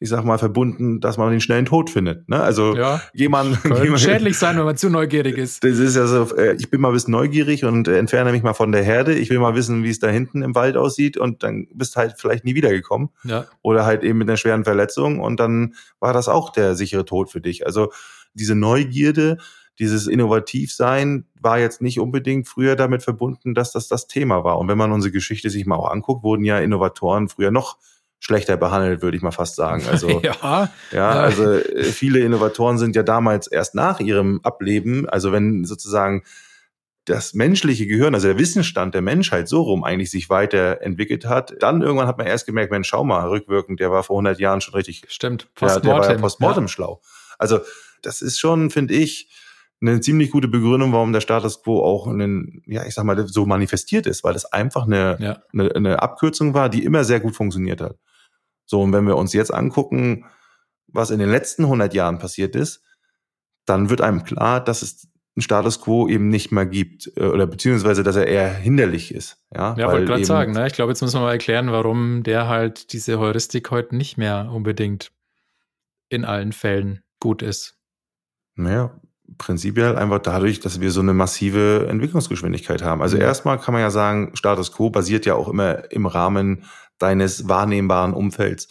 ich 0.00 0.08
sag 0.08 0.24
mal, 0.24 0.38
verbunden, 0.38 1.00
dass 1.00 1.18
man 1.18 1.30
den 1.30 1.40
schnellen 1.40 1.66
Tod 1.66 1.90
findet. 1.90 2.28
Ne? 2.28 2.40
Also 2.40 2.74
ja, 2.74 3.00
jemand 3.12 3.62
kann 3.62 3.98
schädlich 3.98 4.38
sein, 4.38 4.56
wenn 4.56 4.64
man 4.64 4.76
zu 4.76 4.88
neugierig 4.88 5.36
ist. 5.36 5.62
Das 5.62 5.78
ist 5.78 5.94
ja 5.94 6.06
so, 6.06 6.34
äh, 6.36 6.54
ich 6.54 6.70
bin 6.70 6.80
mal 6.80 6.88
ein 6.88 6.94
bisschen 6.94 7.12
neugierig 7.12 7.64
und 7.64 7.86
äh, 7.86 7.98
entferne 7.98 8.32
mich 8.32 8.42
mal 8.42 8.54
von 8.54 8.72
der 8.72 8.82
Herde. 8.82 9.14
Ich 9.14 9.30
will 9.30 9.38
mal 9.38 9.54
wissen, 9.54 9.84
wie 9.84 9.90
es 9.90 9.98
da 9.98 10.08
hinten 10.08 10.42
im 10.42 10.54
Wald 10.54 10.76
aussieht 10.76 11.16
und 11.18 11.42
dann 11.42 11.68
bist 11.74 11.96
halt 11.96 12.14
vielleicht 12.16 12.44
nie 12.44 12.54
wiedergekommen. 12.54 13.10
Ja. 13.24 13.44
Oder 13.62 13.84
halt 13.84 14.02
eben 14.02 14.18
mit 14.18 14.28
einer 14.28 14.38
schweren 14.38 14.64
Verletzung 14.64 15.20
und 15.20 15.38
dann 15.38 15.74
war 16.00 16.14
das 16.14 16.28
auch 16.28 16.50
der 16.50 16.74
sichere 16.74 17.04
Tod 17.04 17.30
für 17.30 17.42
dich. 17.42 17.66
Also 17.66 17.92
diese 18.32 18.54
Neugierde, 18.54 19.38
dieses 19.78 20.06
Innovativsein 20.06 21.26
war 21.40 21.58
jetzt 21.58 21.82
nicht 21.82 21.98
unbedingt 21.98 22.48
früher 22.48 22.76
damit 22.76 23.02
verbunden, 23.02 23.54
dass 23.54 23.72
das 23.72 23.88
das 23.88 24.06
Thema 24.06 24.44
war. 24.44 24.58
Und 24.58 24.68
wenn 24.68 24.78
man 24.78 24.92
unsere 24.92 25.12
Geschichte 25.12 25.50
sich 25.50 25.66
mal 25.66 25.76
auch 25.76 25.90
anguckt, 25.90 26.22
wurden 26.22 26.44
ja 26.44 26.58
Innovatoren 26.58 27.28
früher 27.28 27.50
noch 27.50 27.76
schlechter 28.20 28.56
behandelt, 28.56 29.02
würde 29.02 29.16
ich 29.16 29.22
mal 29.22 29.32
fast 29.32 29.56
sagen. 29.56 29.84
Also 29.90 30.08
ja, 30.22 30.70
ja, 30.92 31.10
also 31.10 31.52
äh, 31.52 31.84
viele 31.84 32.20
Innovatoren 32.20 32.78
sind 32.78 32.96
ja 32.96 33.02
damals 33.02 33.48
erst 33.48 33.74
nach 33.74 34.00
ihrem 34.00 34.40
Ableben, 34.42 35.08
also 35.08 35.32
wenn 35.32 35.64
sozusagen 35.64 36.22
das 37.04 37.34
menschliche 37.34 37.86
Gehirn, 37.86 38.14
also 38.14 38.28
der 38.28 38.38
Wissensstand 38.38 38.94
der 38.94 39.02
Menschheit 39.02 39.46
so 39.46 39.60
rum 39.60 39.84
eigentlich 39.84 40.10
sich 40.10 40.30
weiterentwickelt 40.30 41.26
hat, 41.26 41.54
dann 41.60 41.82
irgendwann 41.82 42.06
hat 42.06 42.16
man 42.16 42.26
erst 42.26 42.46
gemerkt, 42.46 42.70
Mensch, 42.70 42.88
schau 42.88 43.04
mal, 43.04 43.28
rückwirkend, 43.28 43.78
der 43.78 43.90
war 43.90 44.02
vor 44.04 44.16
100 44.16 44.38
Jahren 44.38 44.62
schon 44.62 44.74
richtig. 44.74 45.04
Stimmt, 45.08 45.52
postmortem. 45.54 45.82
Der, 45.82 45.94
der 45.94 46.08
war 46.08 46.14
ja 46.14 46.18
postmortem 46.18 46.64
ja. 46.64 46.68
schlau. 46.68 47.02
Also 47.38 47.60
das 48.00 48.22
ist 48.22 48.38
schon, 48.38 48.70
finde 48.70 48.94
ich, 48.94 49.28
eine 49.80 50.00
ziemlich 50.00 50.30
gute 50.30 50.48
Begründung, 50.48 50.92
warum 50.92 51.12
der 51.12 51.20
Status 51.20 51.62
quo 51.62 51.82
auch 51.82 52.06
einen, 52.06 52.62
ja, 52.66 52.84
ich 52.86 52.94
sag 52.94 53.04
mal, 53.04 53.26
so 53.28 53.46
manifestiert 53.46 54.06
ist, 54.06 54.24
weil 54.24 54.34
es 54.34 54.46
einfach 54.46 54.86
eine, 54.86 55.16
ja. 55.20 55.42
eine, 55.52 55.74
eine 55.74 56.02
Abkürzung 56.02 56.54
war, 56.54 56.68
die 56.68 56.84
immer 56.84 57.04
sehr 57.04 57.20
gut 57.20 57.34
funktioniert 57.34 57.80
hat. 57.80 57.98
So, 58.66 58.80
und 58.80 58.92
wenn 58.92 59.06
wir 59.06 59.16
uns 59.16 59.32
jetzt 59.32 59.52
angucken, 59.52 60.24
was 60.86 61.10
in 61.10 61.18
den 61.18 61.30
letzten 61.30 61.64
100 61.64 61.92
Jahren 61.92 62.18
passiert 62.18 62.56
ist, 62.56 62.82
dann 63.66 63.90
wird 63.90 64.00
einem 64.00 64.24
klar, 64.24 64.62
dass 64.62 64.82
es 64.82 65.08
einen 65.36 65.42
Status 65.42 65.80
quo 65.80 66.08
eben 66.08 66.28
nicht 66.28 66.52
mehr 66.52 66.66
gibt 66.66 67.10
äh, 67.16 67.24
oder 67.24 67.46
beziehungsweise, 67.46 68.02
dass 68.02 68.16
er 68.16 68.26
eher 68.26 68.52
hinderlich 68.54 69.12
ist. 69.12 69.42
Ja, 69.52 69.74
ja 69.76 69.90
wollte 69.90 70.06
gerade 70.06 70.24
sagen, 70.24 70.52
ne? 70.52 70.66
ich 70.66 70.74
glaube, 70.74 70.92
jetzt 70.92 71.02
müssen 71.02 71.16
wir 71.16 71.22
mal 71.24 71.32
erklären, 71.32 71.72
warum 71.72 72.22
der 72.22 72.48
halt 72.48 72.92
diese 72.92 73.18
Heuristik 73.18 73.70
heute 73.70 73.96
nicht 73.96 74.16
mehr 74.16 74.48
unbedingt 74.52 75.10
in 76.08 76.24
allen 76.24 76.52
Fällen 76.52 77.02
gut 77.18 77.42
ist. 77.42 77.76
Naja, 78.54 79.00
prinzipiell 79.38 79.96
einfach 79.96 80.18
dadurch, 80.18 80.60
dass 80.60 80.80
wir 80.80 80.90
so 80.90 81.00
eine 81.00 81.14
massive 81.14 81.86
Entwicklungsgeschwindigkeit 81.88 82.82
haben. 82.82 83.02
Also 83.02 83.16
mhm. 83.16 83.22
erstmal 83.22 83.58
kann 83.58 83.72
man 83.72 83.82
ja 83.82 83.90
sagen, 83.90 84.30
Status 84.34 84.72
quo 84.72 84.90
basiert 84.90 85.26
ja 85.26 85.34
auch 85.34 85.48
immer 85.48 85.90
im 85.90 86.06
Rahmen 86.06 86.64
deines 86.98 87.48
wahrnehmbaren 87.48 88.12
Umfelds. 88.12 88.68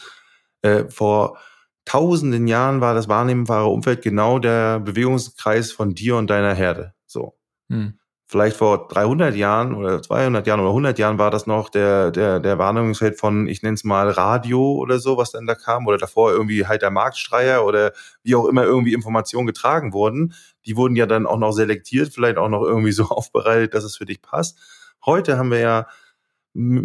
Äh, 0.62 0.86
vor 0.90 1.38
tausenden 1.86 2.48
Jahren 2.48 2.82
war 2.82 2.94
das 2.94 3.10
wahrnehmbare 3.10 3.68
Umfeld 3.68 4.02
genau 4.02 4.40
der 4.40 4.80
Bewegungskreis 4.80 5.72
von 5.72 5.94
dir 5.96 6.16
und 6.16 6.30
deiner 6.30 6.54
Herde. 6.54 6.94
So. 7.06 7.36
Mhm 7.68 8.00
vielleicht 8.34 8.58
vor 8.58 8.88
300 8.88 9.36
Jahren 9.36 9.76
oder 9.76 10.02
200 10.02 10.48
Jahren 10.48 10.60
oder 10.60 10.70
100 10.70 10.98
Jahren 10.98 11.20
war 11.20 11.30
das 11.30 11.46
noch 11.46 11.70
der, 11.70 12.10
der, 12.10 12.40
der 12.40 12.58
Wahrnehmungsfeld 12.58 13.20
von, 13.20 13.48
ich 13.48 13.62
nenne 13.62 13.76
es 13.76 13.84
mal 13.84 14.10
Radio 14.10 14.74
oder 14.74 14.98
so, 14.98 15.18
was 15.18 15.32
dann 15.32 15.46
da 15.46 15.54
kam 15.54 15.86
oder 15.86 16.00
davor 16.00 16.32
irgendwie 16.32 16.66
halt 16.66 16.82
der 16.82 16.90
Marktstreier 16.90 17.64
oder 17.64 17.94
wie 18.24 18.34
auch 18.34 18.48
immer 18.48 18.64
irgendwie 18.64 18.96
Informationen 18.96 19.46
getragen 19.46 19.94
wurden. 19.94 20.34
Die 20.66 20.76
wurden 20.76 20.96
ja 20.96 21.06
dann 21.06 21.28
auch 21.28 21.38
noch 21.38 21.52
selektiert, 21.52 22.12
vielleicht 22.12 22.38
auch 22.38 22.50
noch 22.50 22.64
irgendwie 22.64 22.92
so 22.92 23.04
aufbereitet, 23.04 23.76
dass 23.76 23.84
es 23.84 23.98
für 23.98 24.06
dich 24.06 24.24
passt. 24.24 24.58
Heute 25.06 25.38
haben 25.38 25.52
wir 25.52 25.60
ja 25.60 25.88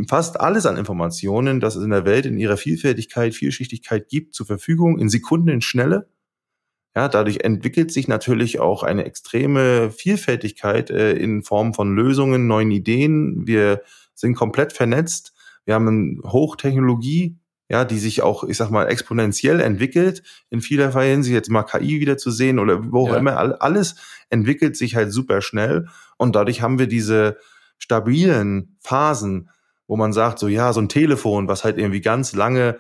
fast 0.07 0.39
alles 0.39 0.67
an 0.67 0.77
Informationen, 0.77 1.61
das 1.61 1.77
es 1.77 1.83
in 1.83 1.91
der 1.91 2.05
Welt 2.05 2.27
in 2.27 2.37
ihrer 2.37 2.59
Vielfältigkeit, 2.59 3.35
Vielschichtigkeit 3.35 4.11
gibt, 4.11 4.35
zur 4.35 4.45
Verfügung 4.45 4.99
in 4.99 5.09
Sekunden 5.09 5.49
in 5.49 5.63
Schnelle 5.63 6.11
ja, 6.99 7.07
dadurch 7.07 7.45
entwickelt 7.45 7.93
sich 7.93 8.09
natürlich 8.09 8.59
auch 8.59 8.83
eine 8.83 9.05
extreme 9.05 9.93
Vielfältigkeit 9.93 10.91
äh, 10.91 11.13
in 11.13 11.45
Form 11.45 11.73
von 11.73 11.95
Lösungen, 11.95 12.49
neuen 12.49 12.73
Ideen. 12.73 13.47
Wir 13.47 13.83
sind 14.17 14.35
komplett 14.35 14.73
vernetzt. 14.73 15.33
Wir 15.65 15.75
haben 15.75 15.87
eine 15.87 16.33
Hochtechnologie 16.33 17.39
ja, 17.71 17.85
die 17.85 17.99
sich 17.99 18.23
auch, 18.23 18.45
ich 18.45 18.57
sag 18.57 18.71
mal, 18.71 18.87
exponentiell 18.87 19.61
entwickelt, 19.61 20.23
in 20.49 20.63
vielerlei 20.63 21.11
Hinsicht, 21.11 21.35
jetzt 21.35 21.51
mal 21.51 21.65
KI 21.65 22.01
wieder 22.01 22.17
zu 22.17 22.31
sehen 22.31 22.59
oder 22.59 22.91
wo 22.93 23.07
auch 23.07 23.13
ja. 23.13 23.19
immer, 23.19 23.63
alles 23.63 23.97
entwickelt 24.31 24.75
sich 24.75 24.97
halt 24.97 25.13
super 25.13 25.43
schnell 25.43 25.87
und 26.17 26.35
dadurch 26.35 26.63
haben 26.63 26.79
wir 26.79 26.87
diese 26.87 27.37
stabilen 27.77 28.79
Phasen, 28.81 29.51
wo 29.87 29.97
man 29.97 30.15
sagt, 30.15 30.39
so 30.39 30.49
ja, 30.49 30.73
so 30.73 30.81
ein 30.81 30.89
Telefon, 30.89 31.47
was 31.47 31.63
halt 31.63 31.77
irgendwie 31.77 32.01
ganz 32.01 32.33
lange 32.33 32.79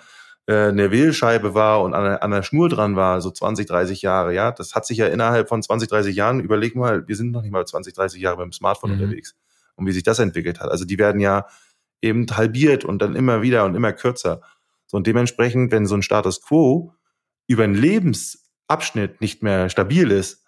eine 0.52 0.90
Wählscheibe 0.90 1.54
war 1.54 1.82
und 1.82 1.94
an 1.94 2.04
der, 2.04 2.22
an 2.22 2.30
der 2.30 2.42
Schnur 2.42 2.68
dran 2.68 2.96
war, 2.96 3.20
so 3.20 3.30
20, 3.30 3.66
30 3.66 4.00
Jahre, 4.00 4.32
ja, 4.34 4.50
das 4.50 4.74
hat 4.74 4.86
sich 4.86 4.98
ja 4.98 5.06
innerhalb 5.06 5.48
von 5.48 5.62
20, 5.62 5.88
30 5.88 6.16
Jahren, 6.16 6.40
überleg 6.40 6.74
mal, 6.74 7.06
wir 7.06 7.16
sind 7.16 7.32
noch 7.32 7.42
nicht 7.42 7.50
mal 7.50 7.66
20, 7.66 7.92
30 7.92 8.20
Jahre 8.20 8.38
beim 8.38 8.52
Smartphone 8.52 8.96
mhm. 8.96 9.02
unterwegs 9.02 9.36
und 9.76 9.86
wie 9.86 9.92
sich 9.92 10.04
das 10.04 10.18
entwickelt 10.18 10.60
hat. 10.60 10.70
Also 10.70 10.86
die 10.86 10.98
werden 10.98 11.20
ja 11.20 11.46
eben 12.00 12.26
halbiert 12.30 12.84
und 12.84 13.02
dann 13.02 13.14
immer 13.14 13.42
wieder 13.42 13.64
und 13.64 13.74
immer 13.74 13.92
kürzer. 13.92 14.40
So, 14.86 14.96
und 14.96 15.06
dementsprechend, 15.06 15.70
wenn 15.70 15.86
so 15.86 15.94
ein 15.94 16.02
Status 16.02 16.40
quo 16.40 16.94
über 17.46 17.64
einen 17.64 17.74
Lebensabschnitt 17.74 19.20
nicht 19.20 19.42
mehr 19.42 19.68
stabil 19.68 20.10
ist, 20.10 20.44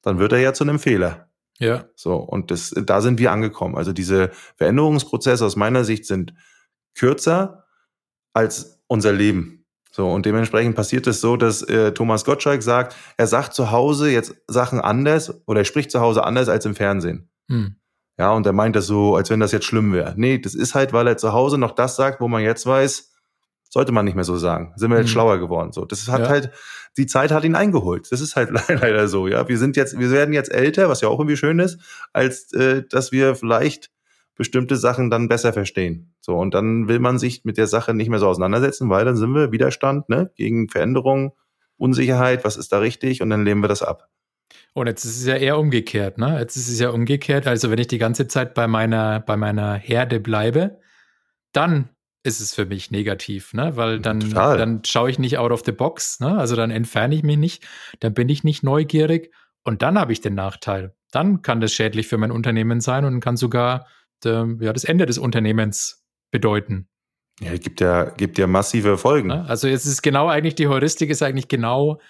dann 0.00 0.18
wird 0.18 0.32
er 0.32 0.38
ja 0.38 0.54
zu 0.54 0.64
einem 0.64 0.78
Fehler. 0.78 1.28
Ja. 1.58 1.84
So, 1.94 2.16
und 2.16 2.50
das, 2.50 2.74
da 2.74 3.00
sind 3.00 3.18
wir 3.18 3.32
angekommen. 3.32 3.76
Also 3.76 3.92
diese 3.92 4.30
Veränderungsprozesse 4.56 5.44
aus 5.44 5.56
meiner 5.56 5.84
Sicht 5.84 6.06
sind 6.06 6.34
kürzer 6.94 7.66
als 8.32 8.81
unser 8.92 9.12
Leben. 9.12 9.64
So, 9.90 10.10
und 10.10 10.26
dementsprechend 10.26 10.76
passiert 10.76 11.06
es 11.06 11.20
so, 11.20 11.36
dass 11.36 11.62
äh, 11.62 11.92
Thomas 11.92 12.24
Gottschalk 12.24 12.62
sagt, 12.62 12.94
er 13.16 13.26
sagt 13.26 13.54
zu 13.54 13.70
Hause 13.70 14.10
jetzt 14.10 14.34
Sachen 14.46 14.80
anders 14.80 15.42
oder 15.46 15.60
er 15.60 15.64
spricht 15.64 15.90
zu 15.90 16.00
Hause 16.00 16.24
anders 16.24 16.48
als 16.48 16.66
im 16.66 16.74
Fernsehen. 16.74 17.30
Hm. 17.48 17.76
Ja, 18.18 18.32
und 18.32 18.46
er 18.46 18.52
meint 18.52 18.76
das 18.76 18.86
so, 18.86 19.16
als 19.16 19.30
wenn 19.30 19.40
das 19.40 19.52
jetzt 19.52 19.64
schlimm 19.64 19.92
wäre. 19.92 20.14
Nee, 20.16 20.38
das 20.38 20.54
ist 20.54 20.74
halt, 20.74 20.92
weil 20.92 21.06
er 21.06 21.16
zu 21.16 21.32
Hause 21.32 21.56
noch 21.56 21.72
das 21.72 21.96
sagt, 21.96 22.20
wo 22.20 22.28
man 22.28 22.42
jetzt 22.42 22.66
weiß, 22.66 23.12
sollte 23.70 23.92
man 23.92 24.04
nicht 24.04 24.14
mehr 24.14 24.24
so 24.24 24.36
sagen. 24.36 24.74
Sind 24.76 24.90
wir 24.90 24.98
jetzt 24.98 25.08
mhm. 25.08 25.12
schlauer 25.12 25.38
geworden. 25.38 25.72
So, 25.72 25.86
das 25.86 26.06
hat 26.08 26.20
ja. 26.20 26.28
halt, 26.28 26.50
die 26.98 27.06
Zeit 27.06 27.30
hat 27.30 27.44
ihn 27.44 27.54
eingeholt. 27.54 28.12
Das 28.12 28.20
ist 28.20 28.36
halt 28.36 28.50
leider 28.68 29.08
so, 29.08 29.26
ja. 29.26 29.48
Wir 29.48 29.56
sind 29.56 29.76
jetzt, 29.76 29.98
wir 29.98 30.10
werden 30.10 30.34
jetzt 30.34 30.52
älter, 30.52 30.90
was 30.90 31.00
ja 31.00 31.08
auch 31.08 31.18
irgendwie 31.18 31.38
schön 31.38 31.58
ist, 31.58 31.78
als 32.12 32.52
äh, 32.52 32.82
dass 32.88 33.12
wir 33.12 33.34
vielleicht 33.34 33.90
bestimmte 34.36 34.76
Sachen 34.76 35.08
dann 35.08 35.28
besser 35.28 35.52
verstehen. 35.54 36.11
So, 36.24 36.36
und 36.36 36.54
dann 36.54 36.86
will 36.86 37.00
man 37.00 37.18
sich 37.18 37.44
mit 37.44 37.58
der 37.58 37.66
Sache 37.66 37.94
nicht 37.94 38.08
mehr 38.08 38.20
so 38.20 38.28
auseinandersetzen, 38.28 38.88
weil 38.88 39.04
dann 39.04 39.16
sind 39.16 39.34
wir 39.34 39.50
Widerstand, 39.50 40.08
ne, 40.08 40.30
gegen 40.36 40.68
Veränderungen, 40.68 41.32
Unsicherheit, 41.76 42.44
was 42.44 42.56
ist 42.56 42.72
da 42.72 42.78
richtig, 42.78 43.22
und 43.22 43.30
dann 43.30 43.44
lehnen 43.44 43.60
wir 43.60 43.68
das 43.68 43.82
ab. 43.82 44.08
Und 44.72 44.86
jetzt 44.86 45.04
ist 45.04 45.18
es 45.18 45.26
ja 45.26 45.34
eher 45.34 45.58
umgekehrt, 45.58 46.18
ne? 46.18 46.38
Jetzt 46.38 46.56
ist 46.56 46.68
es 46.68 46.78
ja 46.78 46.90
umgekehrt. 46.90 47.46
Also 47.46 47.70
wenn 47.70 47.78
ich 47.78 47.88
die 47.88 47.98
ganze 47.98 48.28
Zeit 48.28 48.54
bei 48.54 48.66
meiner, 48.66 49.20
bei 49.20 49.36
meiner 49.36 49.74
Herde 49.74 50.20
bleibe, 50.20 50.78
dann 51.52 51.88
ist 52.22 52.40
es 52.40 52.54
für 52.54 52.66
mich 52.66 52.90
negativ, 52.90 53.52
ne? 53.52 53.76
Weil 53.76 53.98
dann, 53.98 54.20
dann 54.30 54.84
schaue 54.84 55.10
ich 55.10 55.18
nicht 55.18 55.38
out 55.38 55.50
of 55.50 55.62
the 55.66 55.72
box, 55.72 56.20
ne? 56.20 56.38
Also 56.38 56.54
dann 56.54 56.70
entferne 56.70 57.14
ich 57.14 57.22
mich 57.22 57.36
nicht, 57.36 57.66
dann 58.00 58.14
bin 58.14 58.28
ich 58.28 58.44
nicht 58.44 58.62
neugierig 58.62 59.34
und 59.64 59.82
dann 59.82 59.98
habe 59.98 60.12
ich 60.12 60.20
den 60.20 60.34
Nachteil. 60.34 60.94
Dann 61.10 61.42
kann 61.42 61.60
das 61.60 61.72
schädlich 61.72 62.06
für 62.06 62.16
mein 62.16 62.30
Unternehmen 62.30 62.80
sein 62.80 63.04
und 63.04 63.20
kann 63.20 63.36
sogar 63.36 63.86
de, 64.24 64.56
ja, 64.60 64.72
das 64.72 64.84
Ende 64.84 65.04
des 65.04 65.18
Unternehmens 65.18 66.01
bedeuten. 66.32 66.88
Ja, 67.40 67.56
gibt 67.56 67.80
ja, 67.80 68.10
gibt 68.10 68.38
ja 68.38 68.48
massive 68.48 68.98
Folgen. 68.98 69.28
Ne? 69.28 69.44
Also 69.48 69.68
jetzt 69.68 69.86
ist 69.86 70.02
genau 70.02 70.28
eigentlich, 70.28 70.56
die 70.56 70.66
Heuristik 70.66 71.10
ist 71.10 71.22
eigentlich 71.22 71.46
genau 71.46 72.00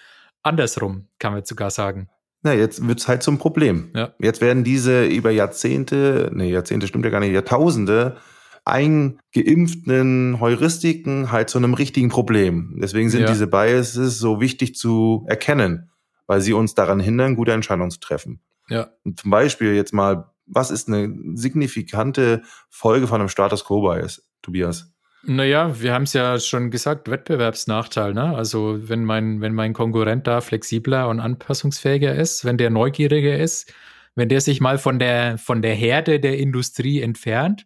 andersrum, 0.41 1.07
kann 1.19 1.33
man 1.33 1.45
sogar 1.45 1.69
sagen. 1.69 2.09
Na, 2.41 2.53
jetzt 2.53 2.85
wird's 2.85 3.07
halt 3.07 3.23
zum 3.23 3.37
Problem. 3.37 3.91
Ja. 3.95 4.13
Jetzt 4.19 4.41
werden 4.41 4.63
diese 4.63 5.05
über 5.05 5.31
Jahrzehnte, 5.31 6.31
nee, 6.33 6.51
Jahrzehnte 6.51 6.87
stimmt 6.87 7.05
ja 7.05 7.11
gar 7.11 7.19
nicht, 7.19 7.31
Jahrtausende 7.31 8.17
eingeimpften 8.65 10.39
Heuristiken 10.39 11.31
halt 11.31 11.49
zu 11.49 11.57
einem 11.57 11.73
richtigen 11.73 12.09
Problem. 12.09 12.77
Deswegen 12.81 13.09
sind 13.09 13.21
ja. 13.21 13.27
diese 13.27 13.47
Biases 13.47 14.19
so 14.19 14.39
wichtig 14.39 14.75
zu 14.75 15.25
erkennen, 15.27 15.89
weil 16.27 16.41
sie 16.41 16.53
uns 16.53 16.73
daran 16.73 16.99
hindern, 16.99 17.35
gute 17.35 17.51
Entscheidungen 17.51 17.91
zu 17.91 17.99
treffen. 17.99 18.41
Ja. 18.69 18.89
Und 19.03 19.19
zum 19.19 19.31
Beispiel 19.31 19.73
jetzt 19.73 19.93
mal, 19.93 20.32
was 20.45 20.71
ist 20.71 20.87
eine 20.87 21.13
signifikante 21.35 22.41
Folge 22.69 23.07
von 23.07 23.19
einem 23.21 23.29
Status 23.29 23.65
Quo 23.65 23.81
Bias, 23.81 24.27
Tobias? 24.41 24.93
Naja, 25.25 25.79
wir 25.79 25.93
haben 25.93 26.03
es 26.03 26.11
ja 26.11 26.37
schon 26.37 26.69
gesagt, 26.69 27.09
Wettbewerbsnachteil. 27.09 28.13
Ne? 28.13 28.35
Also 28.35 28.89
wenn 28.89 29.05
mein, 29.05 29.39
wenn 29.39 29.53
mein 29.53 29.71
Konkurrent 29.71 30.27
da 30.27 30.41
flexibler 30.41 31.07
und 31.07 31.21
anpassungsfähiger 31.21 32.13
ist, 32.13 32.43
wenn 32.43 32.57
der 32.57 32.69
neugieriger 32.69 33.37
ist, 33.37 33.73
wenn 34.15 34.27
der 34.27 34.41
sich 34.41 34.59
mal 34.59 34.77
von 34.77 34.99
der, 34.99 35.37
von 35.37 35.61
der 35.61 35.75
Herde 35.75 36.19
der 36.19 36.37
Industrie 36.37 37.01
entfernt, 37.01 37.65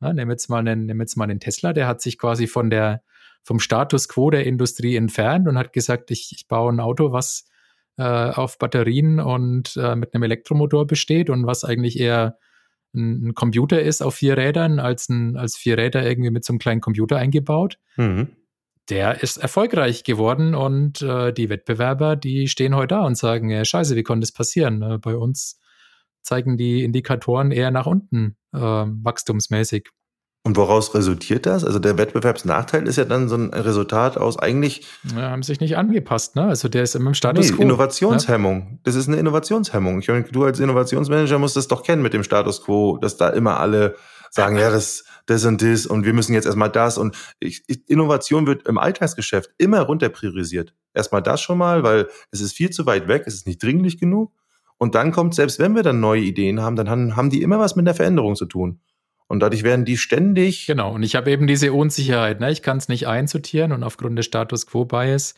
ja, 0.00 0.12
nehmen 0.12 0.32
jetzt 0.32 0.48
mal 0.48 0.58
einen, 0.58 0.86
nehmen 0.86 1.00
jetzt 1.00 1.16
mal 1.16 1.24
einen 1.24 1.38
Tesla, 1.38 1.72
der 1.72 1.86
hat 1.86 2.00
sich 2.00 2.18
quasi 2.18 2.48
von 2.48 2.70
der, 2.70 3.02
vom 3.44 3.60
Status 3.60 4.08
quo 4.08 4.30
der 4.30 4.44
Industrie 4.44 4.96
entfernt 4.96 5.46
und 5.46 5.56
hat 5.56 5.72
gesagt, 5.72 6.10
ich, 6.10 6.32
ich 6.34 6.48
baue 6.48 6.72
ein 6.72 6.80
Auto, 6.80 7.12
was 7.12 7.49
äh, 8.00 8.30
auf 8.30 8.58
Batterien 8.58 9.20
und 9.20 9.76
äh, 9.76 9.94
mit 9.94 10.14
einem 10.14 10.22
Elektromotor 10.22 10.86
besteht 10.86 11.28
und 11.28 11.46
was 11.46 11.64
eigentlich 11.64 12.00
eher 12.00 12.38
ein, 12.94 13.26
ein, 13.26 13.34
Computer 13.34 13.82
ist 13.82 14.00
auf 14.02 14.14
vier 14.14 14.38
Rädern 14.38 14.80
als, 14.80 15.10
ein, 15.10 15.36
als 15.36 15.56
vier 15.56 15.76
Räder 15.76 16.08
irgendwie 16.08 16.30
mit 16.30 16.42
so 16.42 16.54
einem 16.54 16.60
kleinen 16.60 16.80
Computer 16.80 17.18
eingebaut. 17.18 17.78
Mhm. 17.96 18.28
Der 18.88 19.22
ist 19.22 19.36
erfolgreich 19.36 20.02
geworden 20.02 20.54
und 20.54 21.02
äh, 21.02 21.32
die 21.32 21.50
Wettbewerber, 21.50 22.16
die 22.16 22.48
stehen 22.48 22.74
heute 22.74 22.94
da 22.94 23.04
und 23.04 23.18
sagen, 23.18 23.50
ja, 23.50 23.64
scheiße, 23.64 23.94
wie 23.96 24.02
konnte 24.02 24.22
das 24.22 24.32
passieren? 24.32 24.80
Äh, 24.80 24.98
bei 24.98 25.14
uns 25.14 25.60
zeigen 26.22 26.56
die 26.56 26.82
Indikatoren 26.82 27.50
eher 27.50 27.70
nach 27.70 27.86
unten 27.86 28.36
äh, 28.54 28.58
wachstumsmäßig. 28.58 29.90
Und 30.42 30.56
woraus 30.56 30.94
resultiert 30.94 31.44
das? 31.44 31.64
Also 31.64 31.78
der 31.78 31.98
Wettbewerbsnachteil 31.98 32.88
ist 32.88 32.96
ja 32.96 33.04
dann 33.04 33.28
so 33.28 33.36
ein 33.36 33.50
Resultat 33.52 34.16
aus 34.16 34.38
eigentlich. 34.38 34.86
Ja, 35.14 35.30
haben 35.30 35.42
sich 35.42 35.60
nicht 35.60 35.76
angepasst, 35.76 36.34
ne? 36.34 36.44
Also 36.44 36.68
der 36.68 36.82
ist 36.82 36.94
immer 36.94 37.08
im 37.08 37.14
Status 37.14 37.50
nee, 37.50 37.56
quo. 37.56 37.62
Innovationshemmung. 37.62 38.60
Ja? 38.60 38.78
Das 38.84 38.94
ist 38.94 39.06
eine 39.08 39.18
Innovationshemmung. 39.18 39.98
Ich 39.98 40.08
meine, 40.08 40.22
du 40.22 40.44
als 40.44 40.58
Innovationsmanager 40.58 41.38
musst 41.38 41.56
das 41.56 41.68
doch 41.68 41.82
kennen 41.82 42.00
mit 42.00 42.14
dem 42.14 42.24
Status 42.24 42.62
quo, 42.62 42.96
dass 42.96 43.18
da 43.18 43.28
immer 43.28 43.60
alle 43.60 43.96
sagen, 44.30 44.56
ja, 44.56 44.70
das, 44.70 45.04
das 45.26 45.44
und 45.44 45.60
das 45.60 45.84
und 45.84 46.06
wir 46.06 46.14
müssen 46.14 46.32
jetzt 46.32 46.46
erstmal 46.46 46.70
das 46.70 46.96
und 46.96 47.16
ich, 47.38 47.62
Innovation 47.88 48.46
wird 48.46 48.66
im 48.66 48.78
Alltagsgeschäft 48.78 49.50
immer 49.58 49.80
runter 49.80 50.08
priorisiert. 50.08 50.72
Erstmal 50.94 51.22
das 51.22 51.42
schon 51.42 51.58
mal, 51.58 51.82
weil 51.82 52.08
es 52.30 52.40
ist 52.40 52.54
viel 52.54 52.70
zu 52.70 52.86
weit 52.86 53.08
weg, 53.08 53.24
es 53.26 53.34
ist 53.34 53.46
nicht 53.46 53.62
dringlich 53.62 53.98
genug. 53.98 54.32
Und 54.78 54.94
dann 54.94 55.12
kommt, 55.12 55.34
selbst 55.34 55.58
wenn 55.58 55.74
wir 55.74 55.82
dann 55.82 56.00
neue 56.00 56.22
Ideen 56.22 56.62
haben, 56.62 56.76
dann 56.76 56.88
haben, 56.88 57.14
haben 57.14 57.28
die 57.28 57.42
immer 57.42 57.58
was 57.58 57.76
mit 57.76 57.86
der 57.86 57.94
Veränderung 57.94 58.36
zu 58.36 58.46
tun. 58.46 58.80
Und 59.30 59.38
dadurch 59.38 59.62
werden 59.62 59.84
die 59.84 59.96
ständig. 59.96 60.66
Genau, 60.66 60.92
und 60.92 61.04
ich 61.04 61.14
habe 61.14 61.30
eben 61.30 61.46
diese 61.46 61.72
Unsicherheit. 61.72 62.40
Ne? 62.40 62.50
Ich 62.50 62.62
kann 62.62 62.78
es 62.78 62.88
nicht 62.88 63.06
einsortieren 63.06 63.70
und 63.70 63.84
aufgrund 63.84 64.18
des 64.18 64.26
Status 64.26 64.66
Quo 64.66 64.84
Bias 64.84 65.36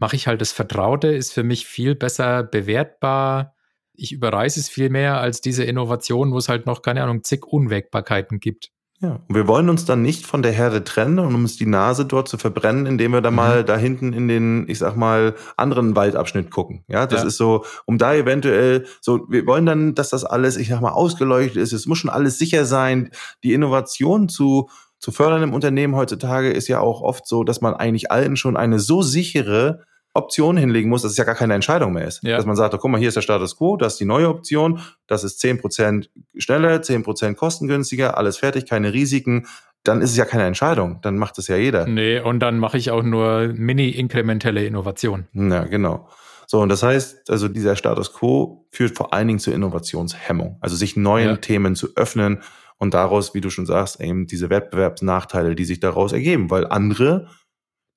mache 0.00 0.16
ich 0.16 0.26
halt 0.26 0.40
das 0.40 0.50
Vertraute, 0.50 1.06
ist 1.06 1.32
für 1.32 1.44
mich 1.44 1.64
viel 1.64 1.94
besser 1.94 2.42
bewertbar. 2.42 3.54
Ich 3.94 4.10
überreiße 4.10 4.58
es 4.58 4.68
viel 4.68 4.90
mehr 4.90 5.20
als 5.20 5.40
diese 5.40 5.62
Innovation, 5.62 6.32
wo 6.32 6.38
es 6.38 6.48
halt 6.48 6.66
noch, 6.66 6.82
keine 6.82 7.00
Ahnung, 7.04 7.22
zig 7.22 7.46
Unwägbarkeiten 7.46 8.40
gibt. 8.40 8.72
Ja. 9.00 9.20
Und 9.28 9.34
wir 9.34 9.46
wollen 9.46 9.68
uns 9.68 9.84
dann 9.84 10.02
nicht 10.02 10.26
von 10.26 10.42
der 10.42 10.50
Herde 10.50 10.82
trennen, 10.82 11.20
um 11.20 11.34
uns 11.36 11.56
die 11.56 11.66
Nase 11.66 12.04
dort 12.04 12.28
zu 12.28 12.36
verbrennen, 12.36 12.86
indem 12.86 13.12
wir 13.12 13.20
da 13.20 13.30
mhm. 13.30 13.36
mal 13.36 13.64
da 13.64 13.76
hinten 13.76 14.12
in 14.12 14.26
den, 14.26 14.68
ich 14.68 14.78
sag 14.78 14.96
mal, 14.96 15.34
anderen 15.56 15.94
Waldabschnitt 15.94 16.50
gucken. 16.50 16.84
Ja, 16.88 17.06
das 17.06 17.22
ja. 17.22 17.28
ist 17.28 17.36
so, 17.36 17.64
um 17.86 17.98
da 17.98 18.14
eventuell 18.14 18.86
so, 19.00 19.20
wir 19.28 19.46
wollen 19.46 19.66
dann, 19.66 19.94
dass 19.94 20.10
das 20.10 20.24
alles, 20.24 20.56
ich 20.56 20.68
sag 20.68 20.80
mal, 20.80 20.90
ausgeleuchtet 20.90 21.62
ist. 21.62 21.72
Es 21.72 21.86
muss 21.86 21.98
schon 21.98 22.10
alles 22.10 22.38
sicher 22.38 22.64
sein. 22.64 23.10
Die 23.44 23.52
Innovation 23.52 24.28
zu, 24.28 24.68
zu 24.98 25.12
fördern 25.12 25.44
im 25.44 25.54
Unternehmen 25.54 25.94
heutzutage 25.94 26.50
ist 26.50 26.66
ja 26.66 26.80
auch 26.80 27.00
oft 27.00 27.26
so, 27.26 27.44
dass 27.44 27.60
man 27.60 27.74
eigentlich 27.74 28.10
allen 28.10 28.36
schon 28.36 28.56
eine 28.56 28.80
so 28.80 29.02
sichere 29.02 29.84
Option 30.14 30.56
hinlegen 30.56 30.90
muss, 30.90 31.02
dass 31.02 31.12
es 31.12 31.16
ja 31.16 31.24
gar 31.24 31.34
keine 31.34 31.54
Entscheidung 31.54 31.92
mehr 31.92 32.06
ist. 32.06 32.22
Ja. 32.24 32.36
Dass 32.36 32.46
man 32.46 32.56
sagt, 32.56 32.74
oh, 32.74 32.78
guck 32.78 32.90
mal, 32.90 32.98
hier 32.98 33.08
ist 33.08 33.14
der 33.14 33.22
Status 33.22 33.56
quo, 33.56 33.76
das 33.76 33.94
ist 33.94 34.00
die 34.00 34.04
neue 34.04 34.28
Option, 34.28 34.80
das 35.06 35.22
ist 35.22 35.42
10% 35.42 36.08
Stelle, 36.38 36.78
10% 36.78 37.34
kostengünstiger, 37.34 38.16
alles 38.16 38.38
fertig, 38.38 38.66
keine 38.66 38.92
Risiken, 38.92 39.46
dann 39.84 40.02
ist 40.02 40.10
es 40.10 40.16
ja 40.16 40.24
keine 40.24 40.44
Entscheidung. 40.44 41.00
Dann 41.02 41.18
macht 41.18 41.38
es 41.38 41.48
ja 41.48 41.56
jeder. 41.56 41.86
Nee, 41.86 42.20
und 42.20 42.40
dann 42.40 42.58
mache 42.58 42.78
ich 42.78 42.90
auch 42.90 43.02
nur 43.02 43.52
mini-inkrementelle 43.54 44.64
Innovation. 44.64 45.26
Ja, 45.32 45.64
genau. 45.64 46.08
So, 46.46 46.60
und 46.60 46.70
das 46.70 46.82
heißt, 46.82 47.30
also 47.30 47.48
dieser 47.48 47.76
Status 47.76 48.12
quo 48.12 48.66
führt 48.70 48.96
vor 48.96 49.12
allen 49.12 49.28
Dingen 49.28 49.38
zur 49.38 49.54
Innovationshemmung. 49.54 50.56
Also 50.60 50.76
sich 50.76 50.96
neuen 50.96 51.28
ja. 51.28 51.36
Themen 51.36 51.74
zu 51.74 51.88
öffnen 51.94 52.42
und 52.78 52.94
daraus, 52.94 53.34
wie 53.34 53.40
du 53.40 53.50
schon 53.50 53.66
sagst, 53.66 54.00
eben 54.00 54.26
diese 54.26 54.48
Wettbewerbsnachteile, 54.48 55.54
die 55.54 55.64
sich 55.64 55.80
daraus 55.80 56.12
ergeben, 56.12 56.50
weil 56.50 56.66
andere 56.66 57.28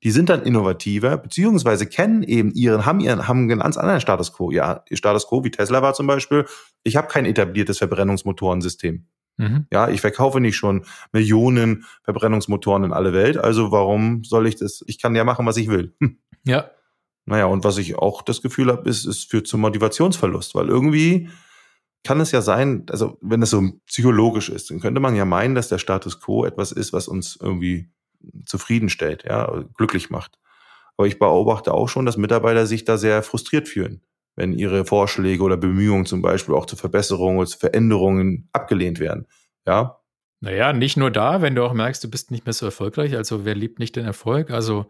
die 0.04 0.12
sind 0.12 0.30
dann 0.30 0.44
innovativer, 0.44 1.18
beziehungsweise 1.18 1.86
kennen 1.86 2.24
eben 2.24 2.52
ihren, 2.52 2.86
haben 2.86 3.00
ihren, 3.00 3.28
haben 3.28 3.50
einen 3.50 3.60
ganz 3.60 3.78
anderen 3.78 4.02
Status 4.02 4.34
quo. 4.34 4.52
Ja, 4.52 4.84
Status 4.92 5.28
quo 5.28 5.44
wie 5.44 5.52
Tesla 5.52 5.82
war 5.82 5.94
zum 5.94 6.08
Beispiel. 6.08 6.46
Ich 6.84 6.96
habe 6.96 7.08
kein 7.08 7.26
etabliertes 7.26 7.78
Verbrennungsmotorensystem. 7.78 9.06
Mhm. 9.38 9.68
Ja, 9.72 9.90
ich 9.90 10.02
verkaufe 10.02 10.40
nicht 10.40 10.56
schon 10.56 10.86
Millionen 11.12 11.86
Verbrennungsmotoren 12.04 12.84
in 12.84 12.94
alle 12.94 13.14
Welt. 13.14 13.38
Also 13.38 13.72
warum 13.72 14.24
soll 14.24 14.48
ich 14.48 14.56
das? 14.56 14.84
Ich 14.88 15.00
kann 15.00 15.16
ja 15.16 15.24
machen, 15.24 15.46
was 15.46 15.58
ich 15.58 15.68
will. 15.68 15.94
Hm. 16.00 16.18
Ja. 16.46 16.72
Naja, 17.26 17.46
und 17.46 17.64
was 17.64 17.78
ich 17.78 17.96
auch 17.96 18.24
das 18.24 18.42
Gefühl 18.42 18.72
habe, 18.72 18.90
ist, 18.90 19.06
es 19.06 19.24
führt 19.24 19.48
zum 19.48 19.62
Motivationsverlust, 19.62 20.56
weil 20.56 20.68
irgendwie 20.68 21.30
kann 22.04 22.20
es 22.20 22.32
ja 22.32 22.42
sein, 22.42 22.86
also 22.90 23.20
wenn 23.22 23.44
es 23.44 23.52
so 23.52 23.62
psychologisch 23.86 24.50
ist, 24.50 24.72
dann 24.72 24.80
könnte 24.80 25.00
man 25.00 25.16
ja 25.16 25.26
meinen, 25.26 25.54
dass 25.54 25.70
der 25.70 25.78
Status 25.78 26.20
quo 26.20 26.46
etwas 26.46 26.72
ist, 26.72 26.94
was 26.94 27.08
uns 27.08 27.38
irgendwie 27.40 27.92
zufriedenstellt, 28.46 29.24
ja, 29.24 29.64
glücklich 29.76 30.10
macht. 30.10 30.38
Aber 30.98 31.08
ich 31.08 31.20
beobachte 31.20 31.74
auch 31.74 31.90
schon, 31.90 32.06
dass 32.06 32.18
Mitarbeiter 32.18 32.66
sich 32.66 32.86
da 32.86 32.98
sehr 32.98 33.24
frustriert 33.24 33.68
fühlen, 33.68 34.02
wenn 34.36 34.54
ihre 34.54 34.86
Vorschläge 34.86 35.44
oder 35.44 35.58
Bemühungen 35.58 36.06
zum 36.06 36.22
Beispiel 36.22 36.56
auch 36.56 36.66
zur 36.66 36.78
Verbesserung 36.78 37.38
oder 37.38 37.48
zu 37.48 37.58
Veränderungen 37.58 38.50
abgelehnt 38.54 39.00
werden. 39.00 39.28
Ja. 39.66 40.00
Naja, 40.42 40.74
nicht 40.74 40.98
nur 40.98 41.12
da, 41.12 41.42
wenn 41.42 41.56
du 41.56 41.64
auch 41.64 41.74
merkst, 41.74 42.04
du 42.04 42.10
bist 42.10 42.32
nicht 42.32 42.46
mehr 42.46 42.54
so 42.54 42.66
erfolgreich. 42.66 43.16
Also 43.16 43.46
wer 43.46 43.56
liebt 43.56 43.80
nicht 43.80 43.96
den 43.96 44.06
Erfolg? 44.06 44.50
Also 44.52 44.88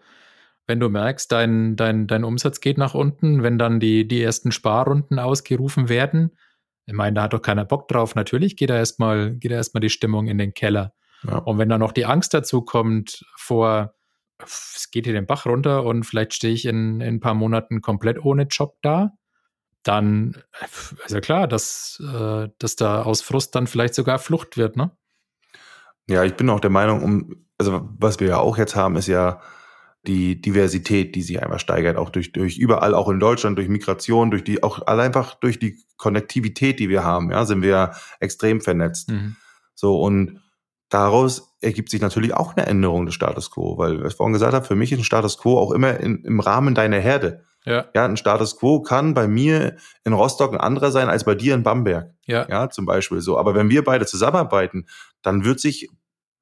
wenn 0.68 0.80
du 0.80 0.90
merkst, 0.90 1.32
dein, 1.32 1.76
dein, 1.76 2.08
dein 2.08 2.24
Umsatz 2.24 2.62
geht 2.62 2.78
nach 2.78 2.94
unten, 2.94 3.44
wenn 3.44 3.58
dann 3.58 3.80
die, 3.80 4.08
die 4.08 4.22
ersten 4.22 4.52
Sparrunden 4.52 5.20
ausgerufen 5.20 5.90
werden, 5.90 6.32
ich 6.86 6.94
meine, 6.94 7.16
da 7.16 7.24
hat 7.24 7.34
doch 7.34 7.42
keiner 7.42 7.66
Bock 7.66 7.88
drauf. 7.88 8.16
Natürlich 8.16 8.58
geht 8.58 8.70
da 8.70 8.78
erstmal, 8.78 9.36
geht 9.36 9.52
da 9.52 9.56
erstmal 9.56 9.82
die 9.82 9.90
Stimmung 9.90 10.28
in 10.28 10.38
den 10.38 10.54
Keller. 10.54 10.94
Ja. 11.24 11.38
Und 11.38 11.58
wenn 11.58 11.70
dann 11.70 11.80
noch 11.80 11.92
die 11.92 12.06
Angst 12.06 12.34
dazu 12.34 12.62
kommt 12.62 13.26
vor, 13.36 13.94
es 14.44 14.90
geht 14.92 15.06
hier 15.06 15.14
den 15.14 15.28
Bach 15.28 15.46
runter 15.46 15.84
und 15.84 16.04
vielleicht 16.04 16.34
stehe 16.34 16.54
ich 16.54 16.66
in, 16.66 17.02
in 17.02 17.16
ein 17.16 17.20
paar 17.20 17.36
Monaten 17.36 17.82
komplett 17.82 18.24
ohne 18.24 18.44
Job 18.44 18.78
da, 18.82 19.12
dann 19.84 20.38
ist 21.06 21.12
ja 21.12 21.22
klar, 21.22 21.48
dass, 21.48 22.02
äh, 22.02 22.50
dass 22.60 22.76
da 22.76 23.04
aus 23.04 23.22
Frust 23.22 23.56
dann 23.56 23.68
vielleicht 23.68 23.96
sogar 23.96 24.20
Flucht 24.20 24.58
wird, 24.58 24.76
ne? 24.76 24.92
Ja, 26.08 26.24
ich 26.24 26.36
bin 26.36 26.50
auch 26.50 26.60
der 26.60 26.70
Meinung, 26.70 27.04
um, 27.04 27.46
also 27.58 27.90
was 27.98 28.20
wir 28.20 28.28
ja 28.28 28.38
auch 28.38 28.58
jetzt 28.58 28.76
haben, 28.76 28.96
ist 28.96 29.08
ja 29.08 29.42
die 30.08 30.42
Diversität, 30.42 31.16
die 31.16 31.22
sich 31.22 31.42
einfach 31.42 31.60
steigert, 31.60 31.96
auch 31.96 32.10
durch, 32.10 32.32
durch 32.32 32.58
überall, 32.58 32.96
auch 32.96 33.08
in 33.08 33.20
Deutschland, 33.20 33.58
durch 33.58 33.70
Migration, 33.70 34.32
durch 34.32 34.44
die, 34.44 34.64
auch 34.64 34.82
einfach 34.82 35.36
durch 35.36 35.60
die 35.60 35.78
Konnektivität, 35.98 36.80
die 36.80 36.90
wir 36.90 37.04
haben, 37.04 37.32
ja, 37.32 37.46
sind 37.46 37.62
wir 37.62 37.92
extrem 38.20 38.62
vernetzt. 38.62 39.10
Mhm. 39.10 39.36
So, 39.76 40.02
und 40.02 40.41
daraus 40.92 41.56
ergibt 41.62 41.90
sich 41.90 42.02
natürlich 42.02 42.36
auch 42.36 42.56
eine 42.56 42.68
Änderung 42.68 43.06
des 43.08 43.16
Status 43.16 43.50
quo, 43.50 43.78
weil, 43.78 44.04
was 44.04 44.14
ich 44.14 44.18
vorhin 44.18 44.34
gesagt 44.34 44.54
habe, 44.54 44.66
für 44.66 44.76
mich 44.76 44.92
ist 44.92 45.00
ein 45.00 45.04
Status 45.04 45.38
quo 45.38 45.58
auch 45.58 45.72
immer 45.72 46.00
in, 46.00 46.24
im 46.24 46.40
Rahmen 46.40 46.76
deiner 46.76 47.00
Herde. 47.00 47.44
Ja. 47.64 47.86
ja, 47.94 48.06
ein 48.06 48.18
Status 48.18 48.58
quo 48.58 48.82
kann 48.82 49.14
bei 49.14 49.28
mir 49.28 49.78
in 50.04 50.14
Rostock 50.14 50.52
ein 50.52 50.60
anderer 50.60 50.92
sein 50.92 51.10
als 51.10 51.24
bei 51.24 51.36
dir 51.36 51.54
in 51.54 51.64
Bamberg. 51.64 52.12
Ja. 52.26 52.48
Ja, 52.50 52.70
zum 52.70 52.86
Beispiel 52.86 53.22
so. 53.22 53.38
Aber 53.38 53.54
wenn 53.56 53.70
wir 53.70 53.84
beide 53.84 54.06
zusammenarbeiten, 54.06 54.88
dann 55.22 55.46
wird 55.46 55.60
sich 55.60 55.90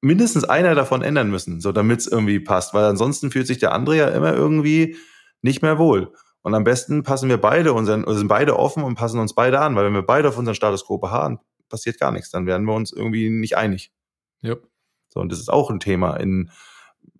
mindestens 0.00 0.44
einer 0.44 0.74
davon 0.74 1.02
ändern 1.02 1.30
müssen, 1.30 1.60
so 1.60 1.72
damit 1.72 2.00
es 2.00 2.06
irgendwie 2.06 2.40
passt, 2.40 2.72
weil 2.72 2.84
ansonsten 2.84 3.30
fühlt 3.30 3.46
sich 3.46 3.58
der 3.58 3.72
andere 3.72 3.96
ja 3.98 4.08
immer 4.08 4.32
irgendwie 4.32 4.96
nicht 5.42 5.60
mehr 5.62 5.78
wohl. 5.78 6.14
Und 6.42 6.54
am 6.54 6.64
besten 6.64 7.02
passen 7.02 7.28
wir 7.28 7.36
beide 7.36 7.74
unseren, 7.74 8.04
sind 8.08 8.28
beide 8.28 8.58
offen 8.58 8.82
und 8.82 8.94
passen 8.94 9.20
uns 9.20 9.34
beide 9.34 9.60
an, 9.60 9.76
weil 9.76 9.84
wenn 9.84 9.92
wir 9.92 10.02
beide 10.02 10.28
auf 10.28 10.38
unseren 10.38 10.54
Status 10.54 10.86
quo 10.86 10.96
beharren, 10.96 11.38
passiert 11.68 12.00
gar 12.00 12.12
nichts. 12.12 12.30
Dann 12.30 12.46
werden 12.46 12.64
wir 12.64 12.74
uns 12.74 12.92
irgendwie 12.92 13.28
nicht 13.28 13.58
einig. 13.58 13.92
Yep. 14.42 14.66
So, 15.08 15.20
und 15.20 15.30
das 15.32 15.40
ist 15.40 15.50
auch 15.50 15.70
ein 15.70 15.80
Thema 15.80 16.16
in 16.16 16.50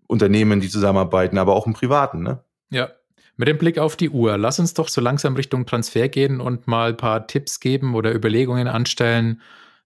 Unternehmen, 0.06 0.60
die 0.60 0.68
zusammenarbeiten, 0.68 1.38
aber 1.38 1.54
auch 1.54 1.66
im 1.66 1.72
Privaten, 1.72 2.22
ne? 2.22 2.44
Ja. 2.70 2.90
Mit 3.36 3.48
dem 3.48 3.58
Blick 3.58 3.78
auf 3.78 3.96
die 3.96 4.10
Uhr, 4.10 4.36
lass 4.36 4.58
uns 4.58 4.74
doch 4.74 4.88
so 4.88 5.00
langsam 5.00 5.34
Richtung 5.34 5.64
Transfer 5.64 6.08
gehen 6.08 6.40
und 6.40 6.66
mal 6.66 6.90
ein 6.90 6.96
paar 6.96 7.26
Tipps 7.26 7.58
geben 7.58 7.94
oder 7.94 8.14
Überlegungen 8.14 8.68
anstellen, 8.68 9.40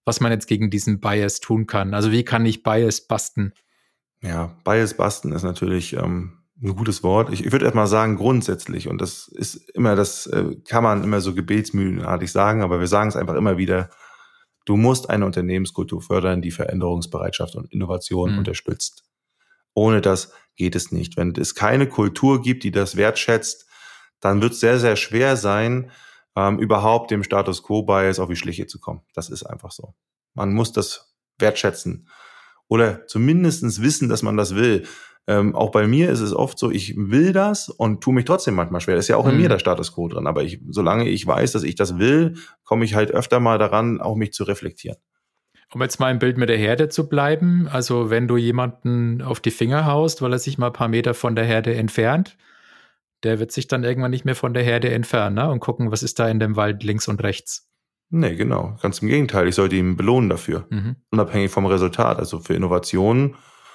was 0.04 0.20
man 0.20 0.32
jetzt 0.32 0.48
gegen 0.48 0.70
diesen 0.70 0.98
Bias 0.98 1.38
tun 1.38 1.66
kann. 1.66 1.94
Also 1.94 2.10
wie 2.10 2.24
kann 2.24 2.44
ich 2.46 2.64
Bias 2.64 3.02
basten? 3.02 3.52
Ja, 4.22 4.56
Bias 4.64 4.94
basten 4.94 5.30
ist 5.32 5.44
natürlich 5.44 5.92
ähm, 5.92 6.38
ein 6.62 6.74
gutes 6.74 7.02
Wort. 7.02 7.32
Ich, 7.32 7.44
ich 7.44 7.52
würde 7.52 7.66
erstmal 7.66 7.86
sagen, 7.86 8.16
grundsätzlich, 8.16 8.88
und 8.88 9.00
das 9.00 9.28
ist 9.28 9.70
immer, 9.70 9.94
das 9.94 10.26
äh, 10.26 10.56
kann 10.68 10.82
man 10.82 11.04
immer 11.04 11.20
so 11.20 11.34
gebetsmühlenartig 11.34 12.32
sagen, 12.32 12.62
aber 12.62 12.80
wir 12.80 12.86
sagen 12.86 13.08
es 13.08 13.16
einfach 13.16 13.34
immer 13.34 13.56
wieder, 13.56 13.90
du 14.64 14.76
musst 14.76 15.10
eine 15.10 15.26
Unternehmenskultur 15.26 16.02
fördern, 16.02 16.42
die 16.42 16.50
Veränderungsbereitschaft 16.50 17.54
und 17.56 17.70
Innovation 17.72 18.32
mhm. 18.32 18.38
unterstützt. 18.38 19.04
Ohne 19.74 20.00
das 20.00 20.32
geht 20.56 20.76
es 20.76 20.92
nicht. 20.92 21.16
Wenn 21.16 21.32
es 21.36 21.54
keine 21.54 21.88
Kultur 21.88 22.42
gibt, 22.42 22.64
die 22.64 22.70
das 22.70 22.96
wertschätzt, 22.96 23.66
dann 24.20 24.40
wird 24.40 24.52
es 24.52 24.60
sehr, 24.60 24.78
sehr 24.78 24.96
schwer 24.96 25.36
sein, 25.36 25.90
ähm, 26.36 26.58
überhaupt 26.58 27.10
dem 27.10 27.22
Status 27.22 27.62
Quo-Bias 27.62 28.18
auf 28.18 28.28
die 28.28 28.36
Schliche 28.36 28.66
zu 28.66 28.80
kommen. 28.80 29.02
Das 29.14 29.28
ist 29.30 29.44
einfach 29.44 29.70
so. 29.70 29.94
Man 30.34 30.52
muss 30.52 30.72
das 30.72 31.14
wertschätzen 31.38 32.08
oder 32.68 33.06
zumindestens 33.06 33.82
wissen, 33.82 34.08
dass 34.08 34.22
man 34.22 34.36
das 34.36 34.54
will. 34.54 34.86
Ähm, 35.26 35.54
auch 35.54 35.70
bei 35.70 35.86
mir 35.86 36.10
ist 36.10 36.20
es 36.20 36.34
oft 36.34 36.58
so, 36.58 36.70
ich 36.70 36.94
will 36.96 37.32
das 37.32 37.70
und 37.70 38.02
tue 38.02 38.12
mich 38.12 38.26
trotzdem 38.26 38.54
manchmal 38.54 38.80
schwer. 38.80 38.94
Das 38.94 39.06
ist 39.06 39.08
ja 39.08 39.16
auch 39.16 39.26
in 39.26 39.36
mhm. 39.36 39.42
mir 39.42 39.48
der 39.48 39.58
Status 39.58 39.94
quo 39.94 40.08
drin. 40.08 40.26
Aber 40.26 40.42
ich, 40.42 40.60
solange 40.68 41.08
ich 41.08 41.26
weiß, 41.26 41.52
dass 41.52 41.62
ich 41.62 41.76
das 41.76 41.98
will, 41.98 42.34
komme 42.64 42.84
ich 42.84 42.94
halt 42.94 43.10
öfter 43.10 43.40
mal 43.40 43.58
daran, 43.58 44.00
auch 44.00 44.16
mich 44.16 44.32
zu 44.32 44.44
reflektieren. 44.44 44.98
Um 45.72 45.80
jetzt 45.82 45.98
mal 45.98 46.10
im 46.10 46.18
Bild 46.18 46.36
mit 46.36 46.50
der 46.50 46.58
Herde 46.58 46.88
zu 46.88 47.08
bleiben, 47.08 47.68
also 47.70 48.10
wenn 48.10 48.28
du 48.28 48.36
jemanden 48.36 49.22
auf 49.22 49.40
die 49.40 49.50
Finger 49.50 49.86
haust, 49.86 50.20
weil 50.20 50.32
er 50.32 50.38
sich 50.38 50.58
mal 50.58 50.68
ein 50.68 50.72
paar 50.72 50.88
Meter 50.88 51.14
von 51.14 51.34
der 51.34 51.44
Herde 51.44 51.74
entfernt, 51.74 52.36
der 53.22 53.38
wird 53.40 53.50
sich 53.50 53.66
dann 53.66 53.82
irgendwann 53.82 54.10
nicht 54.10 54.26
mehr 54.26 54.36
von 54.36 54.54
der 54.54 54.62
Herde 54.62 54.92
entfernen 54.92 55.36
ne? 55.36 55.50
und 55.50 55.60
gucken, 55.60 55.90
was 55.90 56.02
ist 56.02 56.18
da 56.18 56.28
in 56.28 56.38
dem 56.38 56.56
Wald 56.56 56.84
links 56.84 57.08
und 57.08 57.22
rechts. 57.22 57.68
Nee, 58.10 58.36
genau. 58.36 58.76
Ganz 58.82 59.00
im 59.00 59.08
Gegenteil. 59.08 59.48
Ich 59.48 59.54
sollte 59.54 59.76
ihn 59.76 59.96
belohnen 59.96 60.28
dafür. 60.28 60.66
Mhm. 60.68 60.96
Unabhängig 61.10 61.50
vom 61.50 61.66
Resultat. 61.66 62.18
Also 62.18 62.38
für 62.38 62.54
Innovationen 62.54 63.34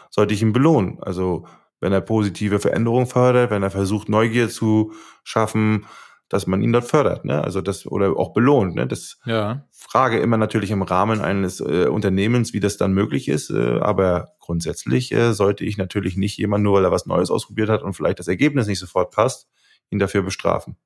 sollte 0.09 0.33
ich 0.33 0.41
ihn 0.41 0.53
belohnen. 0.53 0.99
Also 1.01 1.45
wenn 1.79 1.93
er 1.93 2.01
positive 2.01 2.59
Veränderungen 2.59 3.07
fördert, 3.07 3.51
wenn 3.51 3.63
er 3.63 3.71
versucht, 3.71 4.09
Neugier 4.09 4.49
zu 4.49 4.93
schaffen, 5.23 5.85
dass 6.27 6.45
man 6.45 6.61
ihn 6.61 6.71
dort 6.71 6.85
fördert, 6.85 7.25
ne? 7.25 7.43
Also 7.43 7.59
das 7.59 7.87
oder 7.87 8.15
auch 8.15 8.33
belohnt, 8.33 8.75
ne? 8.75 8.85
Das 8.85 9.17
ja. 9.25 9.65
frage 9.71 10.19
immer 10.19 10.37
natürlich 10.37 10.69
im 10.69 10.83
Rahmen 10.83 11.21
eines 11.21 11.59
äh, 11.59 11.87
Unternehmens, 11.87 12.53
wie 12.53 12.59
das 12.59 12.77
dann 12.77 12.93
möglich 12.93 13.27
ist. 13.27 13.49
Äh, 13.49 13.79
aber 13.79 14.33
grundsätzlich 14.39 15.11
äh, 15.11 15.33
sollte 15.33 15.65
ich 15.65 15.77
natürlich 15.77 16.17
nicht 16.17 16.37
jemand 16.37 16.63
nur, 16.63 16.75
weil 16.75 16.85
er 16.85 16.91
was 16.91 17.07
Neues 17.07 17.31
ausprobiert 17.31 17.69
hat 17.69 17.81
und 17.81 17.93
vielleicht 17.93 18.19
das 18.19 18.27
Ergebnis 18.27 18.67
nicht 18.67 18.79
sofort 18.79 19.11
passt, 19.11 19.47
ihn 19.89 19.97
dafür 19.97 20.21
bestrafen. 20.21 20.77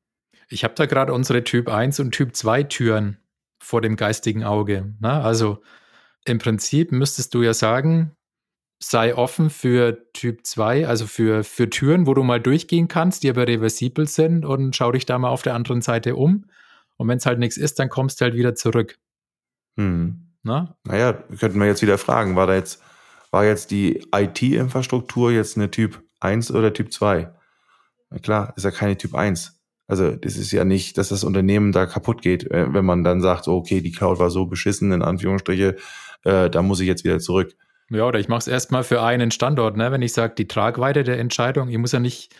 Ich 0.47 0.63
habe 0.63 0.75
da 0.75 0.85
gerade 0.85 1.13
unsere 1.13 1.43
Typ 1.43 1.67
1 1.67 1.99
und 1.99 2.11
Typ 2.11 2.35
2 2.35 2.63
Türen 2.63 3.17
vor 3.59 3.81
dem 3.81 3.97
geistigen 3.97 4.43
Auge. 4.43 4.93
Ne? 5.01 5.11
Also 5.11 5.61
im 6.25 6.37
Prinzip 6.37 6.93
müsstest 6.93 7.33
du 7.33 7.41
ja 7.41 7.53
sagen, 7.53 8.15
sei 8.89 9.15
offen 9.15 9.49
für 9.49 10.11
Typ 10.13 10.45
2, 10.45 10.87
also 10.87 11.07
für, 11.07 11.43
für 11.43 11.69
Türen, 11.69 12.07
wo 12.07 12.13
du 12.13 12.23
mal 12.23 12.39
durchgehen 12.39 12.87
kannst, 12.87 13.23
die 13.23 13.29
aber 13.29 13.47
reversibel 13.47 14.07
sind 14.07 14.45
und 14.45 14.75
schau 14.75 14.91
dich 14.91 15.05
da 15.05 15.17
mal 15.17 15.29
auf 15.29 15.41
der 15.41 15.55
anderen 15.55 15.81
Seite 15.81 16.15
um. 16.15 16.45
Und 16.97 17.07
wenn 17.07 17.17
es 17.17 17.25
halt 17.25 17.39
nichts 17.39 17.57
ist, 17.57 17.79
dann 17.79 17.89
kommst 17.89 18.19
du 18.19 18.25
halt 18.25 18.35
wieder 18.35 18.55
zurück. 18.55 18.97
Hm. 19.77 20.27
Na? 20.43 20.75
Naja, 20.85 21.13
könnten 21.13 21.59
wir 21.59 21.67
jetzt 21.67 21.81
wieder 21.81 21.97
fragen, 21.97 22.35
war 22.35 22.47
da 22.47 22.55
jetzt, 22.55 22.81
war 23.31 23.45
jetzt 23.45 23.71
die 23.71 24.05
IT-Infrastruktur 24.13 25.31
jetzt 25.31 25.57
eine 25.57 25.71
Typ 25.71 26.03
1 26.19 26.51
oder 26.51 26.73
Typ 26.73 26.91
2? 26.91 27.33
Na 28.09 28.19
klar, 28.19 28.53
ist 28.55 28.63
ja 28.63 28.71
keine 28.71 28.97
Typ 28.97 29.15
1. 29.15 29.59
Also 29.87 30.11
das 30.11 30.37
ist 30.37 30.51
ja 30.51 30.65
nicht, 30.65 30.97
dass 30.97 31.09
das 31.09 31.23
Unternehmen 31.23 31.71
da 31.71 31.85
kaputt 31.85 32.21
geht, 32.21 32.49
äh, 32.51 32.73
wenn 32.73 32.85
man 32.85 33.03
dann 33.03 33.21
sagt, 33.21 33.47
okay, 33.47 33.81
die 33.81 33.91
Cloud 33.91 34.19
war 34.19 34.29
so 34.29 34.45
beschissen, 34.45 34.91
in 34.91 35.01
Anführungsstriche, 35.01 35.77
äh, 36.23 36.49
da 36.49 36.61
muss 36.61 36.79
ich 36.79 36.87
jetzt 36.87 37.03
wieder 37.03 37.19
zurück. 37.19 37.55
Ja, 37.93 38.07
oder 38.07 38.19
ich 38.19 38.27
mache 38.27 38.39
es 38.39 38.47
erstmal 38.47 38.83
für 38.83 39.01
einen 39.01 39.31
Standort, 39.31 39.77
ne? 39.77 39.91
wenn 39.91 40.01
ich 40.01 40.13
sage, 40.13 40.33
die 40.35 40.47
Tragweite 40.47 41.03
der 41.03 41.19
Entscheidung, 41.19 41.69
ich 41.69 41.77
muss 41.77 41.91
ja 41.91 41.99
nicht 41.99 42.33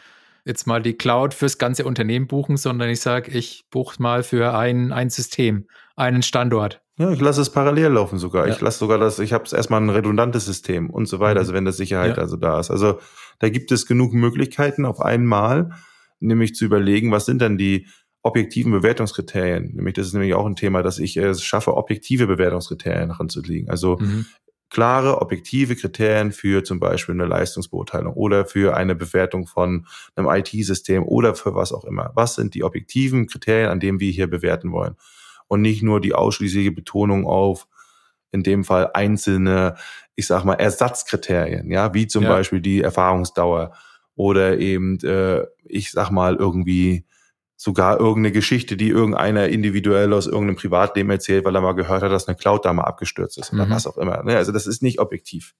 jetzt 0.45 0.67
mal 0.67 0.81
die 0.81 0.93
Cloud 0.93 1.33
fürs 1.33 1.57
ganze 1.57 1.85
Unternehmen 1.85 2.27
buchen, 2.27 2.57
sondern 2.57 2.89
ich 2.89 2.99
sage, 2.99 3.31
ich 3.31 3.65
buche 3.69 4.01
mal 4.01 4.23
für 4.23 4.55
ein, 4.55 4.91
ein 4.91 5.09
System, 5.09 5.67
einen 5.95 6.21
Standort. 6.21 6.81
Ja, 6.97 7.11
ich 7.11 7.21
lasse 7.21 7.41
es 7.41 7.49
parallel 7.49 7.87
laufen 7.87 8.19
sogar. 8.19 8.47
Ja. 8.47 8.53
Ich 8.53 8.61
lasse 8.61 8.79
sogar 8.79 8.97
das, 8.97 9.19
ich 9.19 9.33
habe 9.33 9.45
erstmal 9.51 9.81
ein 9.81 9.89
redundantes 9.89 10.45
System 10.45 10.89
und 10.89 11.07
so 11.07 11.19
weiter, 11.19 11.35
mhm. 11.35 11.39
also 11.39 11.53
wenn 11.53 11.65
das 11.65 11.77
Sicherheit 11.77 12.17
ja. 12.17 12.23
also 12.23 12.35
da 12.35 12.59
ist. 12.59 12.71
Also 12.71 12.99
da 13.39 13.49
gibt 13.49 13.71
es 13.71 13.85
genug 13.85 14.13
Möglichkeiten 14.13 14.85
auf 14.85 14.99
einmal, 14.99 15.71
nämlich 16.19 16.55
zu 16.55 16.65
überlegen, 16.65 17.11
was 17.11 17.25
sind 17.25 17.41
dann 17.41 17.57
die 17.57 17.87
objektiven 18.21 18.71
Bewertungskriterien. 18.71 19.73
Nämlich, 19.75 19.95
das 19.95 20.07
ist 20.07 20.13
nämlich 20.13 20.33
auch 20.33 20.45
ein 20.45 20.55
Thema, 20.55 20.81
dass 20.81 20.99
ich 20.99 21.17
es 21.17 21.43
schaffe, 21.43 21.75
objektive 21.75 22.27
Bewertungskriterien 22.27 23.11
ranzulegen. 23.11 23.69
Also 23.69 23.97
mhm 23.99 24.25
klare, 24.73 25.21
objektive 25.21 25.75
Kriterien 25.75 26.31
für 26.31 26.63
zum 26.63 26.79
Beispiel 26.79 27.13
eine 27.13 27.25
Leistungsbeurteilung 27.25 28.13
oder 28.13 28.45
für 28.45 28.75
eine 28.75 28.95
Bewertung 28.95 29.45
von 29.45 29.85
einem 30.15 30.27
IT-System 30.27 31.03
oder 31.03 31.35
für 31.35 31.53
was 31.53 31.71
auch 31.71 31.85
immer. 31.85 32.11
Was 32.15 32.35
sind 32.35 32.55
die 32.55 32.63
objektiven 32.63 33.27
Kriterien, 33.27 33.69
an 33.69 33.79
denen 33.79 33.99
wir 33.99 34.11
hier 34.11 34.27
bewerten 34.27 34.71
wollen? 34.71 34.95
Und 35.47 35.61
nicht 35.61 35.83
nur 35.83 36.01
die 36.01 36.15
ausschließliche 36.15 36.71
Betonung 36.71 37.27
auf, 37.27 37.67
in 38.31 38.41
dem 38.41 38.63
Fall 38.63 38.89
einzelne, 38.95 39.75
ich 40.15 40.25
sag 40.25 40.43
mal, 40.43 40.55
Ersatzkriterien, 40.55 41.69
ja, 41.69 41.93
wie 41.93 42.07
zum 42.07 42.23
ja. 42.23 42.29
Beispiel 42.29 42.59
die 42.59 42.81
Erfahrungsdauer 42.81 43.75
oder 44.15 44.57
eben, 44.57 44.97
äh, 45.03 45.45
ich 45.65 45.91
sag 45.91 46.09
mal, 46.09 46.35
irgendwie 46.35 47.05
sogar 47.63 47.97
irgendeine 47.97 48.33
Geschichte, 48.33 48.75
die 48.75 48.89
irgendeiner 48.89 49.47
individuell 49.47 50.11
aus 50.11 50.27
irgendeinem 50.27 50.57
Privatleben 50.57 51.09
erzählt, 51.09 51.45
weil 51.45 51.55
er 51.55 51.61
mal 51.61 51.71
gehört 51.71 52.03
hat, 52.03 52.11
dass 52.11 52.27
eine 52.27 52.35
Cloud 52.35 52.65
da 52.65 52.73
mal 52.73 52.83
abgestürzt 52.83 53.37
ist 53.37 53.53
oder 53.53 53.65
mhm. 53.65 53.69
was 53.69 53.87
auch 53.87 53.97
immer. 53.97 54.21
Ne? 54.23 54.35
Also 54.35 54.51
das 54.51 54.67
ist 54.67 54.83
nicht 54.83 54.99
objektiv. 54.99 55.55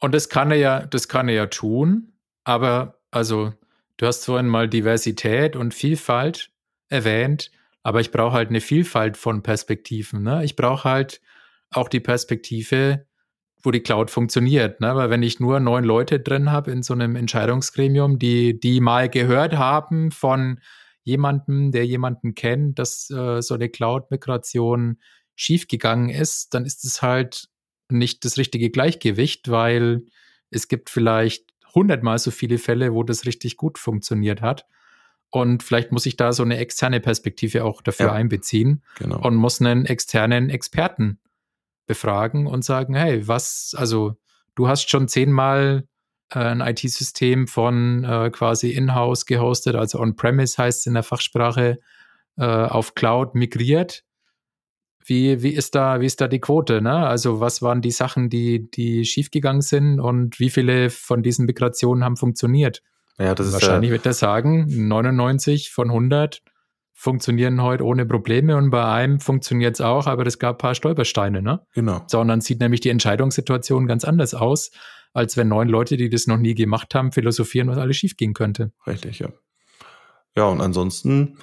Und 0.00 0.12
das 0.16 0.28
kann 0.28 0.50
er 0.50 0.56
ja, 0.56 0.86
das 0.86 1.06
kann 1.06 1.28
er 1.28 1.34
ja 1.36 1.46
tun, 1.46 2.14
aber 2.42 2.98
also 3.12 3.52
du 3.98 4.06
hast 4.06 4.24
vorhin 4.24 4.48
mal 4.48 4.68
Diversität 4.68 5.54
und 5.54 5.74
Vielfalt 5.74 6.50
erwähnt, 6.88 7.52
aber 7.84 8.00
ich 8.00 8.10
brauche 8.10 8.32
halt 8.32 8.48
eine 8.48 8.60
Vielfalt 8.60 9.16
von 9.16 9.44
Perspektiven. 9.44 10.24
Ne? 10.24 10.44
Ich 10.44 10.56
brauche 10.56 10.90
halt 10.90 11.20
auch 11.70 11.88
die 11.88 12.00
Perspektive, 12.00 13.06
wo 13.62 13.70
die 13.70 13.80
Cloud 13.80 14.10
funktioniert. 14.10 14.80
Ne? 14.80 14.94
Weil 14.94 15.10
wenn 15.10 15.22
ich 15.22 15.40
nur 15.40 15.60
neun 15.60 15.84
Leute 15.84 16.20
drin 16.20 16.50
habe 16.50 16.70
in 16.70 16.82
so 16.82 16.94
einem 16.94 17.16
Entscheidungsgremium, 17.16 18.18
die, 18.18 18.58
die 18.58 18.80
mal 18.80 19.08
gehört 19.08 19.56
haben 19.56 20.10
von 20.10 20.60
jemandem, 21.02 21.72
der 21.72 21.86
jemanden 21.86 22.34
kennt, 22.34 22.78
dass 22.78 23.10
äh, 23.10 23.42
so 23.42 23.54
eine 23.54 23.68
Cloud-Migration 23.68 24.98
schiefgegangen 25.34 26.10
ist, 26.10 26.54
dann 26.54 26.64
ist 26.64 26.84
es 26.84 27.02
halt 27.02 27.48
nicht 27.90 28.24
das 28.24 28.36
richtige 28.36 28.70
Gleichgewicht, 28.70 29.50
weil 29.50 30.02
es 30.50 30.68
gibt 30.68 30.90
vielleicht 30.90 31.46
hundertmal 31.74 32.18
so 32.18 32.30
viele 32.30 32.58
Fälle, 32.58 32.92
wo 32.92 33.02
das 33.02 33.26
richtig 33.26 33.56
gut 33.56 33.78
funktioniert 33.78 34.42
hat. 34.42 34.66
Und 35.30 35.62
vielleicht 35.62 35.92
muss 35.92 36.06
ich 36.06 36.16
da 36.16 36.32
so 36.32 36.42
eine 36.42 36.58
externe 36.58 37.00
Perspektive 37.00 37.64
auch 37.64 37.82
dafür 37.82 38.06
ja, 38.06 38.12
einbeziehen 38.12 38.82
genau. 38.98 39.20
und 39.20 39.36
muss 39.36 39.60
einen 39.60 39.86
externen 39.86 40.50
Experten 40.50 41.20
befragen 41.90 42.46
und 42.46 42.64
sagen, 42.64 42.94
hey, 42.94 43.26
was, 43.26 43.74
also 43.76 44.14
du 44.54 44.68
hast 44.68 44.88
schon 44.88 45.08
zehnmal 45.08 45.88
äh, 46.32 46.38
ein 46.38 46.60
IT-System 46.60 47.48
von 47.48 48.04
äh, 48.04 48.30
quasi 48.30 48.70
in-house 48.70 49.26
gehostet, 49.26 49.74
also 49.74 49.98
on-premise 49.98 50.56
heißt 50.56 50.78
es 50.80 50.86
in 50.86 50.94
der 50.94 51.02
Fachsprache, 51.02 51.78
äh, 52.36 52.44
auf 52.44 52.94
Cloud 52.94 53.34
migriert. 53.34 54.04
Wie, 55.04 55.42
wie 55.42 55.52
ist 55.52 55.74
da, 55.74 56.00
wie 56.00 56.06
ist 56.06 56.20
da 56.20 56.28
die 56.28 56.38
Quote? 56.38 56.80
Ne? 56.80 56.94
Also 56.94 57.40
was 57.40 57.60
waren 57.60 57.82
die 57.82 57.90
Sachen, 57.90 58.30
die, 58.30 58.70
die 58.70 59.04
schiefgegangen 59.04 59.62
sind 59.62 59.98
und 59.98 60.38
wie 60.38 60.50
viele 60.50 60.90
von 60.90 61.24
diesen 61.24 61.46
Migrationen 61.46 62.04
haben 62.04 62.16
funktioniert? 62.16 62.82
Ja, 63.18 63.34
das 63.34 63.52
Wahrscheinlich 63.52 63.90
ist, 63.90 63.94
äh, 63.94 63.98
wird 63.98 64.06
er 64.06 64.12
sagen, 64.12 64.66
99 64.68 65.70
von 65.72 65.88
100 65.88 66.40
funktionieren 67.00 67.62
heute 67.62 67.82
ohne 67.82 68.04
Probleme 68.04 68.58
und 68.58 68.68
bei 68.68 68.84
einem 68.84 69.20
funktioniert 69.20 69.76
es 69.76 69.80
auch, 69.80 70.06
aber 70.06 70.26
es 70.26 70.38
gab 70.38 70.56
ein 70.56 70.58
paar 70.58 70.74
Stolpersteine, 70.74 71.40
ne? 71.40 71.62
Genau. 71.72 72.02
Sondern 72.06 72.42
sieht 72.42 72.60
nämlich 72.60 72.82
die 72.82 72.90
Entscheidungssituation 72.90 73.86
ganz 73.86 74.04
anders 74.04 74.34
aus, 74.34 74.70
als 75.14 75.38
wenn 75.38 75.48
neun 75.48 75.68
Leute, 75.68 75.96
die 75.96 76.10
das 76.10 76.26
noch 76.26 76.36
nie 76.36 76.54
gemacht 76.54 76.94
haben, 76.94 77.10
philosophieren, 77.10 77.68
was 77.68 77.78
alles 77.78 77.96
schiefgehen 77.96 78.34
könnte. 78.34 78.72
Richtig, 78.86 79.20
ja. 79.20 79.30
Ja, 80.36 80.44
und 80.44 80.60
ansonsten, 80.60 81.38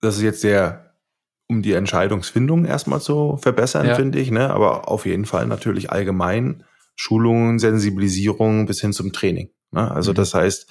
das 0.00 0.16
ist 0.16 0.22
jetzt 0.22 0.42
sehr, 0.42 0.94
um 1.48 1.60
die 1.60 1.72
Entscheidungsfindung 1.72 2.64
erstmal 2.64 3.00
zu 3.00 3.36
verbessern, 3.38 3.88
ja. 3.88 3.96
finde 3.96 4.20
ich, 4.20 4.30
ne? 4.30 4.50
Aber 4.50 4.88
auf 4.88 5.06
jeden 5.06 5.24
Fall 5.24 5.48
natürlich 5.48 5.90
allgemein 5.90 6.62
Schulungen, 6.94 7.58
Sensibilisierung 7.58 8.66
bis 8.66 8.80
hin 8.80 8.92
zum 8.92 9.12
Training. 9.12 9.50
Ne? 9.72 9.90
Also 9.90 10.12
mhm. 10.12 10.16
das 10.16 10.34
heißt, 10.34 10.70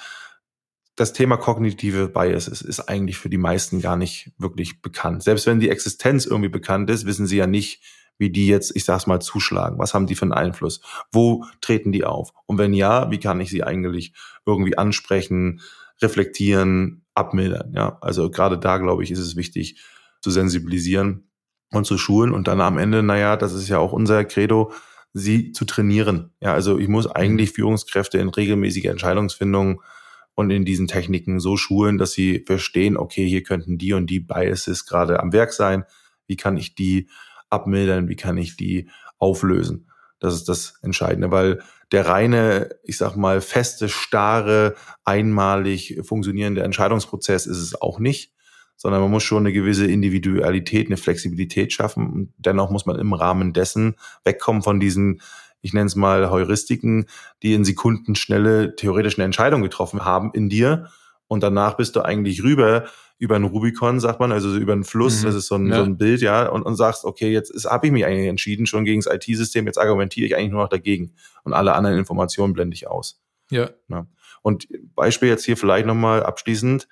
das 0.97 1.13
Thema 1.13 1.37
kognitive 1.37 2.09
Biases 2.09 2.61
ist 2.63 2.79
eigentlich 2.81 3.19
für 3.19 3.29
die 3.29 3.37
meisten 3.37 3.81
gar 3.81 3.95
nicht 3.95 4.31
wirklich 4.39 4.81
bekannt. 4.81 5.21
Selbst 5.21 5.45
wenn 5.45 5.59
die 5.59 5.69
Existenz 5.69 6.25
irgendwie 6.25 6.49
bekannt 6.49 6.89
ist, 6.89 7.05
wissen 7.05 7.27
sie 7.27 7.37
ja 7.37 7.45
nicht, 7.45 7.83
wie 8.17 8.31
die 8.31 8.47
jetzt, 8.47 8.75
ich 8.75 8.83
sag's 8.83 9.05
mal, 9.05 9.19
zuschlagen. 9.19 9.77
Was 9.77 9.93
haben 9.93 10.07
die 10.07 10.15
für 10.15 10.23
einen 10.23 10.33
Einfluss? 10.33 10.81
Wo 11.11 11.45
treten 11.61 11.91
die 11.91 12.03
auf? 12.03 12.33
Und 12.47 12.57
wenn 12.57 12.73
ja, 12.73 13.11
wie 13.11 13.19
kann 13.19 13.39
ich 13.39 13.51
sie 13.51 13.63
eigentlich 13.63 14.13
irgendwie 14.43 14.75
ansprechen, 14.75 15.61
reflektieren, 16.01 17.05
abmildern? 17.13 17.73
Ja, 17.75 17.99
also 18.01 18.31
gerade 18.31 18.57
da, 18.57 18.79
glaube 18.79 19.03
ich, 19.03 19.11
ist 19.11 19.19
es 19.19 19.35
wichtig 19.35 19.79
zu 20.21 20.31
sensibilisieren 20.31 21.29
und 21.71 21.85
zu 21.85 21.99
schulen 21.99 22.33
und 22.33 22.47
dann 22.47 22.59
am 22.59 22.79
Ende, 22.79 23.03
naja, 23.03 23.37
das 23.37 23.53
ist 23.53 23.69
ja 23.69 23.77
auch 23.77 23.93
unser 23.93 24.25
Credo, 24.25 24.71
sie 25.13 25.51
zu 25.51 25.65
trainieren. 25.65 26.31
Ja, 26.41 26.53
also 26.53 26.79
ich 26.79 26.87
muss 26.87 27.05
eigentlich 27.05 27.51
Führungskräfte 27.51 28.17
in 28.17 28.29
regelmäßiger 28.29 28.89
Entscheidungsfindung 28.89 29.83
und 30.37 30.51
in 30.51 30.65
diesen 30.65 30.87
Techniken 30.87 31.39
so 31.39 31.57
schulen, 31.57 31.97
dass 31.97 32.11
sie 32.11 32.43
verstehen, 32.45 32.95
okay, 32.95 33.27
hier 33.27 33.41
könnten 33.41 33.79
die 33.79 33.93
und 33.93 34.05
die 34.05 34.19
Biases 34.19 34.85
gerade 34.85 35.19
am 35.19 35.33
Werk 35.33 35.51
sein. 35.51 35.83
Wie 36.27 36.35
kann 36.35 36.57
ich 36.57 36.75
die 36.75 37.09
abmildern? 37.49 38.07
Wie 38.07 38.15
kann 38.15 38.37
ich 38.37 38.55
die 38.55 38.87
auflösen? 39.17 39.89
Das 40.19 40.35
ist 40.35 40.47
das 40.47 40.75
Entscheidende, 40.83 41.31
weil 41.31 41.63
der 41.91 42.05
reine, 42.05 42.69
ich 42.83 42.97
sag 42.99 43.15
mal, 43.15 43.41
feste, 43.41 43.89
starre, 43.89 44.75
einmalig 45.03 45.99
funktionierende 46.03 46.61
Entscheidungsprozess 46.61 47.47
ist 47.47 47.57
es 47.57 47.81
auch 47.81 47.97
nicht, 47.97 48.31
sondern 48.75 49.01
man 49.01 49.09
muss 49.09 49.23
schon 49.23 49.41
eine 49.41 49.53
gewisse 49.53 49.87
Individualität, 49.87 50.85
eine 50.85 50.97
Flexibilität 50.97 51.73
schaffen. 51.73 52.31
Dennoch 52.37 52.69
muss 52.69 52.85
man 52.85 52.99
im 52.99 53.13
Rahmen 53.13 53.53
dessen 53.53 53.95
wegkommen 54.23 54.61
von 54.61 54.79
diesen 54.79 55.19
ich 55.61 55.73
nenne 55.73 55.87
es 55.87 55.95
mal 55.95 56.29
Heuristiken, 56.29 57.07
die 57.43 57.53
in 57.53 57.65
Sekunden 57.65 58.15
schnelle 58.15 58.75
theoretische 58.75 59.23
Entscheidungen 59.23 59.63
getroffen 59.63 60.05
haben 60.05 60.31
in 60.33 60.49
dir. 60.49 60.89
Und 61.27 61.43
danach 61.43 61.75
bist 61.75 61.95
du 61.95 62.01
eigentlich 62.01 62.43
rüber 62.43 62.85
über 63.19 63.35
einen 63.35 63.45
Rubikon, 63.45 63.99
sagt 63.99 64.19
man, 64.19 64.31
also 64.31 64.55
über 64.55 64.73
einen 64.73 64.83
Fluss, 64.83 65.21
mhm. 65.21 65.25
das 65.25 65.35
ist 65.35 65.47
so 65.47 65.55
ein, 65.55 65.67
ja. 65.67 65.77
so 65.77 65.83
ein 65.83 65.97
Bild, 65.97 66.21
ja, 66.21 66.47
und, 66.47 66.63
und 66.63 66.75
sagst, 66.75 67.03
okay, 67.03 67.31
jetzt 67.31 67.65
habe 67.65 67.87
ich 67.87 67.91
mich 67.91 68.05
eigentlich 68.05 68.27
entschieden, 68.27 68.67
schon 68.67 68.85
gegen 68.85 69.01
das 69.01 69.11
IT-System, 69.11 69.65
jetzt 69.65 69.79
argumentiere 69.79 70.27
ich 70.27 70.35
eigentlich 70.35 70.51
nur 70.51 70.61
noch 70.61 70.69
dagegen 70.69 71.13
und 71.43 71.53
alle 71.53 71.73
anderen 71.73 71.97
Informationen 71.97 72.53
blende 72.53 72.75
ich 72.75 72.87
aus. 72.87 73.21
Ja. 73.49 73.71
ja. 73.87 74.05
Und 74.43 74.67
Beispiel 74.95 75.29
jetzt 75.29 75.45
hier 75.45 75.57
vielleicht 75.57 75.87
nochmal 75.87 76.23
abschließend, 76.23 76.87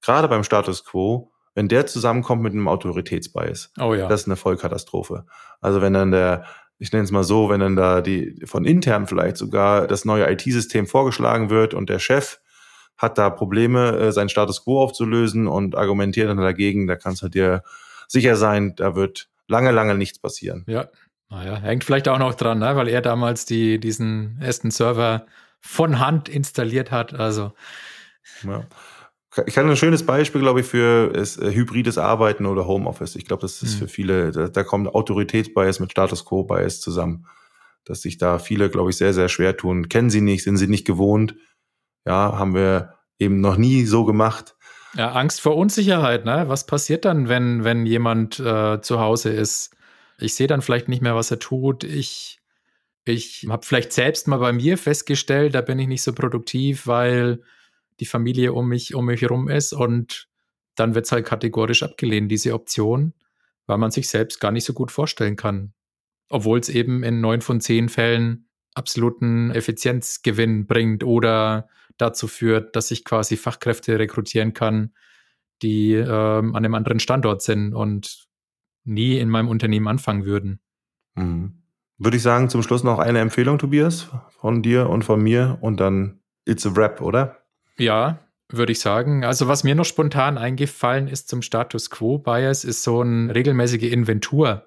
gerade 0.00 0.28
beim 0.28 0.42
Status 0.42 0.84
Quo, 0.84 1.30
wenn 1.54 1.68
der 1.68 1.86
zusammenkommt 1.86 2.42
mit 2.42 2.52
einem 2.52 2.66
Autoritätsbias, 2.66 3.72
oh 3.78 3.94
ja. 3.94 4.08
das 4.08 4.22
ist 4.22 4.26
eine 4.26 4.36
Vollkatastrophe. 4.36 5.24
Also 5.60 5.80
wenn 5.80 5.92
dann 5.92 6.10
der 6.10 6.46
ich 6.78 6.92
nenne 6.92 7.04
es 7.04 7.10
mal 7.10 7.24
so, 7.24 7.48
wenn 7.48 7.60
dann 7.60 7.76
da 7.76 8.00
die 8.00 8.42
von 8.44 8.64
intern 8.64 9.06
vielleicht 9.06 9.36
sogar 9.36 9.86
das 9.86 10.04
neue 10.04 10.30
IT-System 10.30 10.86
vorgeschlagen 10.86 11.50
wird 11.50 11.74
und 11.74 11.88
der 11.88 11.98
Chef 11.98 12.40
hat 12.96 13.18
da 13.18 13.30
Probleme, 13.30 13.96
äh, 13.98 14.12
seinen 14.12 14.28
Status 14.28 14.64
quo 14.64 14.82
aufzulösen 14.82 15.46
und 15.46 15.76
argumentiert 15.76 16.28
dann 16.28 16.36
dagegen, 16.36 16.86
da 16.86 16.96
kannst 16.96 17.22
du 17.22 17.28
dir 17.28 17.62
sicher 18.08 18.36
sein, 18.36 18.74
da 18.76 18.94
wird 18.94 19.28
lange, 19.48 19.72
lange 19.72 19.94
nichts 19.94 20.18
passieren. 20.18 20.64
Ja, 20.66 20.88
naja, 21.30 21.56
hängt 21.56 21.84
vielleicht 21.84 22.08
auch 22.08 22.18
noch 22.18 22.34
dran, 22.34 22.58
ne? 22.58 22.76
weil 22.76 22.88
er 22.88 23.02
damals 23.02 23.44
die, 23.44 23.80
diesen 23.80 24.38
ersten 24.40 24.70
Server 24.70 25.26
von 25.60 25.98
Hand 25.98 26.28
installiert 26.28 26.90
hat. 26.90 27.14
Also. 27.14 27.52
Ja. 28.42 28.64
Ich 29.46 29.54
kann 29.54 29.68
ein 29.68 29.76
schönes 29.76 30.06
Beispiel, 30.06 30.40
glaube 30.40 30.60
ich, 30.60 30.66
für 30.66 31.12
ist, 31.14 31.38
äh, 31.38 31.52
hybrides 31.52 31.98
Arbeiten 31.98 32.46
oder 32.46 32.66
Homeoffice. 32.66 33.16
Ich 33.16 33.24
glaube, 33.24 33.42
das 33.42 33.62
ist 33.62 33.74
mhm. 33.74 33.78
für 33.78 33.88
viele, 33.88 34.30
da, 34.30 34.48
da 34.48 34.64
kommt 34.64 34.88
Autoritätsbias 34.88 35.80
mit 35.80 35.90
Status 35.90 36.24
Quo-Bias 36.24 36.80
zusammen. 36.80 37.26
Dass 37.84 38.02
sich 38.02 38.16
da 38.16 38.38
viele, 38.38 38.70
glaube 38.70 38.90
ich, 38.90 38.96
sehr, 38.96 39.12
sehr 39.12 39.28
schwer 39.28 39.56
tun. 39.56 39.88
Kennen 39.88 40.08
sie 40.08 40.20
nicht, 40.20 40.44
sind 40.44 40.56
sie 40.56 40.68
nicht 40.68 40.86
gewohnt. 40.86 41.34
Ja, 42.06 42.38
haben 42.38 42.54
wir 42.54 42.94
eben 43.18 43.40
noch 43.40 43.56
nie 43.56 43.84
so 43.84 44.04
gemacht. 44.04 44.56
Ja, 44.96 45.12
Angst 45.12 45.40
vor 45.40 45.56
Unsicherheit, 45.56 46.24
ne? 46.24 46.44
Was 46.46 46.66
passiert 46.66 47.04
dann, 47.04 47.28
wenn, 47.28 47.64
wenn 47.64 47.84
jemand 47.84 48.38
äh, 48.38 48.80
zu 48.80 49.00
Hause 49.00 49.30
ist? 49.30 49.76
Ich 50.18 50.34
sehe 50.34 50.46
dann 50.46 50.62
vielleicht 50.62 50.88
nicht 50.88 51.02
mehr, 51.02 51.16
was 51.16 51.30
er 51.30 51.40
tut. 51.40 51.82
Ich, 51.82 52.40
ich 53.04 53.46
habe 53.48 53.66
vielleicht 53.66 53.92
selbst 53.92 54.28
mal 54.28 54.38
bei 54.38 54.52
mir 54.52 54.78
festgestellt, 54.78 55.54
da 55.54 55.60
bin 55.60 55.78
ich 55.78 55.88
nicht 55.88 56.02
so 56.02 56.12
produktiv, 56.12 56.86
weil 56.86 57.42
die 58.00 58.06
Familie 58.06 58.52
um 58.52 58.68
mich, 58.68 58.94
um 58.94 59.06
mich 59.06 59.22
herum 59.22 59.48
ist 59.48 59.72
und 59.72 60.28
dann 60.74 60.94
wird 60.94 61.06
es 61.06 61.12
halt 61.12 61.26
kategorisch 61.26 61.82
abgelehnt, 61.82 62.30
diese 62.30 62.54
Option, 62.54 63.14
weil 63.66 63.78
man 63.78 63.90
sich 63.90 64.08
selbst 64.08 64.40
gar 64.40 64.50
nicht 64.50 64.64
so 64.64 64.72
gut 64.72 64.90
vorstellen 64.90 65.36
kann. 65.36 65.72
Obwohl 66.28 66.58
es 66.58 66.68
eben 66.68 67.02
in 67.02 67.20
neun 67.20 67.40
von 67.40 67.60
zehn 67.60 67.88
Fällen 67.88 68.48
absoluten 68.74 69.50
Effizienzgewinn 69.52 70.66
bringt 70.66 71.04
oder 71.04 71.68
dazu 71.96 72.26
führt, 72.26 72.74
dass 72.74 72.90
ich 72.90 73.04
quasi 73.04 73.36
Fachkräfte 73.36 73.98
rekrutieren 73.98 74.52
kann, 74.52 74.92
die 75.62 75.92
ähm, 75.92 76.54
an 76.54 76.56
einem 76.56 76.74
anderen 76.74 76.98
Standort 76.98 77.42
sind 77.42 77.72
und 77.72 78.26
nie 78.84 79.18
in 79.18 79.28
meinem 79.28 79.48
Unternehmen 79.48 79.86
anfangen 79.86 80.24
würden. 80.24 80.60
Mhm. 81.14 81.62
Würde 81.98 82.16
ich 82.16 82.22
sagen, 82.24 82.50
zum 82.50 82.62
Schluss 82.62 82.82
noch 82.82 82.98
eine 82.98 83.20
Empfehlung, 83.20 83.58
Tobias, 83.58 84.10
von 84.40 84.62
dir 84.62 84.90
und 84.90 85.04
von 85.04 85.22
mir 85.22 85.58
und 85.60 85.78
dann 85.78 86.20
it's 86.44 86.66
a 86.66 86.74
wrap, 86.74 87.00
oder? 87.00 87.43
Ja, 87.78 88.20
würde 88.50 88.72
ich 88.72 88.80
sagen. 88.80 89.24
Also 89.24 89.48
was 89.48 89.64
mir 89.64 89.74
noch 89.74 89.84
spontan 89.84 90.38
eingefallen 90.38 91.08
ist 91.08 91.28
zum 91.28 91.42
Status 91.42 91.90
Quo 91.90 92.18
Bias, 92.18 92.64
ist 92.64 92.82
so 92.82 93.00
eine 93.00 93.34
regelmäßige 93.34 93.90
Inventur 93.90 94.66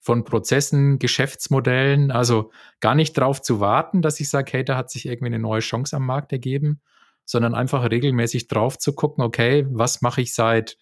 von 0.00 0.24
Prozessen, 0.24 0.98
Geschäftsmodellen. 0.98 2.10
Also 2.10 2.50
gar 2.80 2.94
nicht 2.94 3.18
darauf 3.18 3.42
zu 3.42 3.60
warten, 3.60 4.00
dass 4.00 4.20
ich 4.20 4.30
sage, 4.30 4.52
hey, 4.52 4.64
da 4.64 4.76
hat 4.76 4.90
sich 4.90 5.06
irgendwie 5.06 5.26
eine 5.26 5.38
neue 5.38 5.60
Chance 5.60 5.96
am 5.96 6.06
Markt 6.06 6.32
ergeben, 6.32 6.80
sondern 7.24 7.54
einfach 7.54 7.90
regelmäßig 7.90 8.48
drauf 8.48 8.78
zu 8.78 8.94
gucken, 8.94 9.22
okay, 9.22 9.66
was 9.70 10.00
mache 10.00 10.22
ich 10.22 10.32
seit 10.34 10.78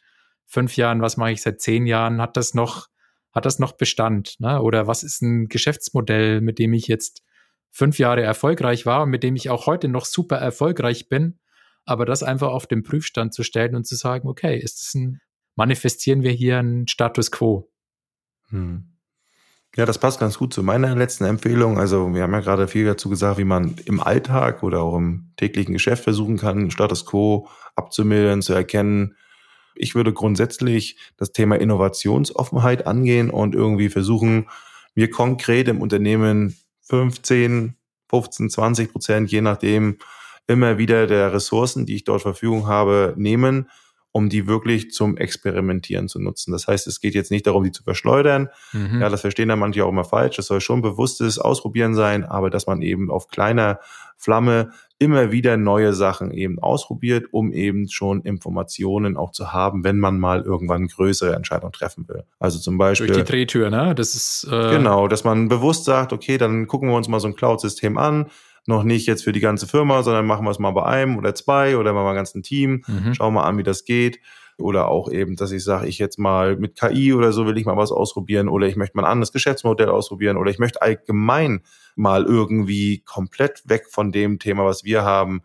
fünf 0.47 0.77
Jahren, 0.77 1.03
was 1.03 1.17
mache 1.17 1.33
ich 1.33 1.43
seit 1.43 1.61
zehn 1.61 1.87
Jahren? 1.87 2.21
Hat 2.21 2.37
das 2.37 2.55
noch, 2.55 2.87
hat 3.33 3.47
das 3.47 3.59
noch 3.59 3.73
Bestand? 3.73 4.39
Ne? 4.39 4.63
Oder 4.63 4.87
was 4.87 5.03
ist 5.03 5.23
ein 5.23 5.49
Geschäftsmodell, 5.49 6.41
mit 6.41 6.61
dem 6.61 6.73
ich 6.73 6.87
jetzt 6.87 7.25
fünf 7.73 7.99
Jahre 7.99 8.23
erfolgreich 8.23 8.87
war 8.87 9.03
und 9.03 9.11
mit 9.11 9.25
dem 9.25 9.35
ich 9.35 9.51
auch 9.51 9.67
heute 9.67 9.89
noch 9.89 10.05
super 10.05 10.37
erfolgreich 10.37 11.09
bin? 11.09 11.41
Aber 11.87 12.05
das 12.05 12.23
einfach 12.23 12.49
auf 12.49 12.67
den 12.67 12.83
Prüfstand 12.83 13.33
zu 13.33 13.43
stellen 13.43 13.75
und 13.75 13.87
zu 13.87 13.95
sagen, 13.95 14.29
okay, 14.29 14.59
ist 14.59 14.83
es 14.83 14.95
ein, 14.95 15.21
manifestieren 15.55 16.23
wir 16.23 16.33
hier 16.33 16.59
einen 16.59 16.89
Status 16.89 17.31
quo? 17.31 17.71
Hm. 18.51 18.93
Ja, 19.77 19.85
das 19.85 19.99
passt 19.99 20.19
ganz 20.19 20.39
gut 20.39 20.55
zu 20.55 20.63
meiner 20.63 20.95
letzten 20.97 21.25
Empfehlung. 21.25 21.79
Also 21.79 22.15
wir 22.15 22.23
haben 22.23 22.33
ja 22.33 22.41
gerade 22.41 22.67
viel 22.67 22.87
dazu 22.87 23.11
gesagt, 23.11 23.39
wie 23.39 23.45
man 23.45 23.77
im 23.85 24.01
Alltag 24.01 24.63
oder 24.63 24.81
auch 24.83 24.97
im 24.97 25.33
täglichen 25.37 25.75
Geschäft 25.75 26.05
versuchen 26.05 26.39
kann, 26.39 26.71
Status 26.71 27.05
quo 27.05 27.49
abzumildern, 27.75 28.41
zu 28.41 28.55
erkennen. 28.55 29.17
Ich 29.75 29.95
würde 29.95 30.15
grundsätzlich 30.15 30.99
das 31.19 31.33
Thema 31.33 31.57
Innovationsoffenheit 31.57 32.87
angehen 32.87 33.29
und 33.29 33.55
irgendwie 33.55 33.91
versuchen, 33.91 34.49
mir 34.95 35.11
konkret 35.11 35.69
im 35.69 35.83
Unternehmen 35.83 36.57
15, 36.85 37.77
15, 38.09 38.51
20 38.51 38.93
Prozent, 38.93 39.31
je 39.31 39.43
nachdem, 39.43 39.99
immer 40.47 40.79
wieder 40.79 41.07
der 41.07 41.33
Ressourcen, 41.33 41.87
die 41.87 41.97
ich 41.97 42.05
dort 42.05 42.23
Verfügung 42.23 42.67
habe, 42.67 43.15
nehmen, 43.17 43.69
um 44.17 44.31
die 44.31 44.47
wirklich 44.47 44.93
zum 44.93 45.19
Experimentieren 45.19 46.09
zu 46.09 46.19
nutzen. 46.19 46.51
Das 46.51 46.67
heißt, 46.67 46.87
es 46.87 47.01
geht 47.01 47.15
jetzt 47.15 47.31
nicht 47.31 47.47
darum, 47.47 47.65
die 47.65 47.71
zu 47.71 47.83
verschleudern. 47.83 48.49
Mhm. 48.73 49.03
Ja, 49.03 49.11
das 49.11 49.21
verstehen 49.21 49.51
da 49.51 49.57
manche 49.57 49.85
auch 49.85 49.91
immer 49.91 50.05
falsch. 50.05 50.37
Das 50.37 50.47
soll 50.47 50.63
schon 50.63 50.81
bewusstes 50.81 51.39
Ausprobieren 51.39 51.95
sein, 51.95 52.25
aber 52.25 52.49
dass 52.49 52.67
man 52.67 52.81
eben 52.81 53.11
auf 53.11 53.29
kleiner 53.29 53.79
Flamme 54.17 54.71
immer 54.99 55.33
wieder 55.33 55.59
neue 55.59 55.93
Sachen 55.93 56.31
eben 56.31 56.59
ausprobiert, 56.59 57.27
um 57.31 57.53
eben 57.53 57.91
schon 57.91 58.23
Informationen 58.23 59.19
auch 59.19 59.33
zu 59.33 59.53
haben, 59.53 59.85
wenn 59.85 59.99
man 59.99 60.19
mal 60.19 60.41
irgendwann 60.41 60.87
größere 60.87 61.35
Entscheidungen 61.35 61.75
treffen 61.75 62.09
will. 62.09 62.25
Also 62.39 62.59
zum 62.59 62.79
Beispiel. 62.79 63.09
Durch 63.09 63.19
die 63.19 63.31
Drehtür, 63.31 63.69
ne? 63.69 63.95
Das 63.95 64.15
ist. 64.15 64.49
Äh 64.51 64.71
genau, 64.71 65.09
dass 65.09 65.25
man 65.25 65.49
bewusst 65.49 65.85
sagt, 65.85 66.15
okay, 66.15 66.39
dann 66.39 66.67
gucken 66.67 66.89
wir 66.89 66.97
uns 66.97 67.09
mal 67.09 67.21
so 67.21 67.29
ein 67.29 67.37
Cloud-System 67.37 67.99
an 67.99 68.31
noch 68.69 68.83
nicht 68.83 69.07
jetzt 69.07 69.25
für 69.25 69.33
die 69.33 69.41
ganze 69.41 69.67
Firma, 69.67 70.03
sondern 70.03 70.27
machen 70.27 70.45
wir 70.45 70.51
es 70.51 70.59
mal 70.59 70.71
bei 70.73 70.85
einem 70.85 71.17
oder 71.17 71.35
zwei 71.35 71.77
oder 71.77 71.93
mal 71.93 72.05
beim 72.05 72.17
ganzen 72.17 72.43
Team. 72.43 72.85
Mhm. 72.87 73.15
Schauen 73.15 73.35
wir 73.35 73.45
an, 73.45 73.59
wie 73.59 73.63
das 73.63 73.85
geht. 73.85 74.21
Oder 74.59 74.89
auch 74.89 75.11
eben, 75.11 75.37
dass 75.37 75.53
ich 75.53 75.63
sage, 75.63 75.87
ich 75.87 75.99
jetzt 75.99 76.19
mal 76.19 76.57
mit 76.57 76.77
KI 76.77 77.13
oder 77.13 77.33
so 77.33 77.47
will 77.47 77.59
ich 77.59 77.67
mal 77.67 77.77
was 77.77 77.93
ausprobieren 77.93 78.49
oder 78.49 78.67
ich 78.67 78.77
möchte 78.77 78.97
mal 78.97 79.05
ein 79.05 79.13
anderes 79.13 79.33
Geschäftsmodell 79.33 79.91
ausprobieren 79.91 80.39
oder 80.39 80.51
ich 80.51 80.59
möchte 80.59 80.81
allgemein 80.81 81.61
mal 81.95 82.25
irgendwie 82.25 83.03
komplett 83.05 83.69
weg 83.69 83.87
von 83.91 84.13
dem 84.13 84.39
Thema, 84.39 84.65
was 84.65 84.83
wir 84.83 85.05
haben, 85.05 85.43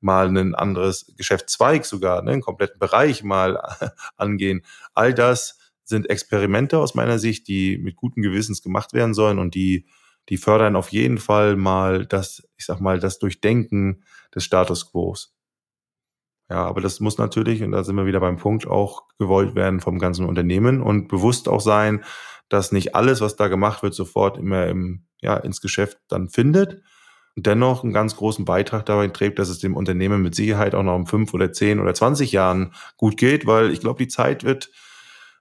mal 0.00 0.28
ein 0.28 0.54
anderes 0.54 1.12
Geschäftszweig 1.16 1.84
sogar, 1.84 2.22
ne, 2.22 2.32
einen 2.32 2.42
kompletten 2.42 2.78
Bereich 2.78 3.22
mal 3.22 3.60
angehen. 4.16 4.62
All 4.94 5.12
das 5.12 5.58
sind 5.84 6.08
Experimente 6.08 6.78
aus 6.78 6.94
meiner 6.94 7.18
Sicht, 7.18 7.48
die 7.48 7.78
mit 7.78 7.96
gutem 7.96 8.22
Gewissens 8.22 8.62
gemacht 8.62 8.94
werden 8.94 9.14
sollen 9.14 9.38
und 9.38 9.54
die 9.54 9.86
die 10.28 10.36
fördern 10.36 10.76
auf 10.76 10.90
jeden 10.90 11.18
Fall 11.18 11.56
mal 11.56 12.06
das, 12.06 12.48
ich 12.56 12.66
sag 12.66 12.80
mal, 12.80 12.98
das 12.98 13.18
Durchdenken 13.18 14.04
des 14.34 14.44
Status 14.44 14.90
quo. 14.90 15.14
Ja, 16.50 16.64
aber 16.66 16.80
das 16.80 17.00
muss 17.00 17.18
natürlich, 17.18 17.62
und 17.62 17.72
da 17.72 17.84
sind 17.84 17.96
wir 17.96 18.06
wieder 18.06 18.20
beim 18.20 18.36
Punkt, 18.36 18.66
auch 18.66 19.04
gewollt 19.18 19.54
werden 19.54 19.80
vom 19.80 19.98
ganzen 19.98 20.26
Unternehmen 20.26 20.82
und 20.82 21.08
bewusst 21.08 21.48
auch 21.48 21.60
sein, 21.60 22.04
dass 22.48 22.72
nicht 22.72 22.94
alles, 22.94 23.20
was 23.20 23.36
da 23.36 23.48
gemacht 23.48 23.82
wird, 23.82 23.94
sofort 23.94 24.36
immer 24.36 24.66
im, 24.66 25.06
ja, 25.20 25.36
ins 25.36 25.60
Geschäft 25.60 25.98
dann 26.08 26.28
findet. 26.28 26.82
Und 27.36 27.46
dennoch 27.46 27.82
einen 27.82 27.92
ganz 27.92 28.14
großen 28.14 28.44
Beitrag 28.44 28.86
dabei 28.86 29.08
trägt, 29.08 29.38
dass 29.38 29.48
es 29.48 29.58
dem 29.58 29.74
Unternehmen 29.74 30.22
mit 30.22 30.34
Sicherheit 30.34 30.74
auch 30.74 30.82
noch 30.82 30.94
um 30.94 31.06
fünf 31.06 31.34
oder 31.34 31.52
zehn 31.52 31.80
oder 31.80 31.94
zwanzig 31.94 32.30
Jahren 32.30 32.74
gut 32.96 33.16
geht, 33.16 33.46
weil 33.46 33.72
ich 33.72 33.80
glaube, 33.80 33.98
die 33.98 34.08
Zeit 34.08 34.44
wird 34.44 34.70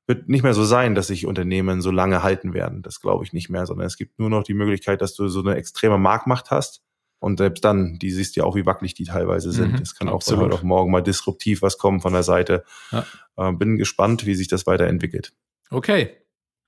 wird 0.06 0.28
nicht 0.28 0.44
mehr 0.44 0.54
so 0.54 0.66
sein, 0.66 0.96
dass 0.96 1.08
sich 1.08 1.26
Unternehmen 1.26 1.82
so 1.82 1.92
lange 1.92 2.24
halten 2.24 2.54
werden. 2.54 2.82
Das 2.82 3.00
glaube 3.00 3.24
ich 3.24 3.34
nicht 3.34 3.50
mehr, 3.50 3.66
sondern 3.66 3.88
es 3.88 3.98
gibt 3.98 4.20
nur 4.20 4.30
noch 4.30 4.44
die 4.44 4.54
Möglichkeit, 4.54 5.02
dass 5.02 5.16
du 5.16 5.28
so 5.28 5.40
eine 5.40 5.56
extreme 5.56 5.98
Marktmacht 5.98 6.52
hast. 6.52 6.82
Und 7.20 7.38
selbst 7.38 7.64
dann, 7.64 8.00
die 8.00 8.12
siehst 8.12 8.36
ja 8.36 8.44
auch, 8.44 8.56
wie 8.56 8.66
wackelig 8.66 8.96
die 8.96 9.06
teilweise 9.06 9.54
sind. 9.54 9.74
Mhm, 9.74 9.82
es 9.82 9.96
kann 9.96 10.10
auch 10.10 10.22
so 10.22 10.38
heute 10.38 10.56
auf 10.56 10.64
morgen 10.64 10.92
mal 10.92 11.02
disruptiv 11.02 11.62
was 11.62 11.78
kommen 11.78 12.02
von 12.02 12.12
der 12.12 12.24
Seite. 12.24 12.66
Ja. 12.92 13.06
Äh, 13.38 13.54
bin 13.54 13.78
gespannt, 13.78 14.26
wie 14.26 14.36
sich 14.36 14.50
das 14.50 14.68
weiterentwickelt. 14.68 15.32
Okay, 15.70 16.18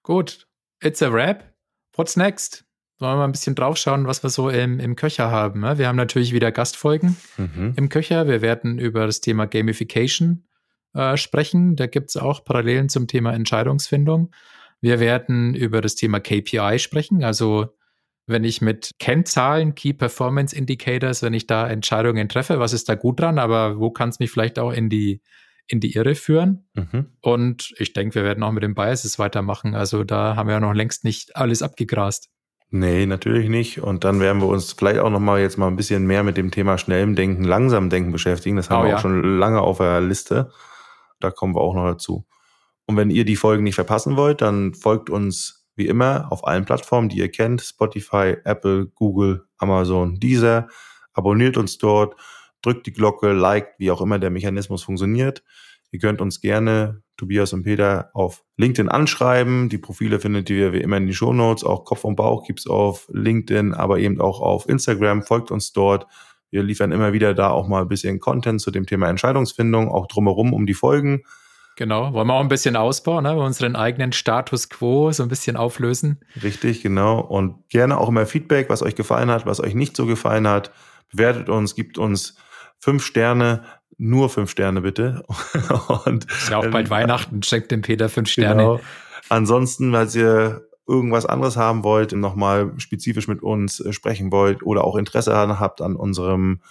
gut. 0.01 0.47
It's 0.81 1.01
a 1.01 1.11
wrap. 1.11 1.53
What's 1.93 2.15
next? 2.15 2.63
Wollen 2.99 3.13
wir 3.13 3.17
mal 3.17 3.23
ein 3.25 3.33
bisschen 3.33 3.55
draufschauen, 3.55 4.07
was 4.07 4.23
wir 4.23 4.29
so 4.29 4.49
im, 4.49 4.79
im 4.79 4.95
Köcher 4.95 5.29
haben. 5.29 5.59
Ne? 5.59 5.77
Wir 5.77 5.89
haben 5.89 5.97
natürlich 5.97 6.31
wieder 6.31 6.53
Gastfolgen 6.53 7.17
mhm. 7.35 7.73
im 7.75 7.89
Köcher. 7.89 8.25
Wir 8.27 8.41
werden 8.41 8.79
über 8.79 9.05
das 9.05 9.19
Thema 9.19 9.47
Gamification 9.47 10.45
äh, 10.95 11.17
sprechen. 11.17 11.75
Da 11.75 11.87
gibt 11.87 12.09
es 12.09 12.17
auch 12.17 12.43
Parallelen 12.43 12.89
zum 12.89 13.07
Thema 13.07 13.33
Entscheidungsfindung. 13.33 14.31
Wir 14.81 14.99
werden 14.99 15.53
über 15.53 15.81
das 15.81 15.95
Thema 15.95 16.19
KPI 16.19 16.79
sprechen, 16.79 17.23
also 17.23 17.75
wenn 18.27 18.43
ich 18.43 18.61
mit 18.61 18.91
Kennzahlen, 18.99 19.75
Key 19.75 19.93
Performance 19.93 20.55
Indicators, 20.55 21.21
wenn 21.21 21.33
ich 21.33 21.45
da 21.45 21.67
Entscheidungen 21.67 22.27
treffe, 22.27 22.59
was 22.59 22.73
ist 22.73 22.89
da 22.89 22.95
gut 22.95 23.19
dran, 23.19 23.37
aber 23.37 23.79
wo 23.79 23.91
kann 23.91 24.09
es 24.09 24.19
mich 24.19 24.31
vielleicht 24.31 24.57
auch 24.57 24.71
in 24.71 24.89
die, 24.89 25.21
in 25.67 25.79
die 25.79 25.93
Irre 25.93 26.15
führen? 26.15 26.65
Mhm. 26.73 27.05
Und 27.21 27.73
ich 27.77 27.93
denke, 27.93 28.15
wir 28.15 28.23
werden 28.23 28.43
auch 28.43 28.51
mit 28.51 28.63
den 28.63 28.73
Biases 28.73 29.19
weitermachen. 29.19 29.75
Also 29.75 30.03
da 30.03 30.35
haben 30.35 30.47
wir 30.47 30.53
ja 30.53 30.59
noch 30.59 30.73
längst 30.73 31.03
nicht 31.03 31.35
alles 31.35 31.61
abgegrast. 31.61 32.29
Nee, 32.71 33.05
natürlich 33.05 33.47
nicht. 33.47 33.79
Und 33.79 34.03
dann 34.03 34.19
werden 34.19 34.41
wir 34.41 34.47
uns 34.47 34.73
vielleicht 34.73 34.99
auch 34.99 35.11
noch 35.11 35.19
mal 35.19 35.39
jetzt 35.39 35.57
mal 35.57 35.67
ein 35.67 35.75
bisschen 35.75 36.07
mehr 36.07 36.23
mit 36.23 36.35
dem 36.35 36.49
Thema 36.49 36.79
schnellem 36.79 37.15
Denken, 37.15 37.43
langsam 37.43 37.91
Denken 37.91 38.11
beschäftigen. 38.11 38.55
Das 38.55 38.69
haben 38.69 38.81
oh, 38.81 38.83
wir 38.85 38.89
ja. 38.89 38.95
auch 38.97 39.01
schon 39.01 39.37
lange 39.37 39.61
auf 39.61 39.77
der 39.77 40.01
Liste. 40.01 40.51
Da 41.19 41.31
kommen 41.31 41.55
wir 41.55 41.61
auch 41.61 41.73
noch 41.73 41.85
dazu. 41.85 42.25
Und 42.85 42.97
wenn 42.97 43.09
ihr 43.09 43.25
die 43.25 43.35
Folgen 43.35 43.63
nicht 43.63 43.75
verpassen 43.75 44.15
wollt, 44.15 44.41
dann 44.41 44.73
folgt 44.73 45.09
uns 45.09 45.65
wie 45.75 45.87
immer 45.87 46.31
auf 46.31 46.47
allen 46.47 46.65
Plattformen, 46.65 47.09
die 47.09 47.17
ihr 47.17 47.31
kennt. 47.31 47.61
Spotify, 47.61 48.37
Apple, 48.43 48.87
Google, 48.87 49.45
Amazon, 49.57 50.19
Deezer. 50.19 50.67
Abonniert 51.13 51.57
uns 51.57 51.77
dort, 51.77 52.15
drückt 52.61 52.87
die 52.87 52.93
Glocke, 52.93 53.31
liked, 53.33 53.79
wie 53.79 53.91
auch 53.91 54.01
immer 54.01 54.19
der 54.19 54.29
Mechanismus 54.29 54.83
funktioniert. 54.83 55.43
Ihr 55.91 55.99
könnt 55.99 56.19
uns 56.19 56.41
gerne, 56.41 57.01
Tobias 57.15 57.53
und 57.53 57.63
Peter, 57.63 58.09
auf 58.13 58.43
LinkedIn 58.57 58.89
anschreiben. 58.89 59.69
Die 59.69 59.77
Profile 59.77 60.19
findet 60.19 60.49
ihr 60.49 60.73
wie 60.73 60.81
immer 60.81 60.97
in 60.97 61.05
den 61.05 61.13
Show 61.13 61.31
Notes. 61.31 61.63
Auch 61.63 61.85
Kopf 61.85 62.03
und 62.03 62.15
Bauch 62.15 62.45
gibt's 62.45 62.67
auf 62.67 63.07
LinkedIn, 63.13 63.73
aber 63.73 63.99
eben 63.99 64.19
auch 64.19 64.41
auf 64.41 64.67
Instagram. 64.67 65.23
Folgt 65.23 65.51
uns 65.51 65.71
dort. 65.71 66.05
Wir 66.51 66.63
liefern 66.63 66.91
immer 66.91 67.13
wieder 67.13 67.33
da 67.33 67.49
auch 67.49 67.67
mal 67.67 67.81
ein 67.81 67.87
bisschen 67.87 68.19
Content 68.19 68.61
zu 68.61 68.71
dem 68.71 68.85
Thema 68.85 69.09
Entscheidungsfindung, 69.09 69.89
auch 69.89 70.07
drumherum 70.07 70.53
um 70.53 70.65
die 70.65 70.73
Folgen. 70.73 71.23
Genau, 71.77 72.13
wollen 72.13 72.27
wir 72.27 72.33
auch 72.33 72.41
ein 72.41 72.47
bisschen 72.47 72.77
ausbauen, 72.77 73.23
ne? 73.23 73.35
unseren 73.35 73.75
eigenen 73.75 74.13
Status 74.13 74.69
quo 74.69 75.11
so 75.11 75.23
ein 75.23 75.29
bisschen 75.29 75.57
auflösen. 75.57 76.21
Richtig, 76.41 76.81
genau. 76.81 77.19
Und 77.19 77.67
gerne 77.69 77.97
auch 77.97 78.07
immer 78.07 78.25
Feedback, 78.25 78.69
was 78.69 78.81
euch 78.81 78.95
gefallen 78.95 79.29
hat, 79.29 79.45
was 79.45 79.59
euch 79.59 79.75
nicht 79.75 79.97
so 79.97 80.05
gefallen 80.05 80.47
hat. 80.47 80.71
Bewertet 81.11 81.49
uns, 81.49 81.75
gibt 81.75 81.97
uns 81.97 82.37
fünf 82.79 83.05
Sterne, 83.05 83.65
nur 83.97 84.29
fünf 84.29 84.51
Sterne 84.51 84.81
bitte. 84.81 85.23
Und, 86.05 86.25
ist 86.31 86.49
ja 86.49 86.57
auch 86.57 86.67
bald 86.67 86.87
äh, 86.87 86.89
Weihnachten, 86.91 87.43
schenkt 87.43 87.71
dem 87.71 87.81
Peter 87.81 88.07
fünf 88.07 88.29
Sterne. 88.29 88.61
Genau. 88.61 88.79
Ansonsten, 89.27 89.91
weil 89.91 90.07
ihr 90.15 90.65
irgendwas 90.87 91.25
anderes 91.25 91.57
haben 91.57 91.83
wollt, 91.83 92.11
nochmal 92.11 92.73
spezifisch 92.77 93.27
mit 93.27 93.41
uns 93.41 93.79
äh, 93.79 93.93
sprechen 93.93 94.31
wollt 94.31 94.63
oder 94.63 94.83
auch 94.83 94.95
Interesse 94.95 95.33
habt 95.59 95.81
an 95.81 95.95
unserem 95.95 96.61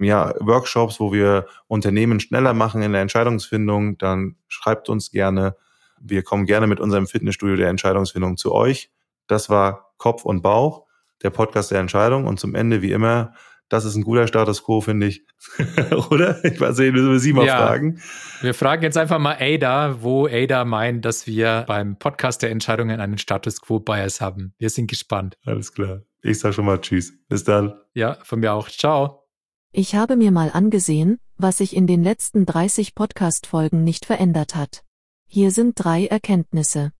ja, 0.00 0.34
Workshops, 0.40 1.00
wo 1.00 1.12
wir 1.12 1.46
Unternehmen 1.66 2.20
schneller 2.20 2.54
machen 2.54 2.82
in 2.82 2.92
der 2.92 3.02
Entscheidungsfindung, 3.02 3.98
dann 3.98 4.36
schreibt 4.48 4.88
uns 4.88 5.10
gerne. 5.10 5.56
Wir 6.00 6.22
kommen 6.22 6.46
gerne 6.46 6.66
mit 6.66 6.80
unserem 6.80 7.06
Fitnessstudio 7.06 7.56
der 7.56 7.68
Entscheidungsfindung 7.68 8.36
zu 8.36 8.52
euch. 8.52 8.90
Das 9.26 9.48
war 9.48 9.92
Kopf 9.96 10.24
und 10.24 10.42
Bauch, 10.42 10.84
der 11.22 11.30
Podcast 11.30 11.70
der 11.70 11.80
Entscheidung. 11.80 12.26
Und 12.26 12.40
zum 12.40 12.54
Ende, 12.54 12.82
wie 12.82 12.92
immer, 12.92 13.34
das 13.68 13.84
ist 13.84 13.96
ein 13.96 14.02
guter 14.02 14.26
Status 14.26 14.62
quo, 14.62 14.80
finde 14.80 15.06
ich. 15.06 15.24
Oder? 16.10 16.44
Ich 16.44 16.60
weiß 16.60 16.78
nicht, 16.78 16.92
müssen 16.92 17.10
wir 17.10 17.18
Sie 17.18 17.32
mal 17.32 17.46
ja. 17.46 17.66
fragen. 17.66 18.00
Wir 18.40 18.54
fragen 18.54 18.82
jetzt 18.82 18.96
einfach 18.96 19.18
mal 19.18 19.36
Ada, 19.40 20.02
wo 20.02 20.26
Ada 20.26 20.64
meint, 20.64 21.04
dass 21.04 21.26
wir 21.26 21.64
beim 21.66 21.98
Podcast 21.98 22.42
der 22.42 22.50
Entscheidungen 22.50 23.00
einen 23.00 23.18
Status 23.18 23.60
quo 23.60 23.80
Bias 23.80 24.20
haben. 24.20 24.54
Wir 24.58 24.70
sind 24.70 24.88
gespannt. 24.88 25.36
Alles 25.44 25.72
klar. 25.72 26.02
Ich 26.22 26.38
sage 26.38 26.54
schon 26.54 26.64
mal 26.64 26.80
Tschüss. 26.80 27.12
Bis 27.28 27.44
dann. 27.44 27.74
Ja, 27.94 28.18
von 28.22 28.40
mir 28.40 28.52
auch. 28.52 28.68
Ciao. 28.68 29.24
Ich 29.72 29.94
habe 29.94 30.16
mir 30.16 30.30
mal 30.30 30.50
angesehen, 30.52 31.18
was 31.36 31.58
sich 31.58 31.74
in 31.74 31.86
den 31.86 32.02
letzten 32.02 32.46
30 32.46 32.94
Podcast-Folgen 32.94 33.82
nicht 33.82 34.06
verändert 34.06 34.54
hat. 34.54 34.84
Hier 35.26 35.50
sind 35.50 35.74
drei 35.76 36.06
Erkenntnisse. 36.06 36.92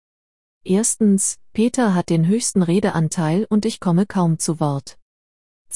Erstens, 0.64 1.36
Peter 1.52 1.94
hat 1.94 2.10
den 2.10 2.26
höchsten 2.26 2.62
Redeanteil 2.62 3.46
und 3.48 3.64
ich 3.64 3.80
komme 3.80 4.06
kaum 4.06 4.38
zu 4.38 4.58
Wort. 4.60 4.98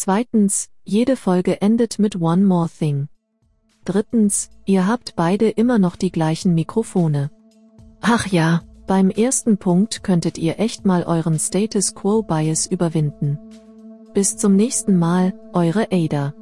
Zweitens, 0.01 0.69
jede 0.85 1.17
Folge 1.17 1.61
endet 1.61 1.99
mit 1.99 2.21
One 2.21 2.45
More 2.45 2.69
Thing. 2.69 3.09
Drittens, 3.85 4.49
ihr 4.65 4.87
habt 4.87 5.17
beide 5.17 5.49
immer 5.49 5.81
noch 5.81 5.97
die 5.97 6.13
gleichen 6.13 6.55
Mikrofone. 6.55 7.33
Ach 8.01 8.29
ja, 8.29 8.63
beim 8.87 9.11
ersten 9.11 9.59
Punkt 9.59 10.05
könntet 10.05 10.39
ihr 10.39 10.61
echt 10.61 10.87
mal 10.87 11.03
euren 11.03 11.37
Status 11.41 11.97
Quo 11.97 12.23
Bias 12.23 12.67
überwinden. 12.67 13.41
Bis 14.15 14.37
zum 14.37 14.55
nächsten 14.55 14.97
Mal, 14.97 15.35
eure 15.53 15.89
Ada. 15.91 16.33